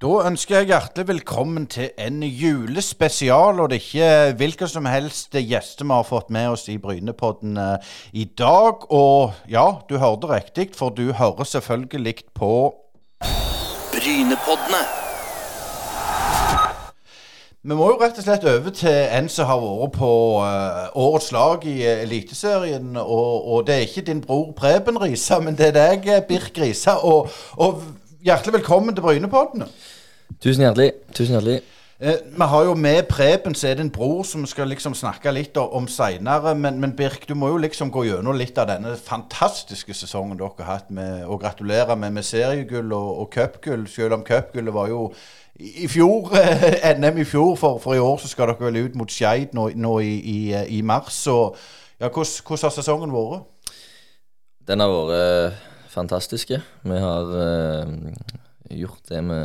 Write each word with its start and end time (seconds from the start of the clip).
Da 0.00 0.22
ønsker 0.24 0.62
jeg 0.62 0.70
hjertelig 0.70 1.08
velkommen 1.10 1.66
til 1.68 1.90
en 2.00 2.22
julespesial. 2.24 3.58
Og 3.60 3.66
det 3.68 3.76
er 3.76 3.82
ikke 3.82 4.36
hvilken 4.40 4.70
som 4.72 4.86
helst 4.88 5.36
gjester 5.36 5.84
vi 5.84 5.92
har 5.92 6.06
fått 6.08 6.30
med 6.32 6.54
oss 6.54 6.64
i 6.72 6.78
Brynepodden 6.80 7.60
eh, 7.60 7.90
i 8.16 8.24
dag. 8.24 8.86
Og 8.88 9.34
ja, 9.44 9.66
du 9.90 9.98
hørte 10.00 10.32
riktig, 10.32 10.70
for 10.78 10.88
du 10.88 11.12
hører 11.12 11.44
selvfølgelig 11.44 12.14
på 12.32 12.54
Brynepoddene. 13.92 14.82
Vi 17.60 17.76
må 17.76 17.90
jo 17.90 18.00
rett 18.00 18.16
og 18.16 18.24
slett 18.24 18.44
over 18.48 18.72
til 18.72 19.02
en 19.12 19.26
som 19.28 19.50
har 19.52 19.60
vært 19.60 19.98
på 20.00 20.12
eh, 20.48 20.84
årets 20.96 21.28
lag 21.36 21.68
i 21.68 21.82
Eliteserien. 21.84 22.94
Og, 22.96 23.52
og 23.52 23.66
det 23.68 23.76
er 23.76 23.84
ikke 23.84 24.08
din 24.08 24.24
bror 24.24 24.54
Preben 24.56 24.96
Risa, 25.02 25.42
men 25.44 25.60
det 25.60 25.74
er 25.74 25.76
deg, 25.76 26.08
eh, 26.08 26.24
Birk 26.24 26.56
Risa. 26.56 27.02
Og, 27.04 27.28
og 27.60 27.84
hjertelig 28.24 28.52
velkommen 28.52 28.94
til 28.94 29.04
Brynepoddene. 29.04 29.68
Tusen 30.40 30.64
hjertelig. 30.64 30.92
Tusen 31.14 31.36
hjertelig. 31.36 31.60
Eh, 32.00 32.16
vi 32.36 32.46
har 32.52 32.64
jo 32.64 32.74
med 32.74 33.02
Preben, 33.08 33.54
så 33.54 33.68
er 33.68 33.74
det 33.74 33.84
en 33.84 33.92
bror 33.92 34.22
som 34.24 34.40
vi 34.40 34.48
skal 34.48 34.68
liksom 34.68 34.94
snakke 34.96 35.32
litt 35.32 35.56
om 35.60 35.88
seinere. 35.88 36.54
Men, 36.54 36.80
men 36.80 36.94
Birk, 36.96 37.28
du 37.28 37.34
må 37.34 37.48
jo 37.52 37.58
liksom 37.60 37.90
gå 37.92 38.06
gjennom 38.08 38.36
litt 38.36 38.58
av 38.58 38.70
denne 38.70 38.94
fantastiske 38.96 39.94
sesongen 39.94 40.38
dere 40.40 40.64
har 40.64 40.78
hatt. 40.78 40.90
Med, 40.90 41.24
og 41.26 41.40
gratulere 41.42 41.96
med, 41.96 42.12
med 42.16 42.24
seriegull 42.24 42.92
og, 42.92 43.10
og 43.20 43.30
cupgull, 43.34 43.86
selv 43.88 44.16
om 44.16 44.24
cupgullet 44.24 44.74
var 44.74 44.88
jo 44.88 45.10
i 45.60 45.88
fjor, 45.92 46.32
eh, 46.40 46.96
NM 46.96 47.20
i 47.20 47.28
fjor, 47.28 47.56
for, 47.60 47.80
for 47.82 47.96
i 47.96 48.00
år 48.00 48.16
så 48.20 48.32
skal 48.32 48.48
dere 48.48 48.70
vel 48.70 48.86
ut 48.86 48.96
mot 48.96 49.12
Skeid 49.12 49.52
nå, 49.56 49.70
nå 49.76 49.98
i, 50.00 50.14
i, 50.20 50.38
i 50.78 50.80
mars. 50.80 51.20
Så 51.26 51.36
ja, 52.00 52.08
hvordan, 52.08 52.32
hvordan 52.46 52.64
har 52.68 52.76
sesongen 52.76 53.12
vært? 53.12 53.74
Den 54.68 54.80
har 54.80 54.92
vært 54.92 55.18
eh, 55.18 55.66
fantastiske. 55.90 56.60
Vi 56.86 57.00
har 57.02 57.32
eh, 57.44 57.94
gjort 58.80 59.10
det 59.10 59.22
vi 59.26 59.40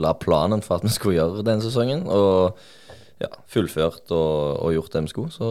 la 0.00 0.14
planen 0.14 0.62
for 0.62 0.78
at 0.78 0.86
vi 0.86 0.92
skulle 0.94 1.18
gjøre 1.18 1.46
denne 1.46 1.64
sesongen. 1.64 2.06
Og 2.06 2.58
ja, 3.20 3.28
fullført 3.50 4.10
og, 4.16 4.64
og 4.64 4.72
gjort 4.74 4.96
det 4.96 5.04
vi 5.04 5.12
skulle. 5.12 5.34
Så 5.34 5.50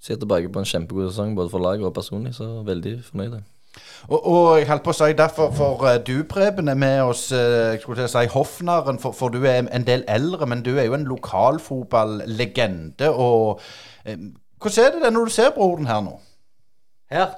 ser 0.00 0.14
jeg 0.14 0.22
tilbake 0.22 0.50
på 0.52 0.62
en 0.62 0.68
kjempegod 0.68 1.10
sesong 1.10 1.36
både 1.36 1.52
for 1.52 1.62
laget 1.62 1.86
og 1.86 1.94
personlig, 1.94 2.34
så 2.38 2.46
veldig 2.66 2.98
fornøyd. 3.10 3.38
Og, 4.08 4.26
og 4.26 4.58
jeg 4.58 4.68
holdt 4.70 4.84
på 4.86 4.94
å 4.94 4.96
si 4.96 5.16
derfor, 5.18 5.52
for 5.54 5.84
eh, 5.90 6.00
du 6.02 6.24
Preben 6.28 6.70
er 6.70 6.78
med 6.78 7.02
oss, 7.04 7.28
eh, 7.34 7.74
jeg 7.74 7.82
skulle 7.82 8.00
til 8.00 8.08
å 8.08 8.14
si 8.14 8.32
hoffnarren, 8.32 9.00
for, 9.02 9.16
for 9.16 9.34
du 9.34 9.44
er 9.44 9.66
en 9.66 9.86
del 9.86 10.04
eldre, 10.10 10.48
men 10.48 10.64
du 10.66 10.72
er 10.76 10.88
jo 10.88 10.96
en 10.96 11.06
lokalfotballegende. 11.08 13.12
Og 13.12 13.60
eh, 14.04 14.18
hvordan 14.58 14.84
er 14.84 14.96
det 14.96 15.04
det 15.04 15.14
når 15.14 15.28
du 15.28 15.36
ser 15.36 15.54
broren 15.56 15.90
her 15.90 16.04
nå? 16.06 16.16
Her? 17.12 17.36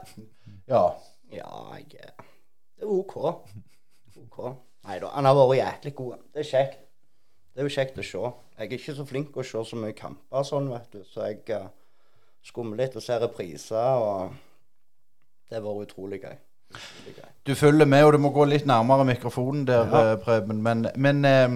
Ja. 0.71 0.87
Ja, 1.31 1.51
jeg 1.79 2.00
Det 2.81 2.87
er 2.89 2.93
OK. 2.97 3.17
OK. 4.25 4.39
Nei 4.89 4.97
da, 5.03 5.11
han 5.13 5.29
har 5.29 5.37
vært 5.37 5.59
jæklig 5.61 5.93
god. 5.99 6.23
Det 6.33 6.41
er 6.45 6.49
kjekt. 6.49 6.79
Det 7.51 7.61
er 7.61 7.67
jo 7.69 7.75
kjekt 7.75 7.99
å 8.01 8.05
se. 8.07 8.21
Jeg 8.61 8.67
er 8.71 8.77
ikke 8.79 8.95
så 8.97 9.05
flink 9.09 9.37
å 9.37 9.45
se 9.45 9.61
så 9.69 9.77
mye 9.77 9.97
kamper 9.99 10.45
sånn, 10.47 10.71
vet 10.73 10.87
du, 10.95 11.01
så 11.09 11.27
jeg 11.29 11.43
uh, 11.57 11.67
skummer 12.47 12.79
litt 12.81 12.97
og 12.97 13.05
ser 13.05 13.21
repriser, 13.21 14.01
og 14.01 14.33
det 15.51 15.59
har 15.59 15.65
vært 15.67 15.91
utrolig 15.91 16.21
gøy. 16.23 16.39
Du 17.45 17.53
følger 17.59 17.89
med, 17.91 18.05
og 18.07 18.13
du 18.15 18.21
må 18.23 18.31
gå 18.33 18.45
litt 18.47 18.67
nærmere 18.71 19.05
mikrofonen 19.09 19.65
der, 19.67 19.89
Ja. 19.91 20.03
eh, 20.13 20.19
Preben. 20.23 20.61
Men, 20.63 20.87
men 20.97 21.25
eh, 21.27 21.49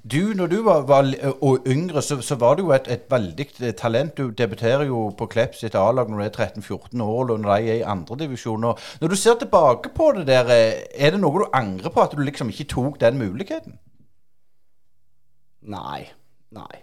du, 0.00 0.32
når 0.34 0.46
du 0.46 0.56
var, 0.64 0.84
var 0.88 1.08
og 1.44 1.66
yngre, 1.68 2.02
så, 2.02 2.20
så 2.24 2.36
var 2.40 2.56
du 2.56 2.64
jo 2.64 2.72
et, 2.72 2.88
et 2.88 3.04
veldig 3.10 3.46
eh, 3.60 3.74
talent. 3.76 4.16
Du 4.16 4.30
debuterer 4.30 4.86
jo 4.88 5.10
på 5.18 5.28
Klepp 5.32 5.56
sitt 5.58 5.76
A-lag 5.78 6.10
når 6.10 6.22
du 6.22 6.24
er 6.26 6.46
13-14 6.46 7.02
år, 7.04 7.32
og 7.34 7.40
når 7.40 7.48
de 7.48 7.72
er 7.74 7.80
i 7.80 7.88
andredivisjon. 7.94 8.64
Når 9.00 9.12
du 9.12 9.16
ser 9.16 9.36
tilbake 9.40 9.92
på 9.94 10.12
det 10.16 10.26
der, 10.30 10.48
eh, 10.54 10.86
er 10.96 11.14
det 11.14 11.20
noe 11.20 11.44
du 11.44 11.50
angrer 11.52 11.92
på 11.92 12.04
at 12.04 12.16
du 12.16 12.24
liksom 12.24 12.52
ikke 12.52 12.70
tok 12.72 13.00
den 13.02 13.20
muligheten? 13.20 13.78
Nei. 15.62 16.08
Nei. 16.52 16.82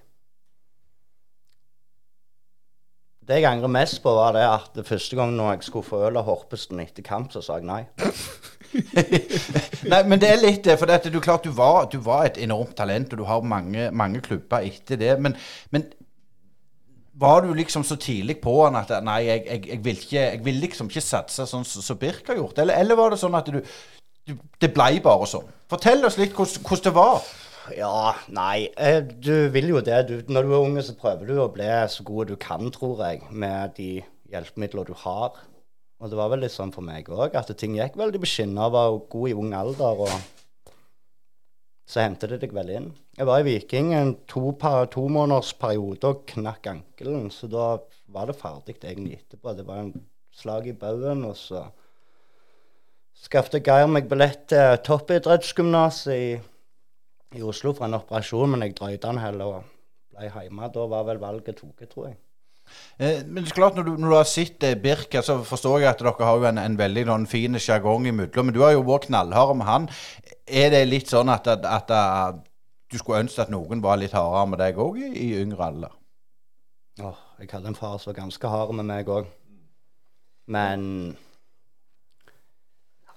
Det 3.29 3.37
jeg 3.37 3.45
angrer 3.45 3.69
mest 3.69 3.99
på, 4.01 4.09
var 4.17 4.33
det 4.33 4.41
at 4.41 4.71
det 4.73 4.87
første 4.87 5.15
gang 5.17 5.35
når 5.37 5.51
jeg 5.51 5.67
skulle 5.67 5.85
få 5.85 5.99
øl 6.07 6.17
av 6.17 6.25
Horpesen 6.25 6.79
etter 6.81 7.05
kamp, 7.05 7.29
så 7.33 7.43
sa 7.45 7.59
jeg 7.59 7.67
nei. 7.69 7.83
Nei, 9.91 10.01
men 10.05 10.19
det 10.21 10.29
er 10.29 10.41
litt 10.41 10.61
det. 10.67 10.75
For 10.79 10.89
det 10.89 11.11
du 11.13 11.19
klart 11.23 11.47
du 11.47 11.53
var, 11.55 11.87
du 11.91 11.97
var 12.05 12.27
et 12.27 12.37
enormt 12.43 12.75
talent, 12.77 13.13
og 13.13 13.21
du 13.21 13.25
har 13.29 13.45
mange, 13.45 13.89
mange 13.91 14.21
klubber 14.25 14.65
etter 14.67 14.99
det. 15.01 15.15
Men, 15.21 15.35
men 15.73 15.87
var 17.19 17.41
du 17.43 17.53
liksom 17.53 17.83
så 17.83 17.97
tidlig 17.99 18.37
på 18.43 18.53
han 18.63 18.77
at 18.79 18.93
nei, 19.03 19.19
jeg, 19.27 19.43
jeg, 19.47 19.63
jeg, 19.73 19.81
vil, 19.85 19.97
ikke, 20.05 20.21
jeg 20.21 20.43
vil 20.45 20.61
liksom 20.63 20.91
ikke 20.91 21.03
satse 21.03 21.47
sånn 21.49 21.67
som 21.67 21.83
så 21.83 21.97
Birk 21.99 22.29
har 22.31 22.39
gjort? 22.39 22.61
Eller, 22.63 22.79
eller 22.79 22.99
var 22.99 23.13
det 23.13 23.19
sånn 23.21 23.35
at 23.39 23.49
du, 23.51 23.59
du 24.29 24.33
Det 24.61 24.71
blei 24.75 24.99
bare 25.03 25.27
sånn? 25.27 25.49
Fortell 25.69 26.05
oss 26.07 26.19
litt 26.21 26.35
hvordan 26.37 26.85
det 26.85 26.95
var. 26.95 27.25
Ja, 27.75 28.13
nei. 28.33 28.69
eh, 28.77 29.01
Du 29.03 29.49
vil 29.53 29.67
jo 29.73 29.81
det. 29.85 29.99
Du, 30.09 30.15
når 30.31 30.47
du 30.47 30.53
er 30.55 30.63
unge, 30.63 30.85
så 30.85 30.95
prøver 30.97 31.27
du 31.29 31.35
å 31.41 31.49
bli 31.53 31.67
så 31.91 32.05
god 32.07 32.31
du 32.31 32.37
kan, 32.39 32.71
tror 32.73 33.03
jeg, 33.05 33.21
med 33.29 33.75
de 33.77 33.91
hjelpemidler 34.31 34.87
du 34.89 34.95
har. 35.03 35.37
Og 35.99 36.11
det 36.11 36.19
var 36.19 36.29
vel 36.31 36.45
litt 36.45 36.53
sånn 36.53 36.71
for 36.71 36.85
meg 36.85 37.09
òg, 37.11 37.35
at 37.35 37.51
ting 37.59 37.75
gikk 37.75 37.97
veldig 37.99 38.21
på 38.23 38.29
skinner. 38.31 38.71
Var 38.71 38.99
god 39.11 39.31
i 39.31 39.35
ung 39.35 39.55
alder, 39.57 40.03
og 40.05 40.73
så 41.89 42.05
hentet 42.05 42.31
det 42.31 42.41
deg 42.45 42.53
vel 42.55 42.71
inn. 42.75 42.91
Jeg 43.17 43.27
var 43.27 43.41
i 43.41 43.47
Viking 43.49 43.91
en 43.97 44.13
to, 44.31 44.53
to 44.93 45.07
måneders 45.11 45.51
periode 45.59 46.13
og 46.13 46.23
knakk 46.31 46.69
ankelen, 46.71 47.27
så 47.33 47.49
da 47.51 47.65
var 48.13 48.29
det 48.29 48.37
ferdig 48.39 48.77
egentlig 48.79 49.19
etterpå. 49.19 49.57
Det 49.57 49.67
var 49.67 49.83
en 49.83 49.91
slag 50.35 50.69
i 50.71 50.77
baugen, 50.77 51.25
og 51.27 51.35
så 51.35 51.65
skaffet 53.19 53.65
Geir 53.67 53.89
meg 53.91 54.07
billett 54.07 54.47
til 54.53 54.79
toppidrettsgymnaset 54.87 56.15
i 56.15 56.29
i 57.37 57.43
Oslo 57.45 57.73
for 57.77 57.85
en 57.85 57.97
operasjon, 57.99 58.49
men 58.49 58.65
jeg 58.65 58.75
drøyde 58.77 59.03
den 59.03 59.21
heller 59.21 59.59
og 59.59 59.67
ble 60.13 60.29
hjemme. 60.29 60.69
Da 60.73 60.85
var 60.89 61.05
vel 61.09 61.21
valget 61.21 61.59
tatt, 61.59 61.83
tror 61.91 62.09
jeg. 62.09 62.17
Eh, 62.99 63.21
men 63.25 63.43
det 63.43 63.51
er 63.51 63.57
klart, 63.57 63.77
når 63.77 63.87
du, 63.87 63.91
når 63.97 64.11
du 64.11 64.15
har 64.17 64.27
sett 64.29 64.63
eh, 64.67 64.75
Birk, 64.79 65.15
så 65.23 65.39
forstår 65.47 65.83
jeg 65.83 65.91
at 65.93 66.03
dere 66.03 66.27
har 66.27 66.41
jo 66.41 66.49
en, 66.49 66.61
en 66.61 66.77
veldig 66.79 67.05
noen, 67.09 67.27
fin 67.29 67.59
sjargong 67.59 68.09
imellom. 68.09 68.49
Men 68.49 68.55
du 68.55 68.61
har 68.65 68.75
jo 68.75 68.83
vært 68.87 69.07
knallhard 69.07 69.55
med 69.59 69.69
han. 69.69 69.87
Er 70.47 70.73
det 70.73 70.83
litt 70.89 71.11
sånn 71.11 71.31
at, 71.31 71.47
at, 71.47 71.65
at, 71.65 72.43
du 72.89 72.97
skulle 72.97 73.21
ønske 73.23 73.45
at 73.45 73.53
noen 73.53 73.83
var 73.85 74.01
litt 74.01 74.15
hardere 74.17 74.49
med 74.49 74.61
deg 74.63 74.79
òg 74.81 74.99
i, 74.99 75.09
i 75.13 75.31
yngre 75.43 75.71
alder? 75.71 75.95
Åh, 76.99 77.25
jeg 77.39 77.51
hadde 77.53 77.71
en 77.71 77.77
far 77.77 77.99
som 78.01 78.11
var 78.11 78.23
ganske 78.23 78.51
hard 78.51 78.75
med 78.75 78.89
meg 78.89 79.11
òg. 79.13 79.29
Men 80.49 80.87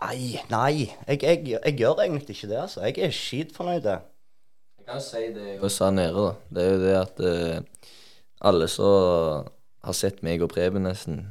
Nei, 0.02 0.41
nei. 0.50 0.91
Jeg, 1.06 1.22
jeg, 1.22 1.42
jeg 1.52 1.74
gjør 1.78 2.02
egentlig 2.02 2.36
ikke 2.36 2.48
det, 2.50 2.58
altså. 2.64 2.80
Jeg 2.88 2.98
er 3.06 3.12
skitfornøyd. 3.14 3.84
Jeg 3.86 4.86
kan 4.88 5.02
si 5.02 5.28
det 5.34 5.44
jeg 5.52 5.70
sa 5.70 5.91
nede, 5.94 6.24
da. 6.24 6.32
Det 6.50 6.64
er 6.64 6.72
jo 6.72 6.80
det 6.82 6.94
at 6.98 7.20
eh, 7.28 7.91
alle 8.42 8.69
som 8.70 9.48
har 9.82 9.97
sett 9.97 10.22
meg 10.26 10.42
og 10.42 10.53
Preben 10.53 10.86
nesten 10.86 11.25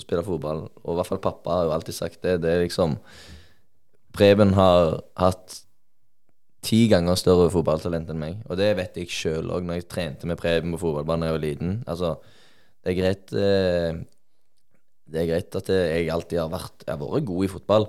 spille 0.00 0.24
fotball, 0.24 0.66
og 0.84 0.92
i 0.92 0.96
hvert 0.98 1.08
fall 1.08 1.22
pappa 1.24 1.56
har 1.56 1.66
jo 1.68 1.74
alltid 1.74 1.96
sagt 1.96 2.20
det, 2.24 2.40
det 2.44 2.52
er 2.52 2.64
liksom 2.64 2.98
Preben 4.16 4.56
har 4.56 4.98
hatt 5.20 5.60
ti 6.66 6.82
ganger 6.90 7.16
større 7.16 7.48
fotballtalent 7.52 8.10
enn 8.12 8.20
meg, 8.20 8.40
og 8.50 8.58
det 8.60 8.72
vet 8.76 8.98
jeg 9.00 9.12
sjøl 9.12 9.52
òg 9.54 9.64
når 9.64 9.80
jeg 9.80 9.88
trente 9.92 10.28
med 10.28 10.40
Preben 10.40 10.74
på 10.74 10.82
fotballbanen 10.82 11.24
da 11.24 11.30
jeg 11.30 11.36
var 11.36 11.44
liten. 11.44 11.76
Altså, 11.88 12.14
det 12.80 12.92
er 12.92 12.98
greit 12.98 13.32
eh, 13.36 14.00
Det 15.10 15.20
er 15.20 15.28
greit 15.28 15.56
at 15.58 15.68
jeg 15.68 16.06
alltid 16.08 16.38
har 16.40 16.52
vært 16.52 16.84
Jeg 16.86 16.94
har 16.94 17.00
vært 17.00 17.26
god 17.28 17.44
i 17.44 17.52
fotball, 17.54 17.86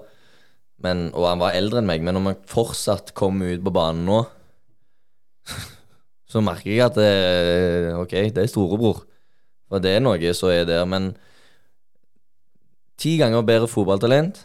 men, 0.84 1.04
og 1.14 1.28
han 1.28 1.44
var 1.44 1.58
eldre 1.58 1.82
enn 1.82 1.90
meg, 1.90 2.04
men 2.04 2.18
når 2.18 2.26
man 2.26 2.40
fortsatt 2.50 3.14
kommer 3.18 3.52
ut 3.52 3.66
på 3.66 3.76
banen 3.76 4.08
nå 4.08 4.22
så 6.32 6.40
merker 6.44 6.72
jeg 6.72 6.86
at 6.86 6.96
det, 6.96 7.96
ok, 8.00 8.14
det 8.32 8.46
er 8.46 8.52
storebror. 8.52 9.04
For 9.72 9.84
det 9.84 9.98
er 9.98 10.04
noe 10.04 10.34
som 10.36 10.52
er 10.54 10.64
der. 10.68 10.86
Men 10.88 11.12
ti 13.00 13.18
ganger 13.20 13.44
bedre 13.48 13.68
fotballtalent, 13.72 14.40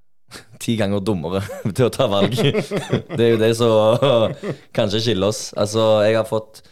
ti 0.62 0.76
ganger 0.78 1.02
dummere 1.02 1.42
til 1.76 1.88
å 1.88 1.92
ta 1.94 2.06
valg. 2.10 2.36
det 2.36 3.18
er 3.18 3.34
jo 3.34 3.42
det 3.42 3.52
som 3.58 4.36
kanskje 4.78 5.02
skiller 5.08 5.32
oss. 5.32 5.50
Altså, 5.58 5.88
jeg 6.06 6.18
har 6.18 6.28
fått 6.30 6.62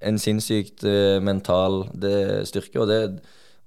en 0.00 0.16
sinnssykt 0.20 0.86
eh, 0.88 1.18
mental 1.20 1.82
styrke, 2.48 2.80
og 2.80 2.88
det 2.88 3.02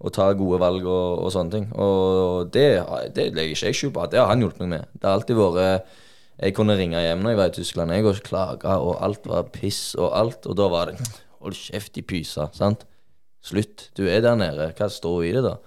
å 0.04 0.12
ta 0.12 0.26
gode 0.36 0.58
valg 0.60 0.84
og, 0.84 1.22
og 1.24 1.30
sånne 1.32 1.54
ting. 1.54 1.68
Og 1.80 2.50
det, 2.52 2.68
det 3.16 3.30
legger 3.32 3.54
ikke 3.54 3.70
jeg 3.70 3.78
skjul 3.80 3.94
på 3.96 4.02
at 4.04 4.12
det 4.12 4.20
har 4.20 4.32
han 4.34 4.42
hjulpet 4.44 4.66
meg 4.66 4.74
med. 4.74 4.90
Det 4.98 5.08
har 5.08 5.20
alltid 5.20 5.38
vært 5.40 5.94
Jeg 6.44 6.56
kunne 6.58 6.76
ringe 6.76 7.00
hjem 7.00 7.22
når 7.24 7.32
jeg 7.32 7.40
var 7.40 7.52
i 7.52 7.56
Tyskland 7.56 7.94
jeg 7.96 8.08
og 8.10 8.24
klage, 8.26 8.68
og 8.68 8.98
alt 9.06 9.28
var 9.30 9.48
piss 9.54 9.94
og 9.96 10.10
alt. 10.18 10.48
Og 10.50 10.58
da 10.60 10.68
var 10.72 10.92
det 10.92 10.98
Hold 11.44 11.56
kjeft 11.60 11.98
i 12.00 12.04
pysa, 12.08 12.48
sant? 12.56 12.86
Slutt. 13.44 13.90
Du 14.00 14.06
er 14.08 14.22
der 14.24 14.38
nede. 14.40 14.70
Hva 14.78 14.88
står 14.92 15.26
i 15.28 15.32
det, 15.36 15.42
da? 15.44 15.58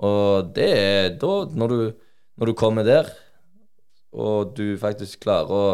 Og 0.00 0.52
det 0.56 0.68
er 0.72 1.10
da, 1.20 1.32
når 1.52 1.72
du, 1.72 1.80
når 2.40 2.48
du 2.48 2.54
kommer 2.56 2.86
der, 2.86 3.10
og 4.16 4.54
du 4.56 4.78
faktisk 4.80 5.20
klarer 5.26 5.52
å 5.52 5.64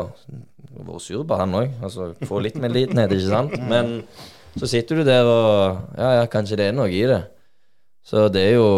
være 0.76 1.00
sur 1.00 1.22
på 1.28 1.38
han 1.38 1.54
òg, 1.56 1.76
altså 1.86 2.10
få 2.26 2.42
litt 2.42 2.58
medlidenhet, 2.60 3.14
ikke 3.14 3.30
sant? 3.30 3.54
Men 3.70 4.00
så 4.58 4.68
sitter 4.70 5.00
du 5.00 5.06
der 5.06 5.30
og 5.30 5.94
Ja, 5.96 6.10
ja, 6.20 6.26
kanskje 6.32 6.58
det 6.58 6.70
er 6.70 6.76
noe 6.76 6.90
i 6.90 7.04
det. 7.08 7.22
Så 8.06 8.26
det 8.32 8.48
er 8.50 8.56
jo 8.58 8.70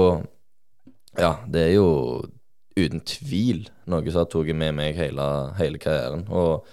Ja, 1.19 1.39
det 1.49 1.65
er 1.71 1.73
jo 1.79 1.89
uten 2.79 3.03
tvil 3.07 3.67
noe 3.91 4.05
som 4.09 4.23
har 4.23 4.29
tatt 4.33 4.53
med 4.57 4.77
meg 4.79 4.99
hele, 4.99 5.27
hele 5.59 5.81
karrieren. 5.83 6.27
Og 6.29 6.67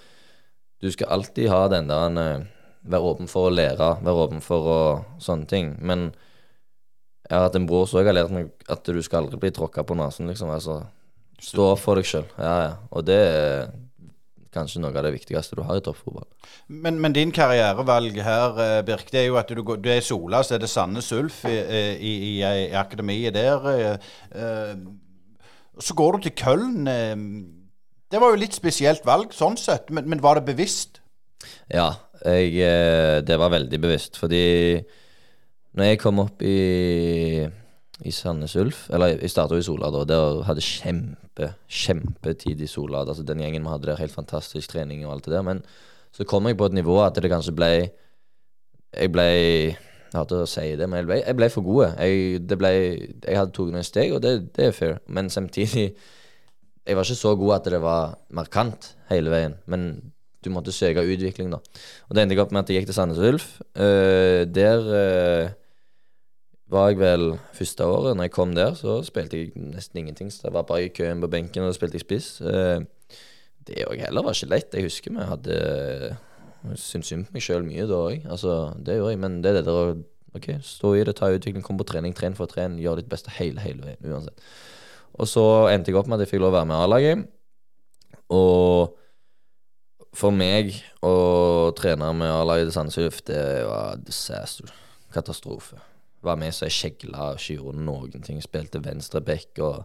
du 0.82 0.90
skal 0.92 1.12
alltid 1.16 1.50
ha 1.52 1.64
den 1.72 1.90
der 1.92 2.10
en, 2.10 2.52
Være 2.86 3.02
åpen 3.02 3.26
for 3.26 3.48
å 3.48 3.50
lære, 3.50 3.86
være 4.06 4.26
åpen 4.28 4.42
for 4.44 4.68
å 4.70 4.82
sånne 5.18 5.48
ting. 5.50 5.72
Men 5.82 6.12
jeg 7.26 7.34
har 7.34 7.48
hatt 7.48 7.56
en 7.58 7.66
bror 7.66 7.88
som 7.90 7.98
har 7.98 8.14
lært 8.14 8.30
meg 8.30 8.52
at 8.70 8.86
du 8.86 9.00
skal 9.02 9.24
aldri 9.24 9.40
bli 9.42 9.50
tråkka 9.56 9.82
på 9.82 9.96
nesen, 9.98 10.28
liksom. 10.30 10.52
Altså, 10.54 10.76
stå 11.42 11.72
opp 11.72 11.82
for 11.82 11.98
deg 11.98 12.06
sjøl. 12.06 12.28
Ja, 12.38 12.52
ja. 12.62 12.70
Og 12.94 13.08
det 13.08 13.18
er 13.18 13.72
kanskje 14.54 14.84
noe 14.84 14.94
av 14.94 15.04
det 15.04 15.16
viktigste 15.16 15.58
du 15.58 15.64
har 15.66 15.80
i 15.80 15.82
toppfotball. 15.84 16.28
Men, 16.70 17.00
men 17.02 17.16
din 17.16 17.34
karrierevalg 17.34 18.20
her, 18.24 18.60
eh, 18.62 18.78
Birk, 18.86 19.10
det 19.10 19.24
er 19.24 19.26
jo 19.26 19.40
at 19.40 19.50
du, 19.50 19.64
du 19.66 19.90
er 19.90 19.98
i 20.00 20.06
Sola, 20.06 20.44
så 20.46 20.56
er 20.56 20.62
det 20.62 20.70
Sandnes 20.72 21.10
Ulf 21.16 21.42
i, 21.50 21.56
i, 21.56 22.14
i, 22.14 22.32
i 22.38 22.70
akademiet 22.78 23.34
der. 23.36 23.66
Så 25.80 25.94
går 25.94 26.16
du 26.16 26.26
til 26.26 26.36
Köln. 26.38 26.86
eh, 26.88 27.16
Det 28.10 28.20
var 28.22 28.30
jo 28.30 28.40
litt 28.40 28.54
spesielt 28.54 29.04
valg 29.04 29.32
sånn 29.34 29.56
sett, 29.58 29.90
men, 29.90 30.08
men 30.08 30.22
var 30.22 30.38
det 30.38 30.46
bevisst? 30.46 31.00
Ja, 31.68 31.96
jeg, 32.24 32.54
eh, 32.62 33.20
det 33.26 33.36
var 33.38 33.50
veldig 33.50 33.80
bevisst. 33.82 34.16
Fordi 34.16 34.80
når 35.76 35.90
jeg 35.90 35.98
kom 36.00 36.20
opp 36.22 36.40
i, 36.46 37.44
i 38.06 38.12
Sandnes 38.14 38.54
Ulf 38.56 38.86
Eller 38.90 39.18
jeg 39.18 39.30
starta 39.30 39.58
i 39.58 39.64
Sola 39.66 39.90
da. 39.92 40.04
Der 40.08 40.42
hadde 40.48 40.64
kjempe, 40.64 41.50
kjempetid 41.68 42.62
i 42.64 42.70
Sola. 42.70 43.02
Altså 43.04 43.26
Den 43.26 43.42
gjengen 43.44 43.66
vi 43.66 43.74
hadde 43.74 43.90
der, 43.90 44.00
helt 44.00 44.14
fantastisk 44.14 44.70
trening 44.72 45.04
og 45.04 45.12
alt 45.16 45.28
det 45.28 45.34
der. 45.34 45.44
Men 45.44 45.62
så 46.16 46.24
kom 46.24 46.46
jeg 46.48 46.56
på 46.56 46.70
et 46.70 46.78
nivå 46.78 46.96
at 47.04 47.18
det 47.20 47.30
kanskje 47.30 47.52
ble 47.56 47.70
Jeg 48.96 49.12
ble 49.12 49.28
Jeg 50.12 50.18
hater 50.20 50.42
å 50.44 50.48
si 50.48 50.66
det, 50.78 50.86
men 50.88 51.02
jeg 51.02 51.08
ble, 51.08 51.16
jeg 51.22 51.38
ble 51.38 51.48
for 51.52 51.66
gode. 51.66 51.88
Jeg, 51.98 52.42
det 52.46 52.58
ble, 52.60 52.72
jeg 52.72 53.38
hadde 53.38 53.54
tatt 53.56 53.72
noen 53.74 53.86
steg, 53.86 54.14
og 54.16 54.22
det, 54.24 54.36
det 54.56 54.70
er 54.70 54.76
fair. 54.76 55.00
Men 55.06 55.32
samtidig 55.32 55.90
Jeg 56.86 56.94
var 56.94 57.02
ikke 57.02 57.18
så 57.18 57.32
god 57.34 57.52
at 57.56 57.64
det 57.74 57.80
var 57.82 58.12
markant 58.30 58.84
hele 59.10 59.30
veien. 59.32 59.56
Men 59.66 60.12
du 60.46 60.52
måtte 60.54 60.70
søke 60.70 61.02
utvikling, 61.02 61.50
da. 61.50 61.58
Og 62.06 62.14
det 62.14 62.22
endte 62.22 62.36
jeg 62.36 62.42
opp 62.44 62.52
med 62.54 62.62
at 62.62 62.70
jeg 62.70 62.78
gikk 62.78 62.92
til 62.92 62.94
Sandnes 62.94 63.18
Ulf. 63.18 63.46
Uh, 63.74 64.46
der 64.46 64.86
uh, 64.86 65.48
var 66.70 66.92
jeg 66.92 67.00
vel 67.00 67.26
første 67.58 67.88
året. 67.90 68.14
Når 68.14 68.28
jeg 68.28 68.34
kom 68.36 68.54
der, 68.54 68.78
så 68.78 69.00
spilte 69.02 69.40
jeg 69.40 69.50
nesten 69.74 70.04
ingenting. 70.04 70.30
Så 70.30 70.46
jeg 70.46 70.54
var 70.54 70.68
bare 70.70 70.86
i 70.86 70.94
køen 70.94 71.24
på 71.24 71.32
benken, 71.32 71.64
og 71.64 71.72
da 71.72 71.78
spilte 71.78 71.98
jeg 71.98 72.06
spiss. 72.06 72.30
Uh, 72.38 72.86
det 73.66 73.82
òg 73.90 74.04
heller 74.04 74.22
var 74.22 74.38
ikke 74.38 74.52
lett. 74.54 74.78
Jeg 74.78 74.86
husker 74.86 75.10
vi 75.10 75.26
hadde 75.26 75.58
jeg 76.72 76.82
syntes 76.82 77.12
synd 77.12 77.26
på 77.28 77.36
meg 77.36 77.44
sjøl 77.44 77.64
mye 77.66 77.86
da 77.88 78.02
òg. 78.10 78.28
Altså, 78.32 78.54
det 78.82 78.98
gjør 78.98 79.12
jeg. 79.12 79.20
Men 79.22 79.40
det 79.44 79.52
er 79.52 79.58
det 79.60 79.66
der 79.68 79.80
å 79.80 79.96
ok, 80.36 80.48
stå 80.64 80.92
i 80.96 81.04
det, 81.06 81.16
ta 81.18 81.30
utvikling, 81.32 81.64
komme 81.64 81.80
på 81.82 81.88
trening, 81.92 82.14
tren 82.16 82.36
for 82.36 82.50
tren, 82.50 82.78
gjøre 82.80 83.02
ditt 83.02 83.10
beste 83.12 83.32
hele, 83.38 83.62
hele 83.64 83.86
veien, 83.86 84.10
uansett. 84.10 84.42
Og 85.16 85.28
så 85.30 85.44
endte 85.72 85.90
jeg 85.90 85.98
opp 85.98 86.10
med 86.10 86.18
at 86.18 86.26
jeg 86.26 86.34
fikk 86.34 86.42
lov 86.44 86.52
å 86.52 86.58
være 86.58 86.68
med 86.68 86.76
A-laget. 86.76 87.26
Og 88.36 88.96
for 90.16 90.34
meg 90.34 90.74
å 91.04 91.72
trene 91.76 92.10
med 92.16 92.32
A-laget 92.32 92.68
til 92.68 92.74
Sandnes 92.76 93.22
det 93.28 93.44
var 93.68 94.00
disaster. 94.02 94.72
Katastrofe. 95.14 95.78
Var 96.26 96.38
med 96.40 96.52
så 96.52 96.66
jeg 96.66 96.76
skjegla 96.76 97.32
ikke 97.36 97.58
gjorde 97.58 97.86
noen 97.86 98.24
ting. 98.24 98.42
Spilte 98.44 98.82
venstre 98.84 99.24
back 99.24 99.62
og 99.64 99.84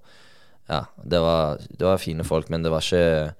Ja, 0.69 0.85
det 1.03 1.19
var, 1.19 1.59
det 1.67 1.83
var 1.83 1.99
fine 1.99 2.23
folk, 2.23 2.49
men 2.49 2.63
det 2.63 2.71
var 2.71 2.83
ikke 2.85 3.33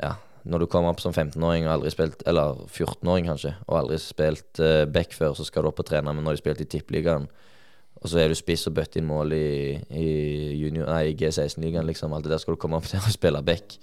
Ja, 0.00 0.14
når 0.44 0.62
du 0.62 0.66
kommer 0.70 0.92
opp 0.92 1.02
som 1.02 1.12
15-åring 1.12 1.66
og 1.66 1.74
aldri 1.74 1.90
spilt 1.92 2.22
Eller 2.28 2.62
14-åring, 2.66 3.28
kanskje, 3.28 3.54
og 3.66 3.78
aldri 3.82 3.98
spilt 4.00 4.60
uh, 4.62 4.84
back 4.90 5.14
før, 5.16 5.34
så 5.36 5.44
skal 5.46 5.64
du 5.64 5.70
opp 5.70 5.82
og 5.82 5.88
trene 5.88 6.14
men 6.14 6.24
når 6.24 6.38
de 6.38 6.42
spilte 6.42 6.64
i 6.64 6.70
Tippeligaen. 6.70 7.28
Og 8.00 8.08
så 8.08 8.22
er 8.22 8.32
du 8.32 8.38
spiss 8.38 8.64
og 8.70 8.74
bøtte 8.78 9.00
inn 9.00 9.08
mål 9.08 9.34
i, 9.36 9.76
i, 9.92 10.06
junior, 10.56 10.88
nei, 10.88 11.10
i 11.10 11.16
G16-ligaen, 11.20 11.84
liksom. 11.88 12.14
Alt 12.16 12.24
det 12.24 12.32
der 12.32 12.40
skal 12.40 12.56
du 12.56 12.62
komme 12.62 12.78
opp 12.80 12.88
til 12.90 13.02
å 13.02 13.12
spille 13.12 13.42
back. 13.44 13.76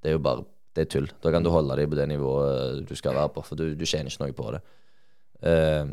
Det 0.00 0.12
er 0.12 0.16
jo 0.16 0.24
bare 0.24 0.46
det 0.76 0.86
er 0.86 0.90
tull. 0.94 1.08
Da 1.22 1.32
kan 1.34 1.44
du 1.44 1.50
holde 1.50 1.76
deg 1.76 1.90
på 1.90 1.98
det 1.98 2.06
nivået 2.08 2.84
du 2.88 2.94
skal 2.96 3.16
være 3.18 3.32
på, 3.34 3.42
for 3.44 3.58
du, 3.58 3.72
du 3.74 3.84
tjener 3.84 4.12
ikke 4.12 4.24
noe 4.24 4.36
på 4.38 4.52
det. 4.54 4.60
Uh, 5.40 5.90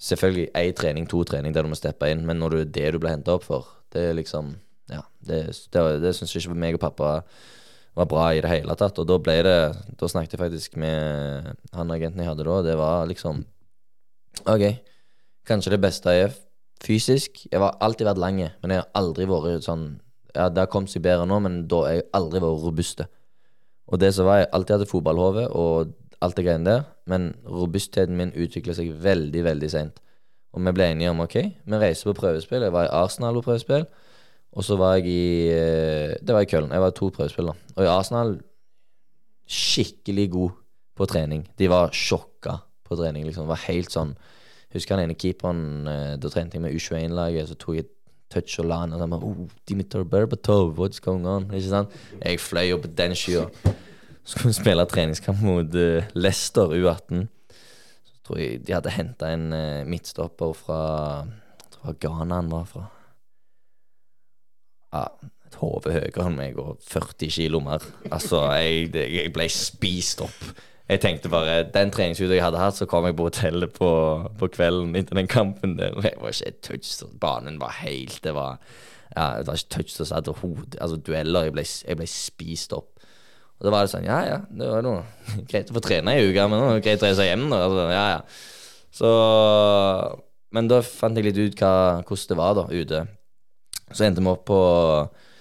selvfølgelig 0.00 0.50
én 0.56 0.74
trening, 0.76 1.06
to 1.08 1.22
trening 1.24 1.54
der 1.54 1.64
du 1.64 1.72
må 1.72 1.78
steppe 1.78 2.10
inn, 2.12 2.26
men 2.28 2.38
når 2.40 2.52
du 2.52 2.58
er 2.60 2.74
det 2.76 2.92
du 2.94 3.00
blir 3.00 3.14
henta 3.14 3.38
opp 3.38 3.46
for, 3.48 3.70
det 3.94 4.10
er 4.10 4.18
liksom 4.18 4.58
Ja, 4.90 5.04
det, 5.22 5.44
det, 5.70 5.82
det 6.02 6.10
syns 6.16 6.34
ikke 6.34 6.54
meg 6.58 6.74
og 6.74 6.82
pappa 6.82 7.10
var 7.96 8.08
bra 8.10 8.26
i 8.34 8.42
det 8.42 8.50
hele 8.50 8.76
tatt. 8.78 8.98
Og 9.02 9.08
da 9.08 9.18
ble 9.18 9.36
det 9.46 9.56
Da 9.98 10.08
snakket 10.08 10.36
jeg 10.36 10.42
faktisk 10.42 10.76
med 10.80 11.50
han 11.76 11.90
agenten 11.90 12.22
jeg 12.22 12.30
hadde 12.30 12.46
da, 12.46 12.60
det 12.62 12.76
var 12.78 13.08
liksom 13.10 13.44
OK, 14.46 14.64
kanskje 15.48 15.74
det 15.74 15.80
beste 15.82 16.12
er 16.14 16.36
fysisk. 16.84 17.42
Jeg 17.50 17.60
har 17.60 17.76
alltid 17.82 18.06
vært 18.06 18.22
lang, 18.22 18.38
men 18.62 18.72
jeg 18.72 18.80
har 18.80 18.90
aldri 18.94 19.26
vært 19.28 19.66
sånn 19.66 20.00
Ja, 20.30 20.48
det 20.48 20.62
har 20.62 20.70
kommet 20.70 20.92
seg 20.92 21.02
bedre 21.02 21.26
nå, 21.26 21.40
men 21.42 21.64
da 21.68 21.80
har 21.82 21.96
jeg 21.98 22.06
aldri 22.14 22.38
vært 22.38 22.62
robuste. 22.62 23.08
Og 23.90 23.98
det 23.98 24.12
som 24.14 24.28
var, 24.28 24.44
jeg 24.44 24.52
alltid 24.54 24.76
hadde 24.76 24.86
fotballhode 24.86 25.48
og 25.50 25.90
alt 26.22 26.36
det 26.36 26.44
greiene 26.46 26.68
der, 26.68 26.84
men 27.10 27.32
robustheten 27.42 28.14
min 28.16 28.30
utvikla 28.38 28.76
seg 28.76 28.92
veldig, 29.02 29.42
veldig 29.44 29.70
seint. 29.72 29.98
Og 30.54 30.62
vi 30.66 30.74
ble 30.76 30.86
enige 30.92 31.10
om 31.10 31.24
OK, 31.24 31.36
vi 31.40 31.80
reiser 31.82 32.10
på 32.10 32.14
prøvespill. 32.20 32.62
Jeg 32.62 32.74
var 32.74 32.86
i 32.86 32.94
Arsenal 32.94 33.34
på 33.38 33.48
prøvespill, 33.48 33.88
og 34.50 34.66
så 34.66 34.76
var 34.78 34.98
jeg 34.98 35.06
i 35.06 35.50
eh, 35.54 36.16
Det 36.18 36.34
var 36.34 36.42
i 36.42 36.50
Køln. 36.50 36.72
Jeg 36.74 36.82
var 36.82 36.90
i 36.90 36.96
to 36.98 37.10
prøvespill, 37.14 37.52
da. 37.52 37.74
Og 37.76 37.84
i 37.84 37.90
Arsenal 37.90 38.34
skikkelig 39.50 40.26
god 40.34 40.58
på 40.98 41.06
trening. 41.10 41.44
De 41.58 41.70
var 41.70 41.94
sjokka 41.94 42.58
på 42.86 42.98
trening, 42.98 43.24
liksom. 43.26 43.46
Det 43.46 43.54
var 43.54 43.66
helt 43.68 43.94
sånn 43.94 44.14
Husker 44.70 44.94
han 44.94 45.02
ene 45.02 45.18
keeperen 45.18 45.88
eh, 45.90 46.12
Da 46.22 46.30
trente 46.30 46.58
jeg 46.58 46.62
med 46.62 46.74
U21-laget, 46.76 47.50
så 47.50 47.58
tok 47.58 47.80
jeg 47.80 47.88
touch 48.30 48.60
og 48.62 48.68
la 48.70 48.84
han, 48.84 48.92
og 48.94 49.02
sånn 49.02 49.16
oh, 49.18 49.40
Dimitar 49.66 50.04
Berbatov, 50.06 50.76
what's 50.78 51.02
going 51.02 51.26
on? 51.26 51.48
Ikke 51.50 51.72
sant? 51.72 51.96
Jeg 52.20 52.38
fløy 52.42 52.76
opp 52.76 52.86
den 52.98 53.16
skya. 53.18 53.48
Skulle 54.22 54.54
spille 54.54 54.86
treningskamp 54.86 55.42
mot 55.42 55.74
uh, 55.74 56.06
Leicester 56.14 56.70
U18. 56.76 57.26
Så 58.06 58.22
tror 58.26 58.38
jeg 58.38 58.62
de 58.62 58.76
hadde 58.76 58.94
henta 58.94 59.32
en 59.34 59.50
uh, 59.50 59.82
midtstopper 59.88 60.54
fra 60.54 60.80
Jeg 61.24 61.74
tror 61.74 61.98
Ghana 62.06 62.38
han 62.38 62.54
var 62.54 62.70
fra. 62.70 62.86
Ja, 64.90 65.06
et 65.46 65.58
hode 65.60 65.92
høyere 65.94 66.26
enn 66.26 66.36
meg 66.38 66.58
og 66.58 66.80
40 66.90 67.30
kilo 67.34 67.60
mer. 67.64 67.84
Altså, 68.10 68.42
jeg, 68.58 68.90
jeg 68.94 69.32
ble 69.34 69.46
spist 69.52 70.22
opp. 70.24 70.42
Jeg 70.90 70.98
tenkte 71.04 71.30
bare 71.30 71.60
Den 71.70 71.92
treningsuta 71.94 72.34
jeg 72.34 72.42
hadde 72.42 72.58
hatt, 72.58 72.74
så 72.74 72.86
kom 72.90 73.06
jeg 73.06 73.14
på 73.18 73.28
hotellet 73.28 73.74
på, 73.76 73.90
på 74.38 74.48
kvelden 74.50 74.96
etter 74.98 75.18
den 75.18 75.30
kampen 75.30 75.76
der. 75.78 75.94
Og 75.94 76.06
jeg 76.06 76.18
var 76.18 76.34
ikke 76.34 76.50
et 76.50 76.62
touch. 76.66 76.94
Banen 77.22 77.60
var 77.62 77.76
helt 77.82 78.18
Det 78.24 78.34
var 78.34 78.58
ja, 79.16 79.40
det 79.40 79.46
var 79.46 79.58
ikke 79.58 79.74
touch 79.74 79.94
som 79.94 80.06
satt 80.06 80.30
hodet 80.40 80.78
Altså 80.80 80.98
dueller. 80.98 81.46
Jeg 81.46 81.54
ble, 81.54 81.64
jeg 81.66 81.98
ble 82.00 82.08
spist 82.10 82.74
opp. 82.74 82.90
Og 83.60 83.66
da 83.66 83.74
var 83.74 83.86
det 83.86 83.92
sånn 83.92 84.08
Ja, 84.08 84.18
ja, 84.26 84.40
det 84.50 84.72
var 84.72 84.82
noe 84.86 85.04
greit 85.50 85.70
å 85.70 85.76
få 85.76 85.84
trene 85.84 86.16
i 86.16 86.26
uka, 86.26 86.48
men 86.48 86.62
det 86.64 86.82
greit 86.86 87.04
å 87.04 87.08
reise 87.10 87.28
hjem. 87.28 87.46
Da. 87.52 87.62
Altså, 87.68 87.86
ja, 87.94 88.04
ja. 88.16 88.20
Så 88.90 89.10
Men 90.50 90.70
da 90.70 90.80
fant 90.82 91.18
jeg 91.18 91.28
litt 91.28 91.38
ut 91.38 91.60
hva, 91.62 91.72
hvordan 92.02 92.30
det 92.32 92.40
var 92.40 92.56
da 92.58 92.66
ute. 92.72 93.02
Så 93.90 94.06
endte 94.06 94.22
vi 94.22 94.30
opp 94.30 94.46
på 94.48 94.60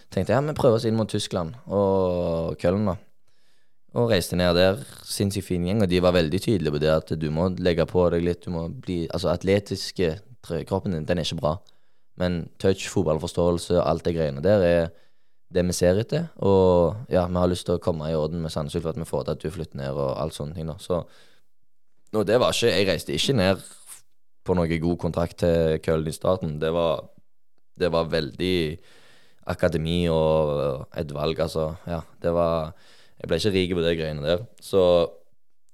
Tenkte 0.09 0.33
ja, 0.33 0.41
vi 0.41 0.55
prøver 0.57 0.79
oss 0.79 0.87
inn 0.89 0.97
mot 0.97 1.09
Tyskland 1.09 1.53
og 1.69 2.55
Köln, 2.57 2.87
da. 2.89 2.95
Og 3.93 4.09
reiste 4.09 4.37
ned 4.39 4.55
der. 4.57 4.79
Sinnssykt 5.05 5.45
fin 5.45 5.67
gjeng, 5.67 5.83
og 5.85 5.91
de 5.91 5.99
var 6.01 6.15
veldig 6.15 6.39
tydelige 6.41 6.73
på 6.73 6.81
det 6.81 6.89
at 6.89 7.13
du 7.21 7.27
må 7.33 7.51
legge 7.61 7.85
på 7.89 8.07
deg 8.09 8.25
litt. 8.25 8.41
Du 8.41 8.55
må 8.55 8.63
bli 8.73 9.03
Altså, 9.05 9.29
atletiske 9.29 10.15
kroppen 10.65 10.97
din, 10.97 11.05
den 11.05 11.21
er 11.21 11.27
ikke 11.27 11.37
bra. 11.43 11.53
Men 12.17 12.47
touch, 12.57 12.87
fotballforståelse 12.89 13.83
alt 13.83 14.07
det 14.07 14.15
greiene 14.17 14.41
der 14.41 14.65
er 14.65 14.89
det 15.53 15.65
vi 15.65 15.77
ser 15.77 16.01
etter. 16.01 16.27
Og 16.45 17.05
ja, 17.13 17.27
vi 17.29 17.41
har 17.41 17.49
lyst 17.49 17.65
til 17.69 17.77
å 17.77 17.83
komme 17.83 18.09
i 18.09 18.17
orden 18.17 18.41
med 18.41 18.53
Sandnes 18.53 18.77
for 18.77 18.91
at 18.91 18.99
vi 18.99 19.07
får 19.07 19.25
til 19.27 19.37
at 19.37 19.45
du 19.45 19.53
flytter 19.53 19.77
ned 19.77 19.93
og 19.93 20.17
alt 20.17 20.37
sånne 20.37 20.57
ting, 20.57 20.69
da. 20.69 20.77
Så 20.81 21.03
og 22.17 22.25
det 22.25 22.39
var 22.41 22.53
ikke 22.53 22.73
Jeg 22.73 22.87
reiste 22.89 23.13
ikke 23.13 23.37
ned 23.37 23.61
på 24.45 24.55
noe 24.57 24.79
god 24.81 24.97
kontrakt 24.97 25.41
til 25.43 25.77
Köln 25.85 26.07
i 26.09 26.13
starten. 26.15 26.57
Det 26.61 26.71
var, 26.73 27.03
det 27.79 27.91
var 27.91 28.09
veldig 28.11 28.55
akademi 29.49 30.03
og 30.13 30.87
et 30.97 31.13
valg, 31.15 31.39
altså. 31.39 31.71
Ja, 31.87 32.01
det 32.21 32.33
var 32.35 32.73
Jeg 33.19 33.27
ble 33.27 33.37
ikke 33.39 33.51
rik 33.51 33.71
på 33.75 33.81
de 33.83 33.95
greiene 33.99 34.23
der. 34.23 34.45
Så 34.63 34.81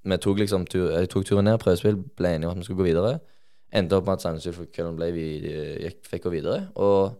vi 0.06 0.18
tok 0.18 0.40
liksom 0.42 0.66
tur, 0.66 0.88
jeg 0.96 1.10
tok 1.10 1.26
turen 1.26 1.46
ned, 1.46 1.60
prøvespill, 1.62 2.00
ble 2.18 2.32
enige 2.36 2.50
om 2.50 2.56
at 2.56 2.58
vi 2.58 2.66
skulle 2.66 2.82
gå 2.82 2.88
videre. 2.88 3.20
Endte 3.76 3.98
opp 3.98 4.08
med 4.08 4.18
at 4.18 4.24
Sandnes 4.24 4.48
gikk, 4.48 6.02
fikk 6.10 6.26
gå 6.26 6.34
videre. 6.34 6.68
Og 6.82 7.14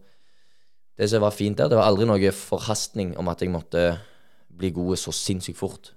det 0.98 1.10
som 1.10 1.22
var 1.22 1.34
fint 1.36 1.58
der, 1.58 1.68
det 1.70 1.78
var 1.78 1.90
aldri 1.90 2.08
noe 2.08 2.32
forhastning 2.34 3.14
om 3.20 3.28
at 3.28 3.42
jeg 3.42 3.52
måtte 3.52 3.86
bli 4.56 4.70
god 4.74 4.96
så 4.98 5.12
sinnssykt 5.14 5.58
fort 5.58 5.92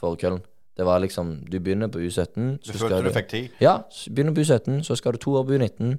for 0.00 0.16
Køllen. 0.20 0.40
Det 0.74 0.82
var 0.86 0.98
liksom 0.98 1.44
Du 1.46 1.60
begynner 1.60 1.86
på 1.86 1.98
U17 2.02 2.58
Du 2.58 2.72
følte 2.72 2.78
skal 2.78 3.04
du 3.04 3.10
fikk 3.14 3.28
tid? 3.30 3.48
ja, 3.60 3.76
begynner 4.10 4.34
på 4.34 4.42
U17, 4.42 4.82
så 4.82 4.96
skal 4.96 5.12
du 5.12 5.18
to 5.18 5.36
år 5.38 5.44
på 5.46 5.54
U19. 5.58 5.98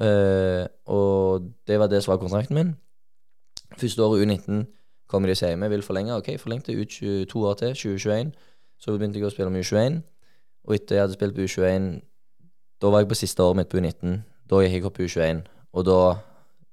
Eh, 0.00 0.64
og 0.86 1.50
det 1.66 1.78
var 1.80 1.90
det 1.92 2.02
som 2.02 2.12
var 2.12 2.22
kontrakten 2.22 2.56
min. 2.56 2.72
Første 3.76 4.02
året 4.02 4.24
U19 4.24 4.64
kommer 5.06 5.28
de 5.28 5.36
og 5.36 5.40
sier 5.40 5.56
vi 5.56 5.68
vil 5.68 5.82
forlenge. 5.82 6.16
Ok, 6.16 6.34
forlengte 6.40 6.72
ut 6.72 6.88
U20 6.88 7.28
to 7.28 7.44
år 7.44 7.54
til, 7.60 7.76
2021. 7.76 8.32
Så 8.80 8.96
begynte 8.96 9.20
jeg 9.20 9.28
å 9.28 9.32
spille 9.32 9.52
med 9.52 9.64
U21. 9.64 10.02
Og 10.66 10.74
etter 10.76 10.96
jeg 10.96 11.04
hadde 11.04 11.16
spilt 11.18 11.34
på 11.36 11.46
U21 11.46 12.02
Da 12.82 12.90
var 12.90 13.02
jeg 13.02 13.08
på 13.10 13.18
siste 13.18 13.42
året 13.42 13.56
mitt 13.60 13.70
på 13.70 13.78
U19. 13.78 14.22
Da 14.50 14.60
gikk 14.62 14.76
jeg 14.76 14.86
opp 14.86 14.96
på 14.98 15.06
U21. 15.06 15.42
Og 15.72 15.86
da 15.86 15.98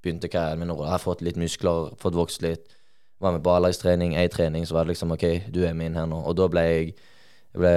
begynte 0.02 0.32
karrieren 0.32 0.62
min 0.62 0.72
å 0.72 0.78
rulle. 0.78 0.90
Jeg 0.90 0.98
har 0.98 1.04
fått 1.04 1.24
litt 1.26 1.40
muskler, 1.40 1.94
fått 2.02 2.18
vokst 2.18 2.42
litt. 2.46 2.76
var 3.20 3.34
med 3.36 3.44
på 3.44 3.52
A-lagstrening, 3.52 4.16
Én 4.16 4.30
trening, 4.32 4.66
så 4.66 4.74
var 4.74 4.86
det 4.86 4.94
liksom 4.94 5.12
OK, 5.12 5.52
du 5.52 5.66
er 5.66 5.74
med 5.74 5.92
inn 5.92 5.98
her 6.00 6.08
nå. 6.08 6.22
Og 6.24 6.38
da 6.40 6.48
ble 6.48 6.62
jeg, 6.62 6.94
jeg 7.54 7.60
ble, 7.60 7.74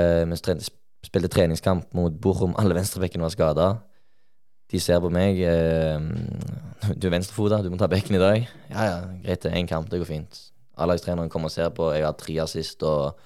Vi 1.03 1.09
spilte 1.09 1.29
treningskamp 1.29 1.95
mot 1.95 2.13
Borum. 2.13 2.55
alle 2.57 2.75
venstrebekkene 2.75 3.27
var 3.27 3.31
skada. 3.35 3.67
De 4.73 4.81
ser 4.81 5.03
på 5.05 5.11
meg 5.13 5.41
eh, 5.45 6.01
Du 6.97 7.07
er 7.07 7.13
venstrefota, 7.13 7.61
du 7.63 7.69
må 7.73 7.79
ta 7.81 7.89
bekken 7.93 8.17
i 8.17 8.23
dag. 8.23 8.49
Ja 8.73 8.87
ja, 8.89 8.97
greit, 9.23 9.43
det 9.45 9.53
er 9.53 9.61
én 9.61 9.69
kamp, 9.69 9.91
det 9.93 10.01
går 10.01 10.09
fint. 10.09 10.41
A-lagstreneren 10.81 11.31
kommer 11.31 11.51
og 11.51 11.55
ser 11.55 11.69
på, 11.77 11.91
jeg 11.93 12.07
har 12.07 12.17
tre 12.19 12.39
assist 12.43 12.83
og 12.89 13.19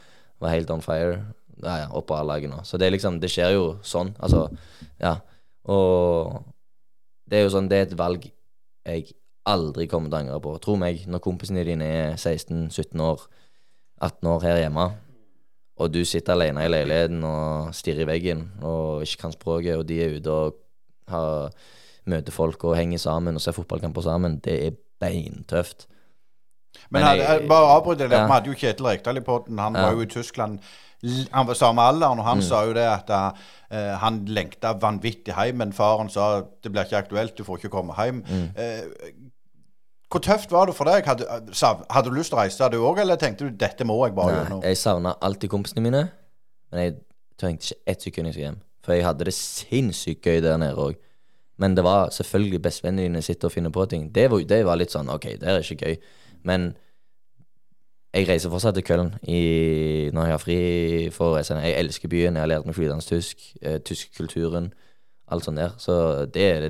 var 0.43 0.53
helt 0.53 0.71
on 0.75 0.83
fire. 0.85 1.21
Ja 1.62 1.79
ja, 1.85 1.87
opp 1.97 2.11
på 2.11 2.19
A-laget 2.19 2.50
nå. 2.53 2.59
Så 2.69 2.76
det 2.76 2.91
liksom 2.93 3.21
Det 3.23 3.31
skjer 3.33 3.55
jo 3.55 3.69
sånn. 3.87 4.12
Altså, 4.21 4.49
ja. 5.00 5.15
Og 5.71 6.43
det 7.31 7.38
er 7.38 7.47
jo 7.47 7.55
sånn, 7.55 7.71
det 7.71 7.79
er 7.79 7.88
et 7.88 7.97
valg 7.99 8.26
jeg 8.87 9.17
aldri 9.47 9.87
kommer 9.91 10.11
til 10.11 10.19
å 10.19 10.21
angre 10.25 10.43
på. 10.43 10.53
Tro 10.62 10.76
meg, 10.79 11.07
når 11.07 11.23
kompisene 11.23 11.65
dine 11.67 11.87
er 11.87 12.15
16-17 12.19 13.03
år, 13.03 13.25
18 14.03 14.31
år 14.35 14.45
her 14.45 14.61
hjemme, 14.65 14.91
og 15.76 15.93
du 15.93 16.03
sitter 16.09 16.35
alene 16.35 16.65
i 16.65 16.71
leiligheten 16.71 17.25
og 17.26 17.73
stirrer 17.76 18.05
i 18.07 18.09
veggen 18.09 18.47
og 18.65 19.05
ikke 19.05 19.26
kan 19.26 19.35
språket, 19.35 19.76
og 19.76 19.85
de 19.88 20.00
er 20.03 20.15
ute 20.17 20.33
og 20.33 20.62
har, 21.09 21.51
møter 22.07 22.33
folk 22.33 22.65
og 22.65 22.77
henger 22.77 22.99
sammen 22.99 23.35
og 23.35 23.41
ser 23.45 23.53
fotballkamper 23.57 24.03
sammen, 24.03 24.39
det 24.45 24.57
er 24.67 24.71
beintøft. 25.03 25.87
Men, 26.91 27.03
Men 27.03 27.03
jeg, 27.17 27.19
jeg- 27.41 27.49
bare 27.49 27.71
avbryt 27.77 27.99
det. 27.99 28.11
Ja. 28.13 28.27
Vi 28.27 28.33
hadde 28.33 28.47
jo 28.53 28.55
Kjetil 28.55 28.87
Rekdal 28.87 29.17
i 29.17 29.21
poden. 29.21 29.59
Han 29.59 29.75
Ja. 29.75 29.83
var 29.87 29.93
jo 29.93 30.01
i 30.01 30.07
Tyskland. 30.07 30.59
Han 31.33 31.47
var 31.47 31.55
samme 31.55 31.81
alderen, 31.83 32.19
og 32.19 32.25
han 32.25 32.39
Mm. 32.39 32.43
sa 32.43 32.65
jo 32.65 32.73
det 32.73 32.83
at 32.83 33.11
uh, 33.11 33.99
han 33.99 34.25
lengta 34.27 34.73
vanvittig 34.75 35.35
hjem, 35.35 35.57
men 35.57 35.73
faren 35.73 36.09
sa 36.11 36.43
det 36.63 36.73
blir 36.73 36.85
ikke 36.85 36.97
aktuelt, 37.05 37.37
du 37.37 37.45
får 37.45 37.59
ikke 37.59 37.71
komme 37.71 37.95
hjem. 37.97 38.23
Mm. 38.29 38.51
Uh, 38.57 39.11
hvor 40.11 40.21
tøft 40.21 40.51
var 40.53 40.67
det 40.67 40.75
for 40.75 40.85
deg? 40.85 41.05
Hadde, 41.05 41.27
hadde 41.91 42.11
du 42.11 42.15
lyst 42.15 42.31
til 42.31 42.39
å 42.39 42.43
reise 42.43 42.69
du 42.71 42.79
òg, 42.79 42.99
eller 42.99 43.17
tenkte 43.17 43.39
du 43.45 43.51
dette 43.51 43.85
må 43.85 43.99
jeg 44.07 44.15
bare 44.15 44.35
gjøre 44.37 44.49
nå? 44.51 44.63
jeg 44.63 44.77
savna 44.77 45.15
alltid 45.23 45.51
kompisene 45.51 45.83
mine, 45.83 46.11
men 46.73 46.81
jeg 46.81 46.95
trengte 47.39 47.65
ikke 47.73 47.81
ett 47.87 48.03
sekund 48.03 48.27
jeg 48.27 48.35
skulle 48.35 48.47
hjem. 48.47 48.61
For 48.87 48.95
jeg 48.95 49.05
hadde 49.09 49.26
det 49.26 49.35
sinnssykt 49.35 50.23
gøy 50.25 50.40
der 50.45 50.57
nede 50.62 50.78
òg. 50.78 50.97
Men 51.59 51.75
det 51.75 51.83
var 51.87 52.11
selvfølgelig 52.12 52.62
bestevennene 52.62 53.09
dine 53.09 53.23
sitter 53.25 53.49
og 53.49 53.55
finner 53.57 53.73
på 53.75 53.87
ting. 53.90 54.11
Det 54.14 54.28
var, 54.31 54.43
det 54.47 54.59
var 54.69 54.76
litt 54.78 54.93
sånn 54.95 55.09
OK, 55.11 55.26
det 55.40 55.49
er 55.49 55.62
ikke 55.64 55.88
gøy. 55.88 55.97
Men 56.47 56.71
jeg 58.16 58.28
reiser 58.31 58.52
fortsatt 58.52 58.76
til 58.78 58.85
Köln 58.87 59.11
i, 59.28 59.40
når 60.14 60.28
jeg 60.28 60.33
har 60.37 60.40
fri 60.43 60.59
for 61.12 61.33
å 61.33 61.37
reise. 61.37 61.57
Jeg 61.61 61.76
elsker 61.83 62.12
byen. 62.12 62.37
Jeg 62.38 62.45
har 62.47 62.52
lært 62.55 62.69
meg 62.69 62.76
flytende 62.78 63.05
tysk. 63.05 63.43
Eh, 63.61 63.78
tyskkulturen. 63.85 64.71
Alt 65.33 65.45
sånt 65.49 65.59
der. 65.61 65.75
Så 65.83 65.97
det 66.33 66.47
er, 66.47 66.69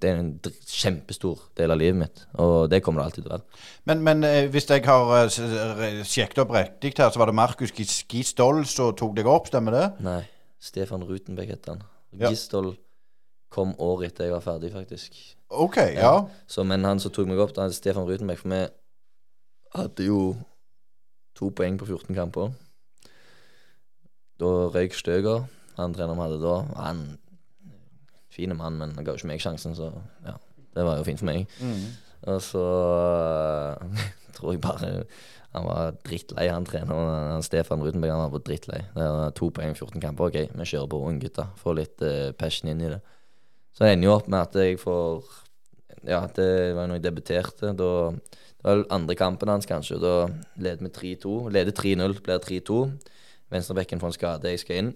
det 0.00 0.08
er 0.12 0.20
en 0.22 0.30
kjempestor 0.70 1.42
del 1.58 1.74
av 1.74 1.80
livet 1.80 1.98
mitt. 2.04 2.22
Og 2.40 2.70
det 2.72 2.80
kommer 2.86 3.02
det 3.02 3.10
alltid 3.10 3.26
til 3.26 3.32
å 3.32 3.36
være. 3.36 3.60
Men, 3.90 4.04
men 4.06 4.24
eh, 4.28 4.46
hvis 4.54 4.68
jeg 4.70 4.84
har 4.86 5.12
eh, 5.26 6.00
sjekket 6.08 6.40
opp 6.46 6.54
riktig 6.56 6.94
her, 7.00 7.10
så 7.12 7.20
var 7.20 7.32
det 7.32 7.36
Markus 7.36 7.74
Gis- 7.76 8.04
Gistol 8.12 8.62
som 8.70 8.94
tok 8.96 9.16
deg 9.18 9.28
opp, 9.28 9.50
stemmer 9.52 9.76
det? 9.76 9.86
Nei, 10.06 10.20
Stefan 10.62 11.04
Rutenbeck 11.06 11.50
het 11.52 11.66
han. 11.70 11.82
Ja. 12.16 12.30
Gistol 12.30 12.74
kom 13.52 13.74
året 13.82 14.12
etter 14.12 14.26
jeg 14.26 14.34
var 14.34 14.44
ferdig, 14.44 14.72
faktisk. 14.74 15.16
OK, 15.48 15.76
ja. 15.94 16.14
Så, 16.50 16.64
men 16.66 16.84
han 16.84 17.00
som 17.02 17.12
tok 17.14 17.28
meg 17.30 17.40
opp, 17.42 17.54
da 17.54 17.66
hadde 17.66 17.76
Stefan 17.76 18.08
Rutenbeck 18.08 18.40
For 18.40 18.50
vi 18.50 18.62
hadde 19.76 20.06
jo 20.08 20.20
to 21.36 21.50
poeng 21.54 21.76
på 21.78 21.86
14 21.86 22.16
kamper. 22.16 22.50
Da 24.40 24.50
røyk 24.72 24.96
Støger, 24.96 25.46
han 25.76 25.94
treneren 25.94 26.18
vi 26.18 26.26
hadde 26.26 26.42
da. 26.42 26.56
Han 26.82 27.06
Fin 28.36 28.52
mann, 28.52 28.76
men 28.76 28.90
han 28.92 29.04
ga 29.04 29.14
jo 29.14 29.16
ikke 29.16 29.30
meg 29.30 29.40
sjansen, 29.40 29.72
så 29.78 29.86
ja. 30.26 30.34
Det 30.76 30.82
var 30.84 30.98
jo 30.98 31.06
fint 31.06 31.22
for 31.22 31.28
meg. 31.30 31.46
Og 32.28 32.42
så 32.44 32.64
tror 34.36 34.52
jeg 34.52 34.60
bare 34.60 34.90
han 35.54 35.64
var 35.64 35.96
drittlei, 36.04 36.48
han 36.50 36.66
treneren. 36.68 37.44
Stefan 37.44 37.82
Rutenberg 37.84 38.12
han 38.12 38.32
var 38.32 38.42
drittlei. 38.44 38.82
Det 38.94 39.08
var 39.16 39.34
to 39.36 39.50
poeng, 39.54 39.74
14 39.76 40.02
kamper. 40.02 40.28
OK, 40.28 40.38
vi 40.52 40.68
kjører 40.68 40.90
på 40.92 41.02
unggutta. 41.08 41.46
Får 41.60 41.78
litt 41.78 42.04
uh, 42.04 42.32
passion 42.36 42.70
inn 42.72 42.82
i 42.82 42.90
det. 42.92 43.00
Så 43.76 43.84
det 43.84 43.94
ender 43.94 44.08
jo 44.08 44.16
opp 44.16 44.28
med 44.32 44.40
at 44.42 44.58
jeg 44.60 44.80
får 44.80 45.24
Ja, 46.06 46.20
det 46.36 46.74
var 46.76 46.86
når 46.86 47.00
jeg 47.00 47.06
debuterte. 47.06 47.72
Da 47.76 47.90
Det 48.12 48.64
var 48.64 48.84
andre 48.90 49.14
kampen 49.14 49.48
hans, 49.48 49.66
kanskje. 49.66 50.00
Da 50.02 50.28
leder 50.56 50.84
vi 50.84 51.16
3-2. 51.16 51.34
Leder 51.54 51.72
3-0, 51.72 52.20
blir 52.24 52.38
3-2. 52.42 52.78
Venstrebekken 53.52 54.00
får 54.00 54.10
en 54.10 54.16
skade, 54.16 54.50
jeg 54.50 54.60
skal 54.64 54.80
inn. 54.80 54.92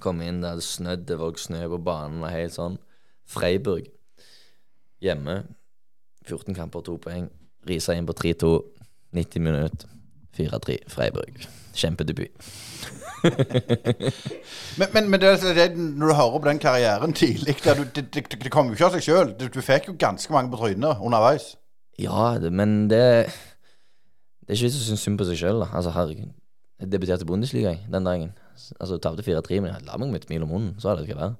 Kom 0.00 0.22
inn, 0.22 0.40
det 0.40 0.52
hadde 0.54 0.64
snødd, 0.64 1.04
det 1.08 1.18
var 1.18 1.34
snø 1.36 1.66
på 1.68 1.80
banen, 1.84 2.22
var 2.22 2.32
helt 2.32 2.54
sånn. 2.54 2.78
Freiburg 3.28 3.90
hjemme. 5.04 5.42
14 6.24 6.56
kamper, 6.56 6.84
2 6.86 6.96
poeng. 7.04 7.28
Risa 7.68 7.96
inn 7.96 8.08
på 8.08 8.16
3-2. 8.16 8.52
90 9.16 9.40
minutter. 9.40 9.88
4-3. 10.38 10.76
Freiburg. 10.88 11.48
Kjempedebut. 11.74 12.30
Men, 14.78 14.88
men, 14.94 15.10
men 15.10 15.20
det, 15.20 15.40
det, 15.42 15.76
når 15.76 16.06
du 16.06 16.14
hører 16.14 16.38
på 16.38 16.48
den 16.48 16.58
karrieren 16.62 17.12
tidlig 17.12 17.56
du, 17.64 17.82
det, 17.94 18.14
det, 18.14 18.22
det 18.44 18.50
kom 18.54 18.68
jo 18.70 18.76
ikke 18.76 18.86
av 18.86 18.94
seg 18.94 19.02
sjøl. 19.08 19.32
Du, 19.40 19.48
du 19.50 19.58
fikk 19.64 19.88
jo 19.90 19.94
ganske 19.98 20.30
mange 20.32 20.52
på 20.52 20.60
trynet 20.60 21.02
underveis. 21.02 21.56
Ja, 21.98 22.36
men 22.38 22.86
det 22.90 23.00
Det 24.46 24.54
er 24.54 24.54
ikke 24.54 24.68
vits 24.68 24.78
å 24.78 24.84
synes 24.86 25.02
synd 25.02 25.18
på 25.18 25.26
seg 25.26 25.40
sjøl. 25.40 25.64
Altså, 25.66 25.90
herregud. 25.96 26.30
Jeg 26.78 26.92
debuterte 26.92 27.26
i 27.26 27.28
Bundesliga 27.28 27.74
den 27.90 28.06
dagen. 28.06 28.30
Altså, 28.78 29.00
Tapte 29.02 29.26
4-3, 29.26 29.58
men 29.60 29.72
jeg 29.74 29.86
la 29.88 29.98
meg 29.98 30.12
med 30.12 30.22
et 30.22 30.28
smil 30.30 30.46
om 30.46 30.54
munnen. 30.54 30.72
Så 30.78 30.92
er 30.92 31.00
det 31.00 31.08
ikke 31.08 31.18
være. 31.18 31.34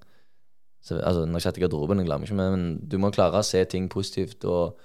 Altså, 0.98 1.25
når 1.26 1.38
jeg 1.38 1.46
satt 1.46 1.58
i 1.60 1.62
garderoben, 1.62 2.02
jeg 2.02 2.10
meg 2.10 2.26
ikke 2.26 2.40
med, 2.42 2.50
men 2.56 2.88
du 2.90 2.98
må 2.98 3.12
klare 3.14 3.38
å 3.38 3.46
se 3.46 3.62
ting 3.70 3.87
positivt, 3.92 4.44
og 4.44 4.78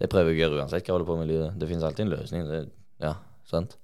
det 0.00 0.08
prøver 0.10 0.32
jeg 0.32 0.38
å 0.38 0.42
gjøre 0.42 0.60
uansett 0.62 0.82
hva 0.82 0.88
jeg 0.88 0.94
holder 0.96 1.08
på 1.10 1.16
med 1.20 1.28
i 1.28 1.32
livet. 1.34 1.58
Det 1.60 1.68
finnes 1.70 1.84
alltid 1.86 2.04
en 2.06 2.12
løsning. 2.14 2.46
Det, 2.48 2.60
ja, 3.04 3.12
sant? 3.48 3.76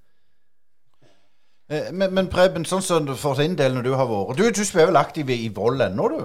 Eh, 1.69 1.91
Men, 1.93 2.15
men 2.17 2.31
Preben, 2.33 2.65
sånn 2.65 2.83
som 2.83 3.09
for 3.21 3.37
din 3.38 3.57
del 3.59 3.75
når 3.77 3.85
du 3.85 3.93
har 3.99 4.09
vært 4.09 4.38
Du, 4.41 4.45
du 4.50 4.65
spiller 4.65 4.88
vel 4.88 5.00
aktiv 5.00 5.29
i 5.31 5.37
i 5.45 5.50
Vold 5.55 5.85
ennå, 5.85 6.09
du? 6.15 6.23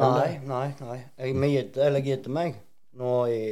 Nei, 0.00 0.40
nei, 0.48 0.66
nei. 0.80 0.96
Jeg, 1.20 1.36
vi 1.38 1.50
gidde, 2.08 2.32
meg 2.32 2.56
nå 2.98 3.12
i 3.30 3.42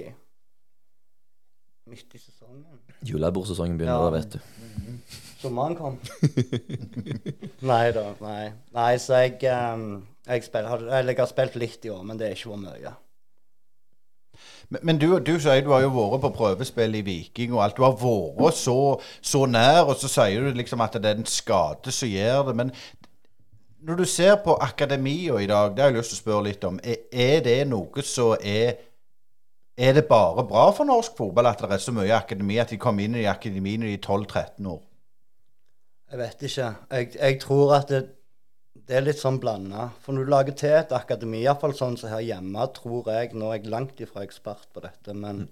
Midt 1.93 2.15
i 2.15 2.19
sesongen. 2.19 2.65
Julebordsesongen 3.05 3.77
begynner 3.79 3.99
Ja. 3.99 4.11
da, 4.11 4.11
vet 4.15 4.33
du. 4.33 4.41
Sommeren 5.43 5.75
kom. 5.77 5.97
nei 7.73 7.87
da, 7.93 8.05
nei. 8.23 8.53
Nei, 8.73 8.93
så 9.03 9.19
jeg 9.25 9.41
um, 9.51 10.07
jeg, 10.29 10.45
spiller, 10.47 10.85
eller 10.87 11.11
jeg 11.13 11.19
har 11.19 11.31
spilt 11.31 11.59
litt 11.59 11.85
i 11.89 11.91
år, 11.91 12.05
men 12.07 12.21
det 12.21 12.29
er 12.29 12.37
ikke 12.39 12.53
vært 12.55 12.63
mye. 12.69 12.93
Men, 14.81 14.99
du, 14.99 15.19
du 15.21 15.35
sier 15.41 15.65
du 15.65 15.73
har 15.75 15.83
jo 15.85 15.93
vært 15.93 16.23
på 16.23 16.33
prøvespill 16.37 16.95
i 16.97 17.05
Viking 17.05 17.53
og 17.53 17.65
alt. 17.65 17.77
Du 17.77 17.85
har 17.85 17.97
vært 17.99 18.57
så, 18.57 18.77
så 19.21 19.45
nær, 19.51 19.85
og 19.91 19.99
så 20.01 20.09
sier 20.09 20.47
du 20.47 20.57
liksom 20.57 20.81
at 20.85 20.97
det 20.97 21.11
er 21.11 21.21
en 21.21 21.29
skade 21.29 21.93
som 21.93 22.09
gjør 22.09 22.49
det. 22.49 22.55
Men 22.63 22.73
når 23.83 24.01
du 24.01 24.05
ser 24.09 24.39
på 24.45 24.55
akademia 24.63 25.41
i 25.43 25.51
dag, 25.51 25.75
det 25.75 25.85
har 25.85 25.91
jeg 25.91 25.99
lyst 25.99 26.15
til 26.15 26.21
å 26.21 26.23
spørre 26.23 26.47
litt 26.49 26.65
om. 26.65 26.81
Er, 26.85 27.05
er 27.13 27.45
det 27.45 27.59
noe 27.69 28.07
som 28.07 28.37
er 28.39 28.89
Er 29.73 29.95
det 29.97 30.05
bare 30.05 30.45
bra 30.45 30.67
for 30.77 30.85
norsk 30.85 31.15
fotball 31.17 31.47
at 31.49 31.63
det 31.65 31.73
er 31.73 31.81
så 31.81 31.95
mye 31.97 32.13
akademi, 32.13 32.59
at 32.61 32.71
de 32.71 32.77
kommer 32.79 33.07
inn 33.07 33.15
i 33.17 33.25
akademien 33.25 33.83
i 33.89 33.95
er 33.95 34.03
12-13 34.05 34.67
år? 34.69 34.83
Jeg 36.13 36.19
vet 36.21 36.43
ikke. 36.45 36.67
Jeg, 36.91 37.09
jeg 37.17 37.39
tror 37.41 37.73
at 37.79 37.89
det, 37.89 38.03
det 38.89 38.99
er 38.99 39.05
litt 39.05 39.21
sånn 39.21 39.39
blanda. 39.43 39.89
For 40.03 40.15
når 40.15 40.27
du 40.27 40.33
lager 40.33 40.57
til 40.59 40.77
et 40.77 40.95
akademi, 40.97 41.43
iallfall 41.45 41.75
sånn 41.79 41.99
som 42.01 42.11
her 42.13 42.25
hjemme, 42.25 42.67
tror 42.77 43.11
jeg 43.13 43.35
Nå 43.39 43.51
er 43.51 43.61
jeg 43.61 43.73
langt 43.73 44.01
ifra 44.03 44.25
ekspert 44.27 44.67
på 44.75 44.83
dette, 44.85 45.15
men 45.15 45.47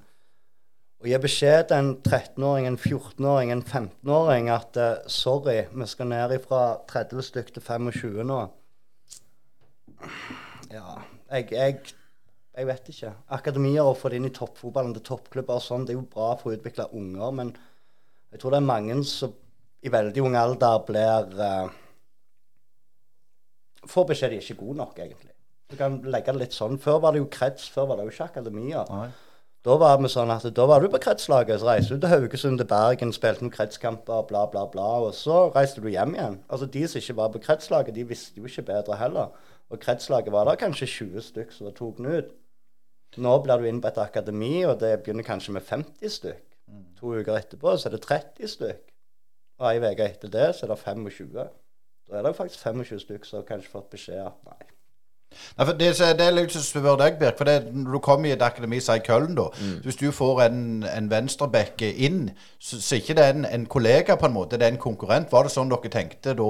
å 1.01 1.09
gi 1.09 1.17
beskjed 1.23 1.71
til 1.71 1.79
en 1.79 1.95
13-åring, 1.97 2.67
en 2.69 2.77
14-åring, 2.77 3.53
en 3.55 3.63
15-åring 3.65 4.51
at 4.53 4.77
eh, 4.77 5.07
sorry, 5.09 5.63
vi 5.73 5.87
skal 5.89 6.11
ned 6.11 6.35
ifra 6.37 6.65
30 6.91 7.25
stykk 7.25 7.55
til 7.55 7.65
25 7.65 8.19
nå 8.29 8.41
Ja, 10.69 10.99
jeg, 11.31 11.47
jeg, 11.55 11.95
jeg 12.53 12.69
vet 12.69 12.91
ikke. 12.93 13.15
Akademier 13.33 13.89
og 13.89 13.97
få 14.01 14.13
det 14.13 14.21
inn 14.21 14.29
i 14.29 14.35
toppfotballen 14.37 14.93
til 14.99 15.07
toppklubber 15.09 15.57
og 15.57 15.65
sånn, 15.65 15.87
det 15.89 15.95
er 15.95 16.03
jo 16.03 16.09
bra 16.13 16.35
for 16.41 16.51
å 16.51 16.59
utvikle 16.59 16.91
unger, 16.93 17.33
men 17.39 17.55
jeg 18.31 18.43
tror 18.43 18.55
det 18.55 18.61
er 18.61 18.69
mange 18.69 18.99
som 19.09 19.33
i 19.81 19.89
veldig 19.89 20.21
ung 20.27 20.37
alder 20.37 20.85
blir 20.85 21.41
eh, 21.41 21.79
Får 23.91 24.07
beskjed 24.13 24.33
de 24.33 24.39
er 24.39 24.45
ikke 24.47 24.63
gode 24.63 24.79
nok, 24.81 24.99
egentlig. 24.99 25.35
Du 25.71 25.77
kan 25.79 25.99
legge 26.03 26.35
det 26.35 26.43
litt 26.45 26.55
sånn. 26.57 26.79
Før 26.83 27.01
var 27.05 27.15
det 27.15 27.23
jo 27.23 27.29
krets, 27.31 27.69
før 27.71 27.91
var 27.91 27.99
det 27.99 28.07
jo 28.09 28.15
ikke 28.15 28.31
akademia. 28.31 28.85
Nei. 28.91 29.11
Da 29.67 29.75
var 29.77 29.99
vi 30.01 30.09
sånn 30.09 30.31
at 30.33 30.47
da 30.57 30.65
var 30.65 30.81
du 30.81 30.89
på 30.89 30.99
kretslaget, 31.05 31.61
så 31.61 31.67
reiste 31.69 31.97
du 31.97 32.01
til 32.01 32.13
Haugesund, 32.15 32.57
til 32.63 32.69
Bergen, 32.69 33.11
spilte 33.13 33.45
noen 33.45 33.53
kretskamper, 33.53 34.23
bla, 34.31 34.47
bla, 34.49 34.65
bla. 34.73 34.89
Og 35.05 35.13
så 35.15 35.51
reiste 35.53 35.83
du 35.85 35.91
hjem 35.93 36.15
igjen. 36.17 36.39
Altså 36.49 36.67
De 36.67 36.87
som 36.89 37.03
ikke 37.03 37.17
var 37.19 37.33
på 37.35 37.43
kretslaget, 37.45 37.95
de 37.95 38.07
visste 38.09 38.41
jo 38.41 38.49
ikke 38.49 38.65
bedre 38.71 38.97
heller. 38.97 39.35
Og 39.69 39.83
kretslaget 39.83 40.33
var 40.33 40.49
der 40.49 40.59
kanskje 40.63 40.89
20 40.89 41.27
stykk 41.29 41.53
som 41.53 41.69
tok 41.77 42.01
den 42.01 42.09
ut. 42.09 42.33
Nå 43.21 43.35
blir 43.45 43.61
du 43.61 43.69
inne 43.69 43.83
på 43.85 43.91
et 43.91 44.01
akademi, 44.01 44.55
og 44.65 44.79
det 44.81 44.95
begynner 45.03 45.27
kanskje 45.27 45.53
med 45.59 45.67
50 45.69 46.17
stykk. 46.17 46.47
To 47.01 47.13
uker 47.19 47.37
etterpå 47.37 47.77
så 47.77 47.89
er 47.89 47.99
det 47.99 48.03
30 48.07 48.53
stykk. 48.55 48.83
Og 49.61 49.67
ei 49.69 49.81
uke 49.83 50.07
etter 50.07 50.33
det 50.33 50.55
så 50.57 50.65
er 50.65 50.73
det 50.73 50.81
25. 50.81 51.49
Da 52.11 52.19
er 52.19 52.27
det 52.27 52.37
faktisk 52.37 52.65
25 52.67 53.05
stykker 53.07 53.29
som 53.29 53.41
har 53.41 53.49
kanskje 53.49 53.73
fått 53.73 53.91
beskjed 53.95 54.23
at 54.25 54.39
nei, 54.49 54.71
Nei, 55.31 55.63
for 55.63 55.77
det, 55.79 55.91
det 56.19 56.25
er 56.25 56.33
litt 56.35 56.51
som 56.51 56.63
å 56.63 56.67
spørre 56.67 56.97
deg, 57.05 57.19
Birk. 57.21 57.37
For 57.39 57.47
det, 57.47 57.71
når 57.71 57.95
du 57.95 57.99
kommer 58.03 58.27
i 58.27 58.33
et 58.35 58.43
akademi 58.43 58.81
som 58.83 58.99
i 58.99 59.03
Køln, 59.07 59.37
da 59.39 59.45
Hvis 59.85 59.99
du 60.01 60.09
får 60.15 60.41
en, 60.49 60.63
en 60.89 61.11
venstreback 61.11 61.85
inn, 61.87 62.33
så, 62.59 62.81
så 62.83 62.99
ikke 62.99 63.15
det 63.19 63.27
er 63.27 63.37
en, 63.37 63.47
en 63.47 63.67
kollega, 63.71 64.17
på 64.19 64.27
en 64.27 64.35
måte. 64.35 64.59
Det 64.59 64.67
er 64.67 64.75
en 64.75 64.83
konkurrent. 64.83 65.31
Var 65.31 65.47
det 65.47 65.53
sånn 65.55 65.71
dere 65.71 65.93
tenkte 65.93 66.35
da 66.39 66.49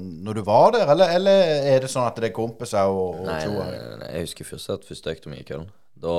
når 0.00 0.40
du 0.40 0.42
var 0.48 0.72
der, 0.78 0.94
eller, 0.94 1.12
eller 1.18 1.52
er 1.74 1.84
det 1.84 1.92
sånn 1.92 2.08
at 2.08 2.22
det 2.22 2.30
er 2.30 2.36
kompiser 2.38 2.88
og, 2.88 3.20
og 3.20 3.28
Nei, 3.28 3.42
nei, 3.52 3.68
nei, 3.68 4.00
nei, 4.00 4.10
jeg 4.16 4.30
husker 4.30 4.48
først 4.48 4.74
at 4.78 4.88
første 4.88 5.12
økta 5.12 5.32
mi 5.32 5.42
i 5.42 5.46
Køln. 5.52 5.68
Da 6.02 6.16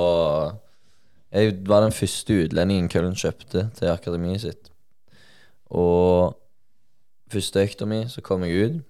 Jeg 1.34 1.58
var 1.66 1.82
den 1.82 1.98
første 1.98 2.38
utlendingen 2.44 2.92
Køln 2.94 3.18
kjøpte 3.18 3.66
til 3.74 3.90
akademiet 3.90 4.46
sitt. 4.46 4.70
Og 5.74 6.38
første 7.34 7.62
økta 7.62 7.88
mi, 7.88 8.04
så 8.08 8.22
kom 8.24 8.44
jeg 8.46 8.64
ut. 8.64 8.82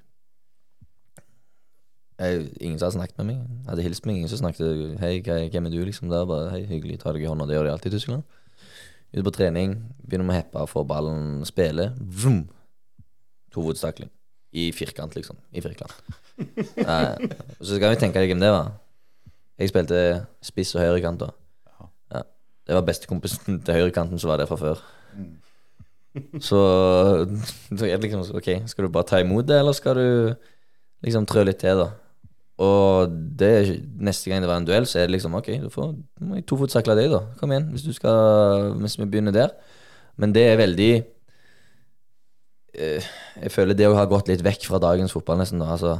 Jeg, 2.19 2.47
ingen 2.61 2.79
som 2.79 2.87
hadde 2.87 2.99
snakket 3.01 3.19
med 3.19 3.27
meg. 3.33 3.37
Jeg 3.43 3.71
hadde 3.73 3.85
hilst 3.89 4.07
meg. 4.07 4.17
Ingen 4.17 4.31
som 4.31 4.39
snakket 4.39 4.99
'Hei, 5.01 5.49
hvem 5.51 5.67
er 5.67 5.71
du?' 5.71 5.85
liksom 5.85 6.09
der. 6.09 6.27
Bare 6.27 6.51
'Hei, 6.51 6.65
hyggelig, 6.67 7.01
ta 7.01 7.13
deg 7.13 7.23
i 7.23 7.27
hånda'. 7.27 7.47
Det 7.49 7.57
gjør 7.57 7.65
de 7.65 7.73
alltid 7.73 7.93
i 7.93 7.97
Tyskland. 7.97 8.23
Ute 9.15 9.23
på 9.23 9.31
trening, 9.31 9.95
begynner 10.03 10.27
med 10.27 10.35
å 10.35 10.39
heppe, 10.39 10.67
få 10.67 10.85
ballen, 10.87 11.45
spille. 11.45 11.93
Vroom. 11.99 12.49
Hovedstakling. 13.55 14.11
I 14.53 14.73
firkant, 14.73 15.15
liksom. 15.15 15.37
I 15.53 15.61
firkant. 15.61 15.95
Eh, 16.77 17.17
så 17.63 17.77
skal 17.77 17.93
vi 17.93 17.97
tenke 18.01 18.19
deg 18.19 18.33
hvem 18.33 18.41
det 18.43 18.51
var. 18.51 18.73
Jeg 19.59 19.71
spilte 19.71 20.27
spiss 20.43 20.75
og 20.75 20.83
høyrekant 20.83 21.21
da. 21.21 21.29
Ja. 22.11 22.23
Det 22.67 22.75
var 22.75 22.83
bestekompisen 22.83 23.61
til 23.63 23.75
høyrekanten 23.75 24.19
som 24.19 24.33
var 24.33 24.43
der 24.43 24.51
fra 24.51 24.59
før. 24.59 24.83
Så, 26.15 26.59
så 27.75 27.87
er 27.89 27.99
det 27.99 28.07
liksom 28.07 28.23
OK, 28.39 28.49
skal 28.71 28.87
du 28.87 28.93
bare 28.95 29.09
ta 29.09 29.19
imot 29.23 29.47
det, 29.49 29.59
eller 29.59 29.75
skal 29.75 29.99
du 29.99 30.09
liksom 31.05 31.27
trø 31.27 31.43
litt 31.47 31.59
til, 31.63 31.81
da? 31.83 31.89
Og 32.63 33.11
det, 33.11 33.81
neste 33.99 34.31
gang 34.31 34.45
det 34.45 34.51
var 34.51 34.61
en 34.61 34.67
duell, 34.69 34.87
så 34.87 35.01
er 35.01 35.09
det 35.09 35.17
liksom 35.17 35.35
OK, 35.35 35.49
du 35.65 35.71
får 35.75 35.91
må 36.23 36.39
jeg 36.39 36.47
tofotstakle 36.47 36.95
deg, 36.99 37.11
da. 37.11 37.25
Kom 37.41 37.51
igjen, 37.51 37.67
hvis 37.75 37.87
du 37.87 37.91
skal 37.97 38.77
Hvis 38.79 38.95
vi 39.01 39.09
begynner 39.11 39.35
der. 39.35 39.57
Men 40.23 40.31
det 40.35 40.45
er 40.47 40.61
veldig 40.61 40.93
eh, 42.79 43.09
Jeg 43.43 43.51
føler 43.51 43.75
det 43.75 43.89
å 43.91 43.97
ha 43.99 44.05
gått 44.07 44.31
litt 44.31 44.45
vekk 44.47 44.69
fra 44.71 44.79
dagens 44.83 45.15
fotball, 45.17 45.41
nesten. 45.43 45.63
da, 45.63 45.75
altså 45.75 45.99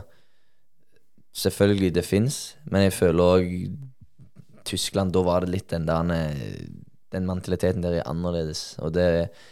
Selvfølgelig, 1.35 1.91
det 1.97 2.07
fins, 2.07 2.55
men 2.71 2.85
jeg 2.87 2.95
føler 2.95 3.25
òg 3.25 3.51
Tyskland, 4.65 5.11
da 5.13 5.25
var 5.27 5.43
det 5.43 5.51
litt 5.57 5.73
den 5.75 5.89
der 5.91 6.15
eh, 6.15 6.63
Den 7.11 7.27
mentaliteten 7.27 7.83
der 7.83 7.99
er 7.99 8.07
annerledes. 8.07 8.77
Og 8.79 8.95
det 8.95 9.09
eh, 9.19 9.51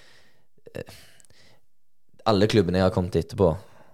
Alle 2.27 2.47
klubbene 2.47 2.79
jeg 2.79 2.87
har 2.87 2.95
kommet 2.95 3.17
etterpå, 3.19 3.49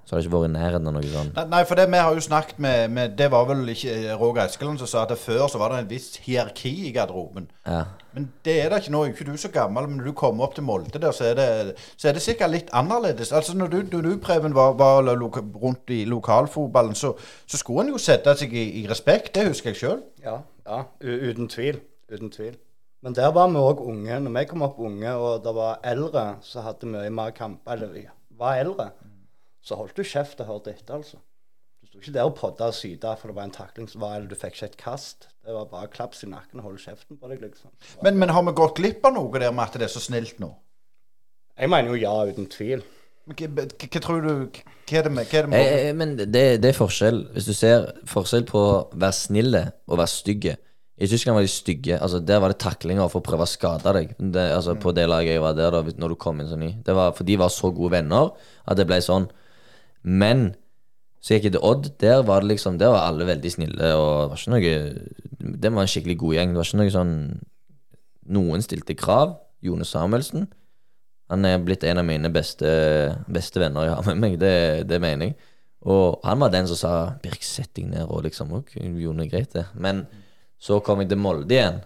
så 0.04 0.14
har 0.14 0.20
det 0.20 0.26
ikke 0.26 0.34
vært 0.34 0.48
i 0.48 0.52
nærheten 0.54 0.88
av 0.88 0.94
noe 0.96 1.12
sånt. 1.12 1.38
Nei, 1.52 1.60
for 1.68 1.80
det 1.80 1.84
vi 1.92 2.00
har 2.00 2.14
jo 2.16 2.24
snakket 2.24 2.60
med, 2.64 2.90
med 2.96 3.16
Det 3.16 3.26
var 3.32 3.46
vel 3.48 3.60
ikke 3.72 4.16
Roger 4.20 4.46
Eskeland 4.46 4.80
som 4.80 4.88
sa 4.88 5.02
at 5.04 5.12
før 5.20 5.46
så 5.52 5.60
var 5.60 5.72
det 5.72 5.80
en 5.82 5.90
viss 5.90 6.14
hierarki 6.24 6.72
i 6.88 6.92
garderoben. 6.96 7.50
Ja. 7.66 7.82
Men 8.16 8.30
det 8.44 8.54
er 8.62 8.72
det 8.72 8.82
ikke 8.82 8.92
nå. 8.92 9.02
Er 9.04 9.12
ikke 9.12 9.26
du 9.28 9.36
så 9.36 9.50
gammel, 9.52 9.88
men 9.88 10.00
når 10.00 10.10
du 10.10 10.16
kommer 10.16 10.44
opp 10.44 10.54
til 10.56 10.64
Molde 10.64 11.00
der, 11.00 11.12
så 11.12 11.28
er 11.28 11.34
det, 11.36 11.48
så 11.96 12.08
er 12.08 12.16
det 12.16 12.24
sikkert 12.24 12.52
litt 12.52 12.72
annerledes. 12.76 13.32
Altså 13.32 13.56
Når 13.56 13.72
du, 13.72 13.82
når 13.92 14.06
du 14.08 14.16
Preben, 14.22 14.54
var, 14.54 14.72
var 14.80 15.02
loka, 15.14 15.40
rundt 15.40 15.92
i 15.92 16.04
lokalfotballen, 16.04 16.94
så, 16.94 17.12
så 17.46 17.60
skulle 17.60 17.84
en 17.84 17.92
jo 17.92 18.00
sette 18.00 18.36
seg 18.36 18.52
i, 18.52 18.64
i 18.82 18.86
respekt. 18.88 19.34
Det 19.34 19.48
husker 19.48 19.72
jeg 19.72 19.82
sjøl. 19.82 20.00
Ja, 20.24 20.40
ja 20.68 20.82
uten 21.04 21.48
tvil. 21.48 21.80
Uten 22.12 22.32
tvil. 22.32 22.56
Men 23.04 23.14
der 23.14 23.30
var 23.34 23.50
vi 23.52 23.62
òg 23.62 23.80
unge. 23.86 24.18
Når 24.24 24.34
vi 24.34 24.44
kom 24.50 24.64
opp 24.66 24.78
unge, 24.82 25.14
og 25.14 25.44
det 25.44 25.54
var 25.54 25.80
eldre 25.86 26.24
som 26.42 26.66
hadde 26.66 26.90
mye 26.90 27.12
mer 27.14 27.34
kamper, 27.36 27.76
eller 27.76 27.94
vi 27.94 28.04
var 28.38 28.58
eldre, 28.58 28.90
så 29.62 29.78
holdt 29.78 29.98
du 29.98 30.06
kjeft 30.06 30.40
og 30.42 30.50
hørte 30.50 30.74
etter, 30.74 30.98
altså. 30.98 31.20
Du 31.78 31.86
sto 31.86 32.00
ikke 32.02 32.14
der 32.16 32.28
og 32.28 32.34
podda 32.36 32.68
og 32.72 32.76
syta 32.76 33.14
for 33.16 33.30
det 33.30 33.36
var 33.38 33.46
en 33.48 33.54
takling 33.54 33.86
som 33.90 34.02
var, 34.02 34.18
eller 34.18 34.30
du 34.30 34.38
fikk 34.38 34.56
ikke 34.56 34.70
et 34.72 34.78
kast. 34.80 35.28
Det 35.46 35.54
var 35.54 35.70
bare 35.70 35.90
klaps 35.92 36.24
i 36.26 36.30
nakken 36.30 36.60
og 36.60 36.70
holde 36.70 36.82
kjeften 36.82 37.20
på 37.20 37.30
deg, 37.30 37.42
liksom. 37.46 37.70
Men, 38.04 38.18
men 38.20 38.34
har 38.34 38.44
vi 38.44 38.56
gått 38.58 38.76
glipp 38.80 39.06
av 39.06 39.14
noe 39.14 39.32
der 39.40 39.54
med 39.54 39.68
at 39.68 39.78
det 39.78 39.86
er 39.86 39.94
så 39.94 40.02
snilt 40.02 40.42
nå? 40.42 40.50
Jeg 41.58 41.70
mener 41.70 41.94
jo 41.94 42.02
ja, 42.02 42.14
uten 42.28 42.46
tvil. 42.50 42.82
Men 43.28 43.36
Hva, 43.36 44.00
tror 44.00 44.22
du 44.24 44.30
Hva 44.88 45.00
er 45.00 45.04
det 45.04 45.12
med, 45.12 45.26
hva 45.28 45.38
er 45.38 45.46
det 45.46 45.50
med 45.52 45.58
Eh, 45.58 45.88
eh, 45.88 45.94
men 45.96 46.14
det, 46.18 46.44
det 46.62 46.70
er 46.70 46.76
forskjell. 46.76 47.26
Hvis 47.34 47.48
du 47.48 47.54
ser 47.56 47.90
forskjell 48.08 48.46
på 48.48 48.62
å 48.62 48.78
være 48.94 49.16
snille 49.16 49.64
og 49.86 50.00
være 50.00 50.12
stygge. 50.12 50.54
I 50.98 51.06
Tyskland 51.06 51.36
var 51.38 51.44
de 51.46 51.50
stygge. 51.50 51.98
Altså 52.02 52.18
Der 52.18 52.40
var 52.42 52.50
det 52.50 52.58
taklinger 52.58 53.08
for 53.10 53.22
å 53.22 53.26
prøve 53.26 53.46
å 53.46 53.50
skade 53.50 53.92
deg. 53.94 54.14
Det, 54.18 54.46
altså 54.54 54.74
På 54.74 54.92
det 54.94 55.06
laget 55.08 55.36
jeg 55.36 55.42
var 55.42 55.54
der, 55.54 55.70
da 55.70 55.82
når 56.02 56.14
du 56.14 56.18
kom 56.18 56.40
inn 56.40 56.48
sånn 56.50 56.64
ny. 56.64 56.72
Det 56.84 56.94
var, 56.96 57.12
for 57.14 57.28
de 57.28 57.36
var 57.38 57.52
så 57.54 57.70
gode 57.74 57.94
venner 57.94 58.32
at 58.66 58.78
det 58.80 58.86
ble 58.88 58.98
sånn. 59.04 59.28
Men 60.02 60.50
så 61.22 61.34
gikk 61.36 61.48
jeg 61.48 61.56
til 61.56 61.66
Odd. 61.66 61.90
Der 62.02 62.22
var 62.26 62.42
det 62.42 62.54
liksom 62.54 62.78
Der 62.78 62.90
var 62.94 63.06
alle 63.06 63.26
veldig 63.28 63.52
snille. 63.52 63.92
Og 63.94 64.10
det 64.22 64.30
var 64.30 64.42
ikke 64.42 64.54
noe 64.54 65.58
Det 65.62 65.72
var 65.74 65.82
en 65.82 65.92
skikkelig 65.94 66.18
god 66.18 66.34
gjeng. 66.34 66.54
Det 66.54 66.60
var 66.60 66.70
ikke 66.70 66.82
noe 66.82 66.96
sånn 66.98 67.14
Noen 68.28 68.64
stilte 68.64 68.98
krav. 68.98 69.38
Jone 69.64 69.86
Samuelsen. 69.86 70.46
Han 71.28 71.44
er 71.44 71.60
blitt 71.60 71.84
en 71.84 72.00
av 72.00 72.06
mine 72.08 72.30
beste, 72.32 72.68
beste 73.28 73.60
venner 73.60 73.88
jeg 73.88 73.96
har 73.96 74.06
med 74.08 74.20
meg. 74.22 74.36
Det, 74.40 74.52
det 74.88 75.00
mener 75.02 75.30
jeg. 75.30 75.36
Og 75.88 76.20
han 76.24 76.40
var 76.40 76.50
den 76.50 76.66
som 76.66 76.78
sa 76.78 76.92
'Birk, 77.22 77.42
sett 77.44 77.74
deg 77.76 77.86
ned', 77.90 78.08
og 78.10 78.24
liksom 78.24 78.52
Ok, 78.52 78.76
Jone, 78.76 79.28
greit, 79.28 79.52
det. 79.52 79.66
Men 79.74 80.06
så 80.58 80.80
kom 80.84 81.02
jeg 81.02 81.10
til 81.12 81.20
Molde 81.22 81.54
igjen, 81.54 81.80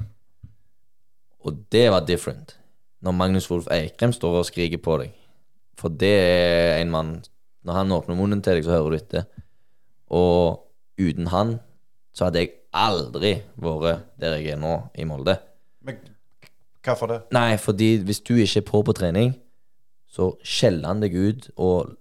og 1.42 1.58
det 1.74 1.88
var 1.90 2.06
different. 2.06 2.56
Når 3.02 3.16
Magnus 3.18 3.50
Wolff 3.50 3.66
Eikrem 3.74 4.12
står 4.14 4.38
og 4.38 4.46
skriker 4.46 4.78
på 4.78 4.96
deg. 5.00 5.14
For 5.78 5.90
det 5.90 6.12
er 6.22 6.76
en 6.78 6.90
mann 6.92 7.12
Når 7.66 7.74
han 7.74 7.92
åpner 7.94 8.18
munnen 8.18 8.42
til 8.42 8.58
deg, 8.58 8.64
så 8.66 8.74
hører 8.74 8.90
du 8.90 8.96
etter. 8.96 9.24
Og 10.10 10.62
uten 10.98 11.28
han 11.30 11.56
så 12.12 12.26
hadde 12.26 12.42
jeg 12.42 12.50
aldri 12.74 13.36
vært 13.62 14.08
der 14.20 14.34
jeg 14.36 14.56
er 14.56 14.60
nå, 14.60 14.72
i 14.98 15.06
Molde. 15.08 15.36
Men 15.86 16.00
Hvorfor 16.82 17.06
det? 17.06 17.20
Nei, 17.30 17.56
fordi 17.62 17.96
hvis 18.02 18.20
du 18.20 18.34
ikke 18.34 18.58
er 18.58 18.66
på 18.66 18.82
på 18.82 18.94
trening, 18.98 19.36
så 20.10 20.32
skjeller 20.42 20.90
han 20.90 21.02
deg 21.04 21.14
ut, 21.14 21.50
og 21.56 21.94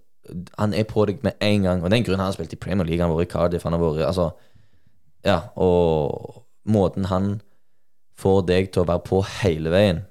han 0.58 0.74
er 0.74 0.86
på 0.88 1.04
deg 1.06 1.22
med 1.22 1.38
en 1.40 1.62
gang. 1.62 1.82
Og 1.82 1.90
det 1.90 1.96
er 1.96 2.02
en 2.02 2.08
grunn 2.08 2.20
han 2.20 2.28
har 2.28 2.34
spilt 2.34 2.52
i 2.52 2.58
Premier 2.58 2.86
League, 2.86 3.00
han 3.00 3.12
har 3.12 3.18
vært 3.18 3.30
i 3.30 3.32
Cardiff, 3.32 3.62
han 3.62 3.76
har 3.76 3.82
vært 3.82 4.08
Altså, 4.08 4.30
ja, 5.24 5.38
og 5.54 6.42
måten 6.68 7.08
han 7.10 7.34
får 8.20 8.42
deg 8.48 8.72
til 8.72 8.84
å 8.84 8.88
være 8.88 9.04
på 9.06 9.20
hele 9.40 9.72
veien 9.72 10.02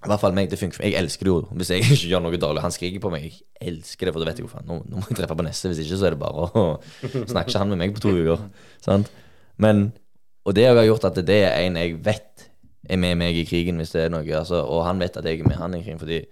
I 0.00 0.08
hvert 0.08 0.22
fall 0.22 0.34
meg, 0.34 0.48
det 0.50 0.58
funker. 0.58 0.82
Jeg 0.82 0.96
elsker 0.98 1.28
det 1.28 1.32
jo 1.32 1.58
hvis 1.60 1.70
jeg 1.74 1.84
ikke 1.84 2.10
gjør 2.10 2.22
noe 2.24 2.40
dårlig. 2.40 2.64
Han 2.64 2.74
skriker 2.74 3.02
på 3.04 3.12
meg. 3.12 3.26
Jeg 3.28 3.72
elsker 3.74 4.08
det, 4.08 4.14
for 4.14 4.22
da 4.22 4.30
vet 4.30 4.40
jeg 4.40 4.48
faen, 4.50 4.66
nå, 4.66 4.80
nå 4.88 5.00
må 5.02 5.10
jeg 5.10 5.18
treffe 5.20 5.36
på 5.36 5.44
neste. 5.44 5.70
Hvis 5.70 5.82
ikke, 5.84 5.98
så 6.00 6.08
er 6.08 6.16
det 6.16 6.22
bare 6.22 6.46
å 6.48 6.64
Snakker 7.32 7.52
ikke 7.52 7.62
han 7.62 7.74
med 7.74 7.82
meg 7.82 7.92
på 7.96 8.04
to 8.06 8.14
uker. 8.16 8.46
Sant? 8.82 9.12
Men 9.60 9.90
Og 10.48 10.56
det 10.56 10.64
har 10.70 10.80
gjort 10.88 11.04
at 11.10 11.20
det 11.20 11.42
er 11.44 11.58
en 11.66 11.76
jeg 11.76 11.98
vet 12.00 12.46
er 12.90 12.96
med 12.96 13.18
meg 13.20 13.36
i 13.36 13.44
krigen 13.44 13.78
hvis 13.80 13.92
det 13.94 14.06
er 14.06 14.12
noe. 14.12 14.24
Altså, 14.24 14.62
og 14.64 14.84
han 14.86 15.00
vet 15.02 15.18
at 15.20 15.26
jeg 15.28 15.40
er 15.40 15.48
med 15.48 15.60
han 15.60 15.76
i 15.76 15.82
krigen, 15.84 16.00
fordi 16.00 16.22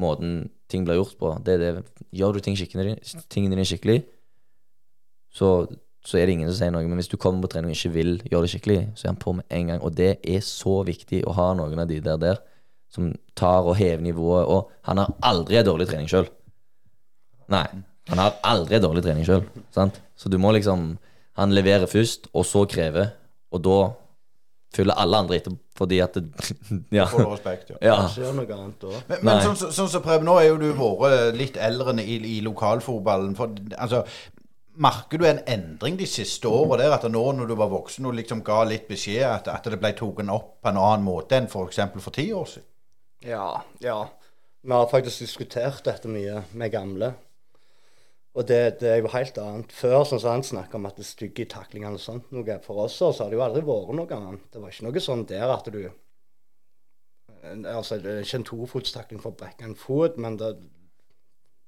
måten 0.00 0.50
ting 0.72 0.86
blir 0.86 0.96
gjort 0.98 1.18
på, 1.20 1.34
det 1.44 1.54
er 1.54 1.62
det 1.62 1.84
Gjør 2.16 2.36
du 2.36 2.40
ting 2.44 2.56
tingene 2.56 3.56
dine 3.56 3.64
skikkelig, 3.68 4.02
så, 5.32 5.66
så 6.02 6.18
er 6.18 6.26
det 6.26 6.34
ingen 6.34 6.50
som 6.50 6.58
sier 6.58 6.72
noe. 6.74 6.86
Men 6.88 6.98
hvis 6.98 7.10
du 7.10 7.16
kommer 7.20 7.44
på 7.44 7.52
trening 7.52 7.70
og 7.70 7.78
ikke 7.78 7.94
vil 7.94 8.16
gjøre 8.26 8.46
det 8.46 8.52
skikkelig, 8.56 8.80
så 8.98 9.06
er 9.06 9.12
han 9.12 9.20
på 9.22 9.36
med 9.38 9.46
en 9.54 9.70
gang. 9.70 9.84
Og 9.86 9.94
det 9.96 10.16
er 10.18 10.42
så 10.42 10.80
viktig 10.86 11.22
å 11.26 11.36
ha 11.36 11.52
noen 11.58 11.84
av 11.84 11.90
de 11.90 12.00
der 12.02 12.18
der 12.20 12.42
som 12.92 13.12
tar 13.38 13.64
og 13.64 13.78
hever 13.78 14.02
nivået. 14.04 14.50
Og 14.50 14.72
han 14.88 15.00
har 15.00 15.14
aldri 15.24 15.62
dårlig 15.64 15.88
trening 15.88 16.10
sjøl. 16.10 16.26
Nei. 17.52 17.64
Han 18.10 18.18
har 18.18 18.34
aldri 18.50 18.82
dårlig 18.82 19.04
trening 19.06 19.26
sjøl. 19.28 19.46
Så 19.72 20.28
du 20.30 20.38
må 20.42 20.52
liksom 20.54 20.96
Han 21.32 21.54
leverer 21.56 21.88
først, 21.88 22.26
og 22.36 22.44
så 22.44 22.66
krever. 22.68 23.06
Og 23.56 23.62
da 23.64 23.76
fyller 24.76 24.98
alle 25.00 25.16
andre 25.22 25.38
etter 25.38 25.54
fordi 25.78 26.02
at 26.04 26.18
det, 26.18 26.26
Ja. 26.98 27.06
Får 27.08 27.24
du 27.24 27.30
respekt, 27.30 27.70
ja. 27.72 27.78
ja. 27.80 27.94
Skjer 28.12 28.34
noe 28.36 28.44
annet 28.52 28.84
òg. 28.84 28.98
Men, 29.08 29.22
men 29.24 29.40
sånn 29.46 29.56
som 29.56 29.72
så, 29.72 29.86
så 29.94 30.02
Preben, 30.04 30.28
nå 30.28 30.36
er 30.40 30.50
jo 30.50 30.58
du 30.60 30.68
vært 30.76 31.38
litt 31.38 31.56
eldre 31.56 31.94
i, 32.02 32.18
i 32.34 32.36
lokalfotballen. 32.44 33.32
For, 33.38 33.56
altså, 33.78 34.02
merker 34.74 35.20
du 35.20 35.26
en 35.28 35.42
endring 35.48 35.96
de 35.98 36.06
siste 36.08 36.48
åra 36.48 36.78
der? 36.80 36.94
At 36.96 37.06
nå 37.10 37.24
når 37.36 37.50
du 37.50 37.56
var 37.58 37.72
voksen 37.72 38.06
og 38.08 38.16
liksom 38.18 38.42
ga 38.46 38.62
litt 38.68 38.88
beskjed, 38.90 39.24
at, 39.28 39.50
at 39.52 39.68
det 39.68 39.80
ble 39.80 39.92
tatt 39.96 40.32
opp 40.32 40.54
på 40.62 40.72
en 40.72 40.80
annen 40.80 41.06
måte 41.06 41.38
enn 41.38 41.50
f.eks. 41.50 41.82
For, 41.82 42.06
for 42.08 42.16
ti 42.16 42.28
år 42.32 42.48
siden? 42.54 42.68
Ja, 43.26 43.62
ja. 43.84 43.98
Vi 44.62 44.72
har 44.72 44.90
faktisk 44.90 45.24
diskutert 45.24 45.82
dette 45.86 46.10
mye 46.10 46.44
med 46.54 46.72
gamle. 46.74 47.12
Og 48.32 48.46
det, 48.48 48.78
det 48.80 48.88
er 48.88 49.00
jo 49.02 49.10
helt 49.12 49.38
annet. 49.38 49.72
Før 49.76 50.06
sånn 50.08 50.22
som 50.22 50.36
han 50.36 50.46
snakka 50.46 50.78
om 50.78 50.86
at 50.88 50.96
det 50.96 51.04
er 51.04 51.10
stygge 51.10 51.44
i 51.44 51.50
taklingene 51.50 51.98
og 51.98 52.02
sånt 52.02 52.30
noe. 52.32 52.56
For 52.64 52.84
oss 52.86 52.96
så 53.00 53.10
har 53.18 53.28
det 53.28 53.36
jo 53.36 53.44
aldri 53.44 53.64
vært 53.66 53.92
noe 53.98 54.16
annet. 54.16 54.46
Det 54.52 54.62
var 54.62 54.72
ikke 54.72 54.86
noe 54.88 55.02
sånn 55.04 55.26
der 55.28 55.52
at 55.52 55.68
du 55.72 55.82
Altså, 57.42 57.96
det 57.98 58.06
er 58.06 58.20
ikke 58.22 58.38
en 58.38 58.44
tofotstakling 58.46 59.18
for 59.18 59.34
å 59.34 59.38
brekke 59.40 59.64
en 59.66 59.74
fot, 59.74 60.14
men 60.14 60.36
det, 60.38 60.52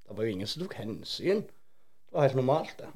det 0.07 0.15
var 0.15 0.23
jo 0.23 0.35
ingen 0.37 0.47
som 0.47 0.63
tok 0.63 0.77
hensyn. 0.79 1.41
Det 2.15 2.21
var 2.21 2.29
helt 2.29 2.37
normalt, 2.39 2.75
det. 2.79 2.87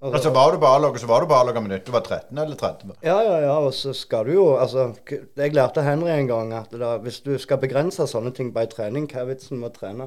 Altså 0.00 0.30
Var 0.32 0.54
du 0.56 0.64
A-laget, 0.64 1.00
så 1.02 1.08
var 1.10 1.20
du 1.20 1.60
med 1.60 1.68
nytt. 1.72 1.84
Du 1.86 1.92
var 1.92 2.00
13 2.06 2.38
eller 2.38 2.56
30. 2.56 2.92
Ja, 3.04 3.16
ja, 3.26 3.38
ja, 3.42 3.56
og 3.58 3.72
så 3.74 3.92
skal 3.92 4.24
du 4.24 4.32
jo 4.32 4.44
altså, 4.56 4.94
Jeg 5.36 5.52
lærte 5.52 5.82
Henry 5.82 6.08
en 6.14 6.28
gang 6.30 6.52
at 6.54 6.70
da, 6.70 6.96
hvis 7.02 7.20
du 7.20 7.36
skal 7.38 7.58
begrense 7.58 8.06
sånne 8.06 8.32
ting 8.32 8.52
bare 8.54 8.64
i 8.70 8.72
trening, 8.72 9.08
hva 9.10 9.24
er 9.24 9.32
vitsen 9.34 9.58
med 9.58 9.72
å 9.72 9.74
trene? 9.76 10.06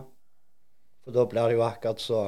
For 1.04 1.12
da 1.12 1.26
blir 1.28 1.52
det 1.52 1.58
jo 1.60 1.66
akkurat 1.68 2.00
så 2.02 2.22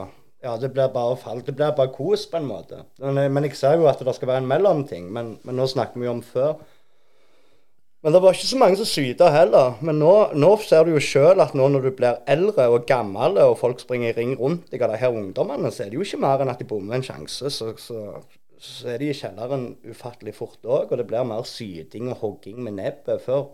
Ja, 0.44 0.58
det 0.60 0.74
blir 0.76 0.90
bare 0.92 1.16
fall. 1.16 1.40
Det 1.42 1.56
blir 1.56 1.72
bare 1.72 1.88
kos, 1.96 2.26
på 2.28 2.36
en 2.38 2.46
måte. 2.50 2.84
Men, 3.00 3.16
jeg- 3.16 3.32
men 3.32 3.44
jeg 3.48 3.56
ser 3.56 3.78
jo 3.80 3.88
at 3.88 4.00
det 4.04 4.14
skal 4.16 4.28
være 4.28 4.38
en 4.44 4.48
mellomting. 4.52 5.10
Men, 5.10 5.40
men 5.46 5.56
nå 5.56 5.66
snakker 5.72 5.98
vi 6.02 6.06
jo 6.06 6.12
om 6.12 6.22
før. 6.22 6.58
Men 8.04 8.12
det 8.12 8.20
var 8.20 8.36
ikke 8.36 8.50
så 8.50 8.58
mange 8.60 8.76
som 8.76 8.88
syta 8.88 9.30
heller. 9.32 9.78
Men 9.80 10.02
nå, 10.02 10.12
nå 10.36 10.50
ser 10.60 10.84
du 10.84 10.92
jo 10.92 11.04
sjøl 11.04 11.40
at 11.40 11.54
nå 11.56 11.70
når 11.72 11.86
du 11.86 11.92
blir 11.96 12.20
eldre 12.30 12.66
og 12.76 12.84
gammel, 12.90 13.40
og 13.40 13.56
folk 13.62 13.80
springer 13.80 14.12
i 14.12 14.18
ring 14.18 14.34
rundt 14.40 14.68
deg 14.74 14.84
av 14.84 14.92
de 14.92 15.00
her 15.00 15.16
ungdommene, 15.16 15.72
så 15.72 15.86
er 15.86 15.92
det 15.92 16.00
jo 16.02 16.04
ikke 16.04 16.20
mer 16.20 16.44
enn 16.44 16.52
at 16.52 16.60
de 16.60 16.68
bommer 16.68 16.98
en 16.98 17.06
sjanse. 17.08 17.52
Så, 17.56 17.70
så, 17.80 18.02
så 18.60 18.92
er 18.92 19.00
de 19.00 19.08
i 19.08 19.16
kjelleren 19.16 19.70
ufattelig 19.88 20.36
fort 20.36 20.68
òg, 20.68 20.92
og 20.92 21.00
det 21.00 21.08
blir 21.08 21.24
mer 21.30 21.48
syting 21.48 22.12
og 22.12 22.20
hogging 22.26 22.60
med 22.66 22.76
nebbet. 22.82 23.24
Før, 23.24 23.48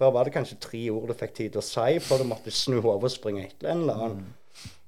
før 0.00 0.16
var 0.16 0.24
det 0.24 0.34
kanskje 0.38 0.62
tre 0.64 0.82
ord 0.94 1.12
du 1.12 1.18
fikk 1.20 1.36
tid 1.36 1.52
til 1.52 1.60
å 1.60 1.66
si 1.68 2.00
før 2.00 2.24
du 2.24 2.30
måtte 2.32 2.56
snu 2.56 2.78
hodet 2.80 3.12
og 3.12 3.16
springe 3.18 3.44
etter 3.50 3.74
en 3.74 3.84
eller 3.84 4.06
annen. 4.06 4.32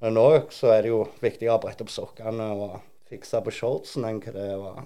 Men 0.00 0.16
nå 0.16 0.26
så 0.56 0.72
er 0.72 0.86
det 0.86 0.94
jo 0.94 1.04
viktigere 1.20 1.60
å 1.60 1.62
brette 1.62 1.84
opp 1.84 1.92
sokkene 1.92 2.48
og 2.56 2.80
fikse 3.12 3.44
på 3.44 3.52
shortsen 3.60 4.08
enn 4.08 4.24
hva 4.24 4.32
det 4.40 4.50
var 4.56 4.82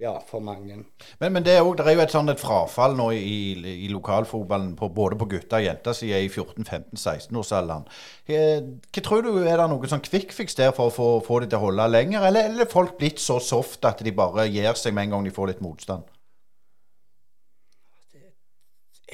ja, 0.00 0.12
for 0.26 0.42
mange. 0.42 0.80
Men, 1.20 1.32
men 1.32 1.44
det, 1.46 1.52
er 1.54 1.60
jo, 1.62 1.74
det 1.78 1.84
er 1.86 1.94
jo 1.94 2.02
et 2.02 2.14
sånt 2.14 2.32
et 2.32 2.40
frafall 2.42 2.96
nå 2.98 3.10
i, 3.14 3.36
i 3.84 3.90
lokalfotballen 3.92 4.72
på, 4.78 4.88
både 4.96 5.18
på 5.20 5.28
gutter 5.30 5.60
og 5.60 5.68
jenter 5.68 5.94
siden 5.94 6.24
i 6.26 6.30
14-15-16-årsalderen. 6.32 7.86
Eh, 8.26 8.58
Hva 8.90 9.04
tror 9.06 9.22
du 9.22 9.30
er 9.44 9.60
det 9.60 9.68
noe 9.70 9.90
sånn 9.90 10.02
kvikkfiks 10.02 10.58
der 10.58 10.74
for 10.74 10.90
å 10.90 10.94
få, 10.94 11.08
få 11.26 11.44
det 11.44 11.52
til 11.52 11.62
å 11.62 11.68
holde 11.68 11.86
lenger, 11.92 12.26
eller, 12.26 12.50
eller 12.50 12.66
er 12.66 12.72
folk 12.74 12.98
blitt 12.98 13.22
så 13.22 13.38
soft 13.38 13.86
at 13.86 14.02
de 14.02 14.14
bare 14.14 14.48
gir 14.50 14.74
seg 14.80 14.96
med 14.96 15.08
en 15.08 15.16
gang 15.16 15.30
de 15.30 15.34
får 15.36 15.52
litt 15.54 15.64
motstand? 15.64 16.10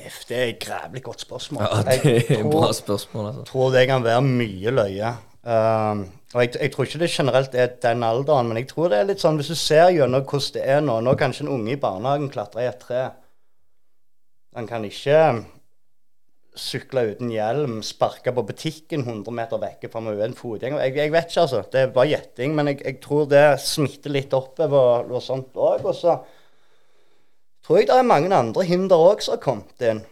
Det 0.01 0.37
er 0.37 0.47
et 0.55 0.61
grævlig 0.63 1.03
godt 1.05 1.21
spørsmål. 1.21 1.67
Ja, 1.67 1.83
det 1.85 1.97
er 1.99 2.39
et 2.39 2.47
bra 2.47 2.71
spørsmål, 2.73 3.27
altså. 3.27 3.43
tror 3.51 3.75
det 3.75 3.83
kan 3.91 4.05
være 4.05 4.23
mye 4.25 4.73
løye. 4.73 5.11
Um, 5.41 6.03
og 6.35 6.43
jeg, 6.45 6.51
jeg 6.61 6.73
tror 6.73 6.85
ikke 6.85 6.99
det 7.01 7.11
generelt 7.11 7.55
er 7.57 7.71
den 7.81 8.03
alderen, 8.05 8.51
men 8.51 8.59
jeg 8.61 8.69
tror 8.69 8.91
det 8.93 8.99
er 9.01 9.07
litt 9.09 9.23
sånn 9.23 9.39
hvis 9.41 9.49
du 9.49 9.57
ser 9.57 9.89
gjennom 9.95 10.27
hvordan 10.29 10.53
det 10.59 10.65
er 10.69 10.83
nå 10.85 10.99
Nå 11.01 11.15
kan 11.17 11.33
ikke 11.33 11.47
en 11.47 11.55
unge 11.55 11.73
i 11.73 11.81
barnehagen 11.81 12.29
klatre 12.33 12.67
i 12.67 12.69
et 12.69 12.83
tre. 12.83 13.07
Han 14.59 14.69
kan 14.69 14.85
ikke 14.85 15.23
sykle 16.61 17.05
uten 17.13 17.31
hjelm, 17.33 17.79
sparke 17.87 18.35
på 18.35 18.45
butikken 18.49 19.05
100 19.07 19.33
meter 19.33 19.63
vekke 19.63 19.89
fra 19.89 20.03
meg 20.05 20.21
en 20.25 20.37
fotgjenger. 20.37 20.83
Jeg, 20.83 20.97
jeg 20.99 21.15
vet 21.15 21.31
ikke, 21.31 21.45
altså. 21.47 21.63
Det 21.73 21.81
er 21.81 21.95
bare 21.95 22.11
gjetting. 22.11 22.55
Men 22.59 22.73
jeg, 22.73 22.81
jeg 22.85 22.99
tror 23.05 23.31
det 23.31 23.45
smitter 23.63 24.13
litt 24.13 24.35
oppover 24.37 25.09
og 25.09 25.25
sånt 25.25 25.57
òg. 25.57 25.87
Og 25.87 25.97
så 25.97 26.19
tror 27.65 27.81
jeg 27.81 27.89
det 27.89 27.97
er 27.97 28.11
mange 28.11 28.35
andre 28.35 28.67
hinder 28.67 29.09
òg 29.11 29.23
som 29.25 29.39
har 29.39 29.45
kommet 29.45 29.87
inn. 29.87 30.03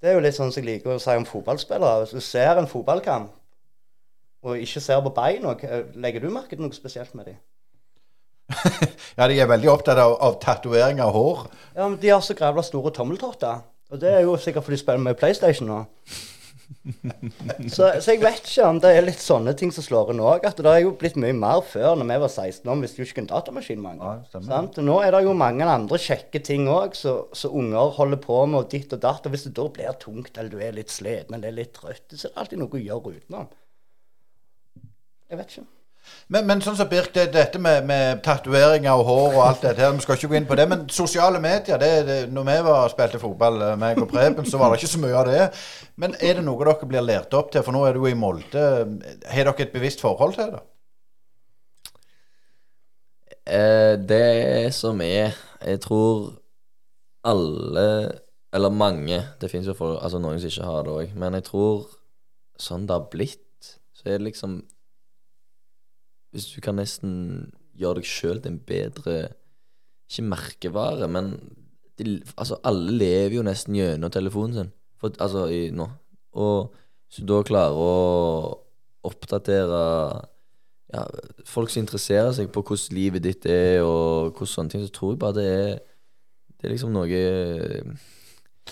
Det 0.00 0.12
er 0.12 0.16
jo 0.16 0.24
litt 0.24 0.36
sånn 0.36 0.52
som 0.52 0.62
jeg 0.62 0.68
liker 0.68 0.94
å 0.94 1.02
si 1.02 1.16
om 1.16 1.28
fotballspillere. 1.28 2.04
Hvis 2.04 2.16
du 2.16 2.24
ser 2.24 2.60
en 2.60 2.70
fotballkamp 2.70 3.39
og 4.42 4.56
ikke 4.58 4.80
ser 4.80 5.00
på 5.04 5.12
beina, 5.16 5.54
hva- 5.60 5.82
legger 6.00 6.24
du 6.24 6.30
merke 6.32 6.56
til 6.56 6.64
noe 6.64 6.76
spesielt 6.76 7.14
med 7.18 7.32
dem? 7.32 7.38
Ja, 9.18 9.26
de 9.28 9.36
er 9.42 9.48
veldig 9.50 9.68
opptatt 9.72 9.98
av, 10.00 10.14
av 10.22 10.38
tatovering 10.42 11.00
av 11.04 11.12
hår. 11.14 11.44
Ja, 11.76 11.86
men 11.88 11.98
De 12.00 12.08
har 12.14 12.22
så 12.24 12.34
grævla 12.38 12.62
store 12.64 12.92
tommeltotter. 12.96 13.60
Og 13.90 13.98
det 14.00 14.10
er 14.14 14.22
jo 14.24 14.36
sikkert 14.38 14.64
fordi 14.64 14.78
de 14.78 14.82
spiller 14.84 15.02
med 15.02 15.18
PlayStation 15.18 15.68
nå. 15.68 15.80
så, 17.74 17.88
så 18.00 18.12
jeg 18.14 18.20
vet 18.22 18.46
ikke 18.46 18.66
om 18.68 18.78
det 18.82 18.92
er 18.94 19.02
litt 19.04 19.20
sånne 19.22 19.52
ting 19.58 19.72
som 19.74 19.84
slår 19.84 20.12
inn 20.14 20.22
òg. 20.22 20.46
At 20.46 20.60
det 20.62 20.70
er 20.70 20.84
jo 20.84 20.92
blitt 20.98 21.18
mye 21.20 21.34
mer 21.36 21.62
før. 21.66 21.96
Når 21.98 22.06
vi 22.12 22.18
var 22.22 22.30
16 22.32 22.70
år, 22.70 22.78
vi 22.78 22.86
visste 22.86 23.02
jo 23.02 23.08
ikke 23.08 23.24
en 23.24 23.30
datamaskin 23.32 23.82
mange. 23.82 24.12
Ja. 24.38 24.60
Nå 24.86 24.98
er 25.02 25.16
det 25.16 25.22
jo 25.26 25.34
mange 25.36 25.66
andre 25.66 25.98
kjekke 26.00 26.42
ting 26.46 26.68
òg 26.70 26.94
som 26.98 27.50
unger 27.50 27.96
holder 27.98 28.22
på 28.22 28.38
med, 28.46 28.60
og 28.62 28.70
ditt 28.72 28.94
og 28.96 29.02
datt. 29.02 29.26
Og 29.26 29.34
hvis 29.34 29.48
det 29.48 29.56
da 29.58 29.66
blir 29.74 29.98
tungt, 30.02 30.32
eller 30.38 30.54
du 30.54 30.62
er 30.62 30.76
litt 30.78 30.94
sliten 30.94 31.36
eller 31.38 31.58
litt 31.58 31.74
trøtt, 31.76 32.06
så 32.14 32.28
er 32.28 32.30
det 32.30 32.44
alltid 32.44 32.62
noe 32.62 32.78
å 32.78 32.84
gjøre 32.86 33.16
utenom. 33.18 33.50
Jeg 35.30 35.38
vet 35.38 35.52
ikke. 35.52 35.66
Men, 36.32 36.46
men 36.46 36.62
sånn 36.62 36.76
som 36.78 36.88
Birk, 36.90 37.10
det, 37.14 37.26
dette 37.34 37.58
med, 37.62 37.84
med 37.86 38.22
tatoveringer 38.24 38.98
og 38.98 39.06
hår 39.08 39.36
og 39.36 39.42
alt 39.44 39.64
dette 39.66 39.82
her, 39.82 39.92
vi 39.94 40.04
skal 40.04 40.16
ikke 40.16 40.30
gå 40.32 40.38
inn 40.38 40.48
på 40.48 40.56
det, 40.58 40.66
men 40.70 40.84
sosiale 40.94 41.40
medier, 41.42 41.78
det, 41.80 41.90
det, 42.08 42.18
når 42.34 42.46
vi 42.48 42.56
var, 42.66 42.92
spilte 42.92 43.20
fotball, 43.22 43.60
eh, 43.66 43.76
meg 43.78 44.00
og 44.00 44.08
Preben, 44.10 44.46
så 44.48 44.58
var 44.60 44.72
det 44.72 44.80
ikke 44.80 44.92
så 44.94 45.02
mye 45.02 45.20
av 45.20 45.30
det. 45.30 45.44
Men 46.00 46.16
er 46.18 46.38
det 46.38 46.44
noe 46.46 46.66
dere 46.66 46.90
blir 46.90 47.06
lært 47.06 47.36
opp 47.38 47.52
til? 47.52 47.64
For 47.66 47.76
nå 47.76 47.84
er 47.86 47.98
du 47.98 48.06
i 48.08 48.16
Molde. 48.18 48.66
Har 49.30 49.50
dere 49.50 49.66
et 49.66 49.74
bevisst 49.74 50.02
forhold 50.02 50.36
til 50.38 50.54
det? 50.56 50.64
Eh, 53.50 53.94
det 53.98 54.74
som 54.76 55.00
er 55.02 55.34
Jeg 55.64 55.80
tror 55.82 56.36
alle, 57.24 58.12
eller 58.52 58.70
mange 58.70 59.16
Det 59.40 59.50
finnes 59.50 59.66
jo 59.66 59.74
folk, 59.74 59.98
altså 60.02 60.20
noen 60.20 60.38
som 60.38 60.52
ikke 60.52 60.68
har 60.68 60.84
det 60.86 60.92
òg, 60.92 61.16
men 61.18 61.34
jeg 61.34 61.48
tror 61.48 61.88
sånn 62.60 62.86
det 62.86 62.94
har 62.94 63.08
blitt, 63.12 63.72
så 63.96 64.06
er 64.06 64.18
det 64.20 64.28
liksom 64.28 64.60
Hvis 66.30 66.50
du 66.54 66.60
kan 66.62 66.78
nesten 66.78 67.50
gjøre 67.78 68.00
deg 68.00 68.08
sjøl 68.08 68.40
til 68.42 68.54
en 68.54 68.62
bedre 68.66 69.16
Ikke 70.10 70.26
merkevare, 70.26 71.06
men 71.06 71.34
de, 71.98 72.18
altså 72.36 72.58
alle 72.66 72.96
lever 72.98 73.36
jo 73.36 73.46
nesten 73.46 73.76
gjennom 73.76 74.10
telefonen 74.10 74.56
sin. 74.56 74.72
For, 74.98 75.14
altså 75.22 75.44
i, 75.52 75.68
nå. 75.70 75.86
Og 76.34 76.72
hvis 77.06 77.20
du 77.20 77.28
da 77.30 77.40
klarer 77.46 77.78
å 77.78 77.92
oppdatere 79.06 79.82
ja, 80.90 81.04
folk 81.46 81.70
som 81.70 81.84
interesserer 81.84 82.32
seg 82.34 82.50
på 82.50 82.64
hvordan 82.66 82.96
livet 82.96 83.24
ditt 83.24 83.46
er, 83.46 83.84
og 83.86 84.32
hvordan 84.34 84.52
sånne 84.54 84.74
ting, 84.74 84.82
så 84.86 84.94
tror 84.94 85.14
jeg 85.14 85.22
bare 85.22 85.38
det 85.38 85.46
er 85.50 85.78
Det 86.60 86.68
er 86.68 86.74
liksom 86.74 86.90
noe 86.92 87.06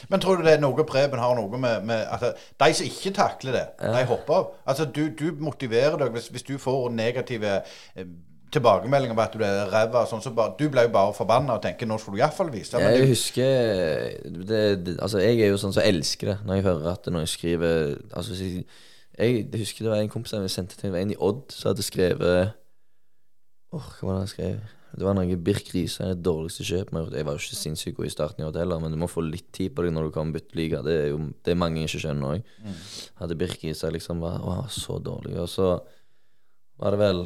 Men 0.09 0.21
tror 0.21 0.39
du 0.39 0.45
det 0.47 0.53
er 0.55 0.63
noe 0.63 0.85
Preben 0.87 1.19
har 1.19 1.35
noe 1.35 1.59
med, 1.59 1.85
med 1.89 2.07
at 2.07 2.39
De 2.61 2.71
som 2.75 2.87
ikke 2.87 3.15
takler 3.17 3.57
det, 3.57 3.67
de 3.83 4.05
hopper 4.07 4.35
av. 4.35 4.49
Altså, 4.69 4.85
du, 4.85 5.09
du 5.11 5.33
motiverer 5.43 5.99
deg 5.99 6.15
hvis, 6.15 6.29
hvis 6.33 6.47
du 6.47 6.55
får 6.61 6.91
negative 6.95 7.61
eh, 7.97 8.07
tilbakemeldinger 8.53 9.13
om 9.17 9.21
at 9.23 9.35
du 9.35 9.43
er 9.45 9.69
ræva, 9.73 10.05
sånn, 10.09 10.23
så 10.25 10.33
bare, 10.37 10.55
du 10.59 10.69
blir 10.73 10.87
jo 10.89 10.93
bare 10.95 11.13
forbanna 11.17 11.59
og 11.59 11.63
tenker 11.65 11.89
'nå 11.89 11.99
skal 12.01 12.15
du 12.15 12.21
iallfall 12.21 12.53
vise'. 12.53 12.79
Men 12.79 12.93
Jeg 12.93 13.03
du, 13.03 13.07
husker 13.13 13.45
det, 14.49 14.87
det, 14.87 14.97
Altså, 15.01 15.19
jeg 15.19 15.41
er 15.41 15.53
jo 15.53 15.61
sånn 15.61 15.75
som 15.77 15.85
elsker 15.85 16.33
det 16.33 16.39
når 16.47 16.55
jeg 16.55 16.69
hører 16.71 16.93
at 16.93 17.13
noen 17.13 17.27
skriver 17.27 17.99
Altså, 18.13 18.35
jeg, 18.35 18.65
jeg 19.19 19.61
husker 19.61 19.85
det 19.85 19.93
var 19.93 20.01
en 20.01 20.09
kompis 20.09 20.33
jeg 20.33 20.51
sendte 20.51 20.77
til 20.77 20.95
en 20.95 21.11
i 21.11 21.19
Odd 21.19 21.53
som 21.53 21.73
hadde 21.73 21.83
skrevet 21.83 22.53
Åh, 23.73 23.89
hva 24.01 24.07
var 24.07 24.13
det 24.15 24.21
han 24.25 24.33
skrev? 24.33 24.78
Det 24.97 25.05
var 25.05 25.17
noe 25.19 25.37
Birk 25.45 25.69
Riise 25.75 26.05
er 26.05 26.15
det 26.15 26.25
dårligste 26.27 26.65
kjøpet 26.65 26.93
vi 26.93 26.97
har 26.97 27.05
gjort. 27.05 27.17
Jeg 27.19 27.27
var 27.29 27.37
jo 27.37 27.43
ikke 27.45 27.59
sinnssykt 27.59 27.97
god 27.99 28.09
i 28.09 28.13
starten 28.15 28.43
i 28.43 28.47
år 28.47 28.61
heller, 28.63 28.81
men 28.83 28.95
du 28.95 28.99
må 29.01 29.09
få 29.11 29.25
litt 29.27 29.51
tid 29.55 29.75
på 29.77 29.85
deg 29.85 29.93
når 29.95 30.09
du 30.09 30.15
kan 30.15 30.33
bytte 30.35 30.57
liga. 30.59 30.81
Det 30.87 30.95
er 30.95 31.11
jo 31.11 31.21
det 31.45 31.53
er 31.53 31.61
mange 31.61 31.85
ikke 31.85 32.01
skjønner 32.05 32.39
òg. 32.39 32.55
Hadde 33.21 33.39
Birk 33.39 33.65
Riise 33.65 33.91
liksom 33.93 34.25
var 34.25 34.69
så 34.73 34.97
dårlig. 35.03 35.37
Og 35.43 35.51
så 35.53 35.75
var 36.81 36.95
det 36.95 37.03
vel 37.03 37.23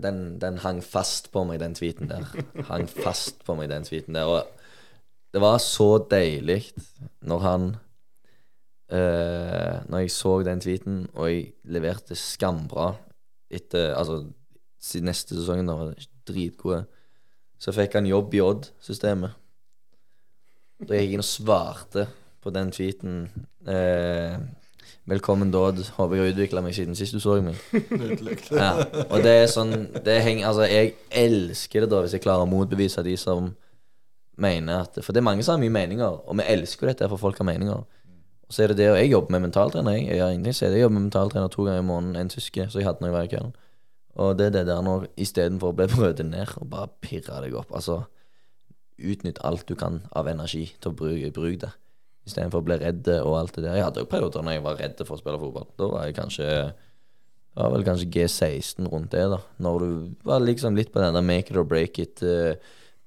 den, 0.00 0.38
den 0.42 0.58
hang 0.64 0.80
fast 0.84 1.30
på 1.34 1.44
meg, 1.46 1.60
den 1.62 1.74
tweeten 1.78 2.10
der. 2.10 2.26
Hang 2.70 2.86
fast 2.90 3.44
på 3.46 3.56
meg, 3.58 3.70
den 3.72 3.86
tweeten 3.86 4.16
der. 4.16 4.30
Og 4.30 5.34
det 5.34 5.42
var 5.42 5.58
så 5.62 5.98
deilig 6.10 6.72
når 7.26 7.42
han 7.44 7.66
eh, 8.90 9.76
Når 9.86 10.04
jeg 10.04 10.10
så 10.14 10.42
den 10.46 10.62
tweeten, 10.62 11.04
og 11.14 11.30
jeg 11.30 11.52
leverte 11.64 12.18
skambra 12.18 12.94
etter 13.50 13.94
Altså, 13.94 14.24
neste 15.02 15.36
sesong 15.36 15.66
da 15.66 15.76
var 15.76 15.94
dritgode, 16.28 16.84
så 17.60 17.74
fikk 17.76 17.98
han 17.98 18.08
jobb 18.08 18.34
i 18.34 18.42
Odd-systemet. 18.44 19.36
Da 20.80 20.96
gikk 20.96 21.10
jeg 21.10 21.18
inn 21.18 21.24
og 21.24 21.28
svarte 21.28 22.06
på 22.40 22.52
den 22.54 22.70
tweeten 22.72 23.26
eh, 23.68 24.40
Velkommen, 25.10 25.50
Dodd. 25.50 25.80
Håper 25.96 26.16
jeg 26.16 26.22
har 26.22 26.34
utvikla 26.34 26.60
meg 26.62 26.74
siden 26.76 26.94
sist 26.94 27.16
du 27.16 27.20
så 27.20 27.38
meg. 27.42 27.56
Ja, 28.52 28.70
og 29.08 29.24
det 29.24 29.32
er 29.42 29.48
sånn 29.50 29.88
det 30.04 30.20
henger, 30.22 30.46
Altså, 30.50 30.68
jeg 30.70 30.92
elsker 31.10 31.84
det 31.84 31.90
da 31.90 32.02
hvis 32.04 32.14
jeg 32.14 32.22
klarer 32.24 32.46
å 32.46 32.50
motbevise 32.50 33.02
de 33.02 33.16
som 33.18 33.50
mener 34.40 34.86
at 34.86 35.00
For 35.02 35.12
det 35.12 35.20
er 35.20 35.26
mange 35.26 35.44
som 35.44 35.56
har 35.56 35.62
mye 35.64 35.74
meninger, 35.74 36.20
og 36.24 36.38
vi 36.38 36.46
elsker 36.52 36.86
jo 36.86 36.92
dette 36.92 37.08
for 37.10 37.20
folk 37.20 37.40
har 37.42 37.48
meninger. 37.48 37.82
Og 38.46 38.54
så 38.54 38.64
er 38.64 38.72
det 38.72 38.80
det, 38.80 38.88
og 38.92 39.00
jeg 39.00 39.10
jobber 39.12 39.34
med 39.34 39.44
mentaltrener. 39.48 39.98
Jeg, 39.98 40.16
jeg 40.20 40.38
det 40.44 40.70
Jeg 40.78 40.84
jobber 40.84 40.96
med 40.98 41.08
mentaltrener 41.08 41.48
to 41.48 41.64
ganger 41.66 41.82
i 41.82 41.86
måneden. 41.90 42.16
En 42.16 42.32
tyske, 42.32 42.68
så 42.70 42.78
jeg 42.78 42.86
hadde 42.86 43.00
når 43.00 43.10
jeg 43.10 43.16
var 43.16 43.28
i 43.28 43.32
Køln. 43.34 43.52
Og 44.20 44.36
det 44.36 44.50
er 44.50 44.56
det 44.58 44.66
der 44.68 44.82
når 44.84 45.08
istedenfor 45.20 45.72
å 45.72 45.76
bli 45.78 45.88
brødet 45.94 46.26
ned 46.28 46.56
og 46.60 46.68
bare 46.72 46.90
pirre 47.02 47.40
deg 47.44 47.56
opp 47.58 47.72
Altså, 47.76 48.02
utnytt 49.00 49.40
alt 49.46 49.64
du 49.68 49.76
kan 49.80 50.02
av 50.16 50.28
energi 50.28 50.66
til 50.76 50.92
å 50.92 50.96
bruke, 50.96 51.32
bruke 51.32 51.62
det. 51.64 51.72
Istedenfor 52.28 52.60
å 52.60 52.66
bli 52.66 52.76
redd 52.82 53.08
og 53.22 53.38
alt 53.38 53.56
det 53.56 53.64
der. 53.64 53.78
Jeg 53.78 53.86
hadde 53.86 54.04
jo 54.04 54.10
perioder 54.10 54.44
når 54.44 54.58
jeg 54.58 54.64
var 54.66 54.80
redd 54.82 55.00
for 55.06 55.16
å 55.16 55.20
spille 55.22 55.40
fotball. 55.40 55.70
Da 55.80 55.88
var 55.88 56.06
jeg 56.06 56.18
kanskje 56.18 56.48
Det 57.50 57.64
var 57.64 57.72
vel 57.74 57.86
kanskje 57.86 58.10
G16 58.14 58.86
rundt 58.92 59.10
det, 59.10 59.24
da. 59.32 59.40
Når 59.58 59.80
du 59.82 59.88
var 60.28 60.44
liksom 60.44 60.76
litt 60.78 60.92
på 60.92 61.00
den 61.02 61.16
der 61.16 61.24
make 61.24 61.50
it 61.50 61.58
or 61.58 61.64
break 61.66 61.98
it. 61.98 62.22
Uh, 62.22 62.54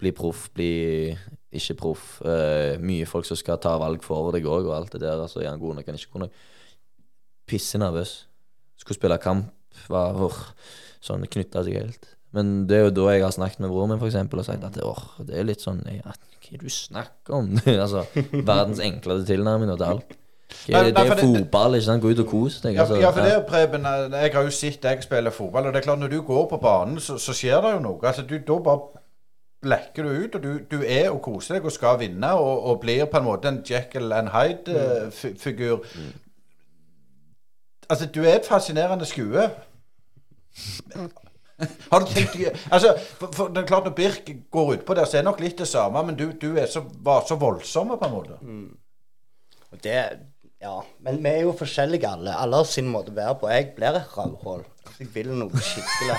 bli 0.01 0.11
proff, 0.11 0.49
bli 0.51 1.13
ikke 1.53 1.77
proff. 1.79 2.07
Uh, 2.25 2.75
mye 2.83 3.07
folk 3.07 3.27
som 3.29 3.39
skal 3.39 3.61
ta 3.63 3.77
valg 3.79 4.03
for 4.03 4.33
deg 4.35 4.47
òg, 4.49 4.67
og 4.67 4.75
alt 4.75 4.95
det 4.95 5.03
der. 5.05 5.21
Altså, 5.21 5.39
er 5.39 5.51
han 5.51 5.61
god 5.61 5.79
nok, 5.79 5.87
er 5.87 5.93
han 5.93 6.01
ikke 6.01 6.15
god 6.17 6.25
nok? 6.25 6.41
Pissenervøs. 7.47 8.13
Skulle 8.81 8.99
spille 8.99 9.19
kamp, 9.23 9.53
var 9.87 10.19
åh, 10.27 10.41
sånn 11.03 11.25
knytta 11.29 11.65
seg 11.65 11.79
helt. 11.81 12.09
Men 12.33 12.63
det 12.69 12.79
er 12.79 12.87
jo 12.87 12.95
da 12.97 13.11
jeg 13.13 13.21
har 13.27 13.33
snakket 13.35 13.61
med 13.61 13.69
broren 13.69 13.93
min 13.93 14.01
for 14.01 14.09
eksempel, 14.09 14.41
og 14.41 14.47
sagt 14.47 14.65
at 14.65 14.79
det 15.27 15.37
er 15.37 15.45
litt 15.45 15.61
sånn 15.61 15.83
ja, 15.85 16.01
Hva 16.09 16.49
er 16.49 16.57
det 16.57 16.63
du 16.63 16.73
snakker 16.73 17.37
om? 17.37 17.51
altså, 17.83 18.07
verdens 18.33 18.81
enkleste 18.81 19.29
tilnærming 19.29 19.69
til 19.75 19.85
alt. 19.91 20.17
Det, 20.53 20.73
Nei, 20.73 20.81
det 20.85 20.93
nei, 20.93 21.03
er 21.09 21.17
fotball, 21.17 21.75
ikke 21.77 21.85
sant? 21.87 22.01
Gå 22.03 22.11
ut 22.13 22.19
og 22.23 22.27
kos 22.29 22.59
deg. 22.61 22.77
Altså. 22.77 22.97
ja, 23.01 23.09
for 23.13 23.25
det, 23.25 23.37
Preben, 23.49 23.87
eh, 23.89 24.17
jeg 24.21 24.33
har 24.35 24.43
jo 24.45 24.51
sett 24.53 24.83
deg 24.83 25.01
spille 25.05 25.31
fotball, 25.33 25.67
og 25.67 25.73
det 25.73 25.81
er 25.81 25.87
klart 25.87 26.01
når 26.01 26.11
du 26.13 26.19
går 26.25 26.43
på 26.51 26.59
banen, 26.61 26.99
så, 27.01 27.17
så 27.21 27.33
skjer 27.35 27.63
det 27.63 27.71
jo 27.73 27.79
noe. 27.83 27.97
Altså, 28.01 28.25
du, 28.27 28.35
Da 28.37 28.59
bare 28.65 29.01
blekker 29.63 30.05
du 30.05 30.09
ut, 30.11 30.35
og 30.35 30.43
du, 30.43 30.51
du 30.71 30.83
er 30.83 31.09
og 31.09 31.21
koser 31.25 31.57
deg 31.57 31.67
og 31.67 31.73
skal 31.73 31.99
vinne, 32.01 32.33
og, 32.37 32.65
og 32.69 32.81
blir 32.83 33.05
på 33.09 33.19
en 33.19 33.27
måte 33.27 33.49
en 33.49 33.61
Jekyll 33.65 34.13
and 34.13 34.33
Hyde-figur. 34.33 35.85
Altså, 37.89 38.09
du 38.15 38.21
er 38.23 38.37
et 38.37 38.49
fascinerende 38.49 39.07
skue. 39.09 39.47
Har 41.91 41.99
du 41.99 42.05
tenkt 42.09 42.35
Altså, 42.71 42.93
for, 43.19 43.31
for 43.33 43.53
det 43.53 43.63
er 43.63 43.67
klart 43.69 43.85
Når 43.87 43.95
Birk 43.97 44.29
går 44.51 44.73
utpå 44.77 44.95
der, 44.97 45.05
så 45.05 45.17
er 45.17 45.23
det 45.23 45.29
nok 45.29 45.41
litt 45.43 45.57
det 45.61 45.67
samme, 45.69 46.01
men 46.05 46.17
du, 46.19 46.27
du 46.41 46.57
er 46.59 46.67
så, 46.69 46.83
var 47.05 47.25
så 47.27 47.37
voldsom 47.39 47.93
på 47.93 48.07
en 48.07 48.13
måte. 48.13 48.39
Og 49.71 49.83
det 49.83 49.97
Ja. 50.63 50.77
Men 51.03 51.17
vi 51.23 51.27
er 51.29 51.41
jo 51.43 51.51
forskjellige 51.59 52.07
alle. 52.07 52.35
Alle 52.39 52.61
har 52.61 52.67
sin 52.69 52.87
måte 52.87 53.11
å 53.11 53.17
være 53.17 53.35
på. 53.41 53.49
Jeg 53.51 53.73
blir 53.75 53.97
et 53.99 54.13
rødhål. 54.15 54.61
Jeg 54.99 55.09
vil 55.11 55.33
noe 55.35 55.59
skikkelig. 55.59 56.15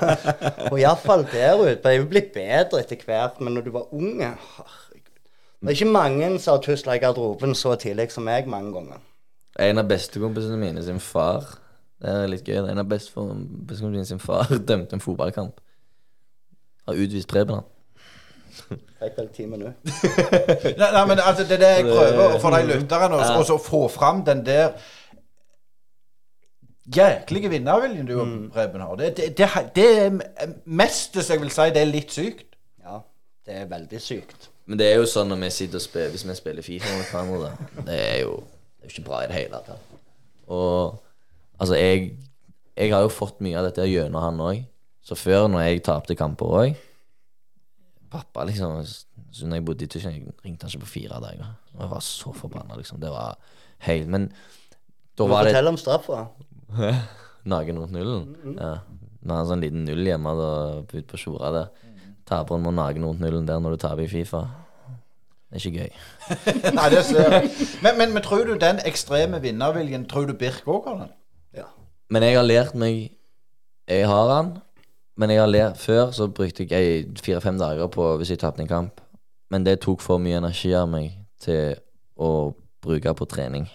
og 0.72 0.78
iallfall 0.80 1.22
der 1.30 1.54
ute. 1.60 1.76
Jeg 1.76 1.92
er 1.92 2.00
jo 2.00 2.08
blitt 2.10 2.32
bedre 2.34 2.80
etter 2.82 3.04
hvert, 3.06 3.38
men 3.38 3.54
når 3.54 3.68
du 3.68 3.70
var 3.76 3.92
unge 3.94 4.32
Herregud. 4.56 5.20
Det 5.60 5.70
er 5.70 5.78
ikke 5.78 5.92
mange 5.92 6.32
som 6.40 6.56
har 6.56 6.64
tusla 6.64 6.96
i 6.98 7.02
garderoben 7.04 7.54
så 7.54 7.76
tidlig 7.78 8.08
som 8.10 8.26
meg 8.26 8.50
mange 8.50 8.74
ganger. 8.74 9.06
En 9.60 9.78
av 9.82 9.86
bestekompisene 9.90 10.58
mine 10.58 10.82
sin 10.82 10.98
far 11.04 11.59
Det 12.00 12.12
er 12.12 12.30
litt 12.32 12.46
gøy. 12.46 12.56
Det 12.56 12.68
er 12.68 12.72
En 12.72 12.82
av 12.82 12.88
bestekompisene 12.88 13.90
mine 13.92 14.06
sin 14.08 14.22
far 14.22 14.48
dømte 14.70 14.96
en 14.96 15.04
fotballkamp. 15.04 15.60
Har 16.88 17.02
utvist 17.04 17.28
Preben, 17.28 17.60
han. 17.60 17.68
Fikk 19.00 19.18
vel 19.18 19.28
ti 19.34 19.46
minutter. 19.48 19.74
Nei, 20.80 20.88
nei, 20.92 21.02
men 21.08 21.20
altså, 21.22 21.44
det 21.48 21.58
er 21.58 21.62
det 21.62 21.74
jeg 21.76 21.84
prøver 21.90 22.38
for 22.42 22.56
de 22.56 22.64
lytterne, 22.68 23.20
å 23.20 23.44
så 23.46 23.56
få 23.62 23.84
fram 23.92 24.24
den 24.26 24.42
der 24.46 24.72
jæklige 26.90 27.50
vinnerviljen 27.52 28.08
du 28.08 28.16
og 28.18 28.32
Preben 28.54 28.82
har. 28.84 28.96
Det, 28.98 29.12
det, 29.16 29.28
det, 29.38 29.48
det 29.76 29.88
er 30.06 30.54
mest, 30.64 31.14
hvis 31.14 31.30
jeg 31.30 31.42
vil 31.42 31.52
si, 31.54 31.68
det 31.74 31.84
er 31.84 31.92
litt 31.92 32.14
sykt. 32.14 32.56
Ja, 32.82 33.00
det 33.46 33.60
er 33.62 33.68
veldig 33.70 34.00
sykt. 34.02 34.50
Men 34.70 34.78
det 34.80 34.90
er 34.90 34.98
jo 35.00 35.06
sånn 35.08 35.30
når 35.32 35.44
vi 35.44 35.50
sitter 35.50 35.80
og 35.80 35.82
spiller 35.82 36.10
Hvis 36.14 36.22
vi 36.28 36.34
spiller 36.38 36.62
Fifa 36.62 36.90
mot 36.94 37.08
hverandre, 37.10 37.70
det 37.88 37.96
er 37.98 38.18
jo 38.22 38.36
Det 38.44 38.86
er 38.86 38.92
ikke 38.92 39.06
bra 39.08 39.22
i 39.24 39.30
det 39.30 39.38
hele 39.38 39.62
tatt. 39.66 39.96
Og 40.46 41.00
altså, 41.60 41.76
jeg 41.78 42.16
Jeg 42.80 42.92
har 42.94 43.02
jo 43.04 43.10
fått 43.12 43.40
mye 43.44 43.58
av 43.58 43.66
dette 43.66 43.84
gjennom 43.84 44.22
han 44.22 44.40
òg. 44.40 44.62
Så 45.04 45.16
før, 45.18 45.48
når 45.50 45.66
jeg 45.66 45.82
tapte 45.84 46.16
kamper 46.16 46.46
òg 46.46 46.78
Pappa, 48.10 48.44
liksom 48.44 48.80
Så 49.32 49.46
når 49.46 49.60
jeg 49.60 49.64
bodde 49.64 49.84
i 49.84 49.90
Tyskland, 49.90 50.32
ringte 50.44 50.66
han 50.66 50.72
ikke 50.72 50.84
på 50.86 50.94
fire 50.98 51.20
dager. 51.22 51.52
Og 51.76 51.84
jeg 51.84 51.90
var 51.90 52.00
så 52.04 52.32
forbanna, 52.34 52.76
liksom. 52.76 53.00
Det 53.00 53.10
var 53.10 53.36
helt 53.86 54.08
Men 54.08 54.30
da 55.18 55.26
var 55.28 55.44
det 55.44 55.52
Fortell 55.52 55.68
om 55.68 55.76
straffa. 55.78 56.24
Naken 57.44 57.78
rundt 57.78 57.92
nullen? 57.92 58.56
Ja. 58.56 58.72
Vi 59.20 59.28
har 59.28 59.42
en 59.42 59.50
sånn 59.50 59.62
liten 59.62 59.84
null 59.84 60.02
hjemme 60.06 60.32
da, 60.38 60.50
ute 60.80 61.06
på 61.10 61.20
Tjora 61.20 61.52
der. 61.54 61.70
Taperen 62.28 62.64
må 62.64 62.72
naken 62.72 63.04
rundt 63.04 63.22
nullen 63.22 63.46
der 63.48 63.60
når 63.60 63.76
du 63.76 63.82
taper 63.84 64.06
i 64.06 64.10
Fifa. 64.10 64.42
Det 65.50 65.58
er 65.58 65.66
ikke 65.66 65.82
gøy. 65.82 65.92
Nei, 66.78 66.88
det 66.94 67.04
ser 67.08 67.34
jeg. 67.34 67.50
Men, 67.84 67.98
men, 67.98 68.12
men 68.14 68.24
tror 68.24 68.46
du 68.46 68.54
den 68.60 68.78
ekstreme 68.86 69.40
vinnerviljen 69.42 70.06
Tror 70.10 70.28
du 70.30 70.36
Birk 70.38 70.68
òg 70.70 70.86
har 70.86 71.00
den? 71.02 71.14
Men 72.10 72.26
jeg 72.26 72.36
har 72.36 72.46
lært 72.46 72.74
meg 72.74 73.10
Jeg 73.90 74.06
har 74.06 74.26
den, 74.30 74.50
men 75.18 75.30
jeg 75.30 75.40
har 75.40 75.50
lært 75.50 75.78
Før 75.78 76.10
så 76.14 76.28
brukte 76.30 76.66
jeg 76.68 77.06
fire-fem 77.22 77.58
dager 77.58 77.90
på 77.90 78.16
hvis 78.20 78.30
jeg 78.34 78.42
tapte 78.42 78.62
en 78.62 78.70
kamp. 78.70 79.00
Men 79.50 79.64
det 79.66 79.80
tok 79.82 80.02
for 80.02 80.22
mye 80.22 80.38
energi 80.38 80.70
av 80.78 80.86
meg 80.90 81.10
til 81.42 81.74
å 82.20 82.52
bruke 82.82 83.14
på 83.18 83.26
trening. 83.26 83.66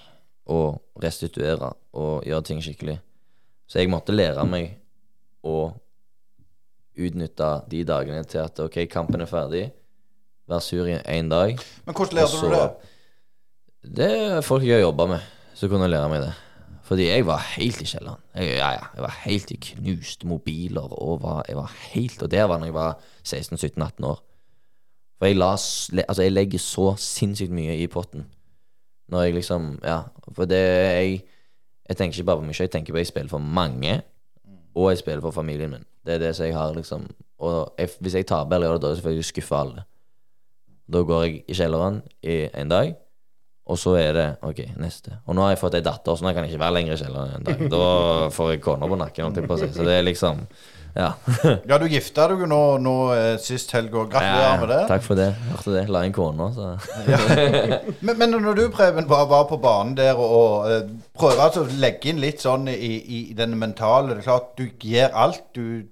Og 0.47 0.79
restituere 1.01 1.73
og 1.97 2.23
gjøre 2.23 2.47
ting 2.47 2.61
skikkelig. 2.63 2.99
Så 3.67 3.81
jeg 3.81 3.91
måtte 3.91 4.15
lære 4.15 4.45
meg 4.47 4.77
å 5.43 5.73
utnytte 6.95 7.49
de 7.67 7.83
dagene 7.83 8.23
til 8.23 8.45
at 8.45 8.61
OK, 8.63 8.85
kampen 8.91 9.25
er 9.25 9.29
ferdig. 9.29 9.65
Vær 10.47 10.63
sur 10.63 10.87
i 10.87 10.95
én 11.01 11.29
dag. 11.31 11.59
Men 11.85 11.97
hvordan 11.97 12.21
lærte 12.21 12.39
du 12.39 12.53
det? 12.53 12.65
Det 13.99 14.11
er 14.15 14.45
folk 14.45 14.63
jeg 14.63 14.79
har 14.79 14.85
jobba 14.87 15.09
med, 15.15 15.31
som 15.57 15.69
kunne 15.69 15.89
lære 15.91 16.09
meg 16.09 16.23
det. 16.23 16.33
Fordi 16.85 17.07
jeg 17.07 17.25
var 17.25 17.41
helt 17.55 17.81
i 17.81 17.87
kjelleren. 17.89 18.21
Jeg, 18.35 18.57
ja, 18.59 18.69
ja, 18.75 18.85
jeg 18.93 19.01
var 19.01 19.17
helt 19.23 19.51
i 19.51 19.57
knuste 19.57 20.27
mobiler. 20.29 20.93
Og 20.93 21.21
var, 21.23 21.45
jeg 21.47 21.57
var 21.57 21.71
helt 21.91 22.23
Og 22.23 22.31
der 22.31 22.43
var 22.43 22.59
når 22.61 22.65
jeg 22.65 22.73
var 22.73 22.99
16-17-18 23.25 24.05
år. 24.05 24.19
For 25.17 25.25
jeg, 25.25 25.37
la, 25.39 25.51
altså 26.07 26.21
jeg 26.21 26.31
legger 26.31 26.59
så 26.59 26.91
sinnssykt 27.01 27.55
mye 27.55 27.77
i 27.79 27.87
potten. 27.87 28.27
Når 29.09 29.21
jeg 29.21 29.33
liksom 29.33 29.79
Ja. 29.83 30.01
For 30.33 30.45
det 30.45 30.57
jeg 30.57 31.23
Jeg 31.89 31.97
tenker 31.97 32.17
ikke 32.17 32.25
bare 32.25 32.37
på 32.37 32.45
meg 32.45 32.55
selv, 32.55 32.63
jeg 32.63 32.71
tenker 32.71 32.93
på 32.93 32.97
at 32.97 32.99
jeg 32.99 33.07
spiller 33.07 33.29
for 33.29 33.37
mange. 33.37 34.01
Og 34.75 34.89
jeg 34.89 34.97
spiller 34.97 35.21
for 35.21 35.31
familien 35.31 35.69
min. 35.69 35.85
Det 36.05 36.13
er 36.13 36.17
det 36.17 36.35
som 36.35 36.45
jeg 36.45 36.53
har 36.53 36.73
liksom 36.73 37.09
Og 37.39 37.73
jeg, 37.77 37.89
hvis 37.99 38.15
jeg 38.15 38.25
taper 38.27 38.55
eller 38.55 38.67
gjør 38.67 38.73
det 38.73 38.81
dårlig, 38.81 38.97
så 38.97 39.03
får 39.03 39.09
jeg 39.09 39.25
skuffe 39.25 39.55
alle. 39.55 39.83
Da 40.93 41.01
går 41.01 41.23
jeg 41.23 41.43
i 41.47 41.53
kjelleren 41.53 42.01
i 42.23 42.49
en 42.53 42.69
dag. 42.69 42.95
Og 43.65 43.79
så 43.81 43.95
er 43.97 44.11
det 44.13 44.25
OK, 44.45 44.59
neste. 44.77 45.15
Og 45.25 45.33
nå 45.33 45.41
har 45.41 45.55
jeg 45.55 45.61
fått 45.63 45.79
ei 45.79 45.85
datter, 45.85 46.13
så 46.13 46.21
nå 46.25 46.35
kan 46.35 46.45
jeg 46.45 46.53
ikke 46.53 46.61
være 46.61 46.75
lenger 46.77 46.93
i 46.93 47.01
kjelleren 47.01 47.31
en 47.39 47.45
dag. 47.47 47.61
Da 47.73 47.85
får 48.35 48.51
jeg 48.53 48.59
kona 48.61 48.89
på 48.91 48.97
nakken. 49.01 49.39
Så 49.73 49.85
det 49.87 49.95
er 49.99 50.05
liksom 50.05 50.45
Ja. 50.95 51.07
Ja, 51.69 51.79
du 51.81 51.87
gifta 51.91 52.27
deg 52.29 52.43
jo 52.45 52.47
nå, 52.47 52.59
nå 52.79 52.93
eh, 53.15 53.33
sist 53.41 53.73
helg, 53.75 53.97
og 53.97 54.13
gratulerer 54.13 54.61
med 54.61 54.69
det. 54.71 54.77
Takk 54.91 55.03
for 55.03 55.19
det. 55.19 55.31
Hørte 55.49 55.73
det. 55.73 55.81
La 55.91 56.03
inn 56.05 56.13
kona, 56.15 56.51
så 56.53 56.69
Men, 58.05 58.13
men 58.21 58.37
når 58.37 58.61
du, 58.61 58.63
Preben, 58.71 59.09
var, 59.09 59.25
var 59.33 59.49
på 59.49 59.57
banen 59.65 59.97
der 59.97 60.13
og, 60.13 60.69
eh, 60.69 60.85
prøver 61.17 61.43
altså 61.47 61.65
å 61.65 61.81
legge 61.81 62.13
inn 62.13 62.21
litt 62.21 62.45
sånn 62.45 62.69
i, 62.71 62.93
i 63.01 63.19
den 63.35 63.57
mentale 63.59 64.13
Det 64.13 64.21
er 64.21 64.29
klart, 64.29 64.53
du 64.61 64.69
gir 64.79 65.09
alt. 65.09 65.41
Du 65.57 65.89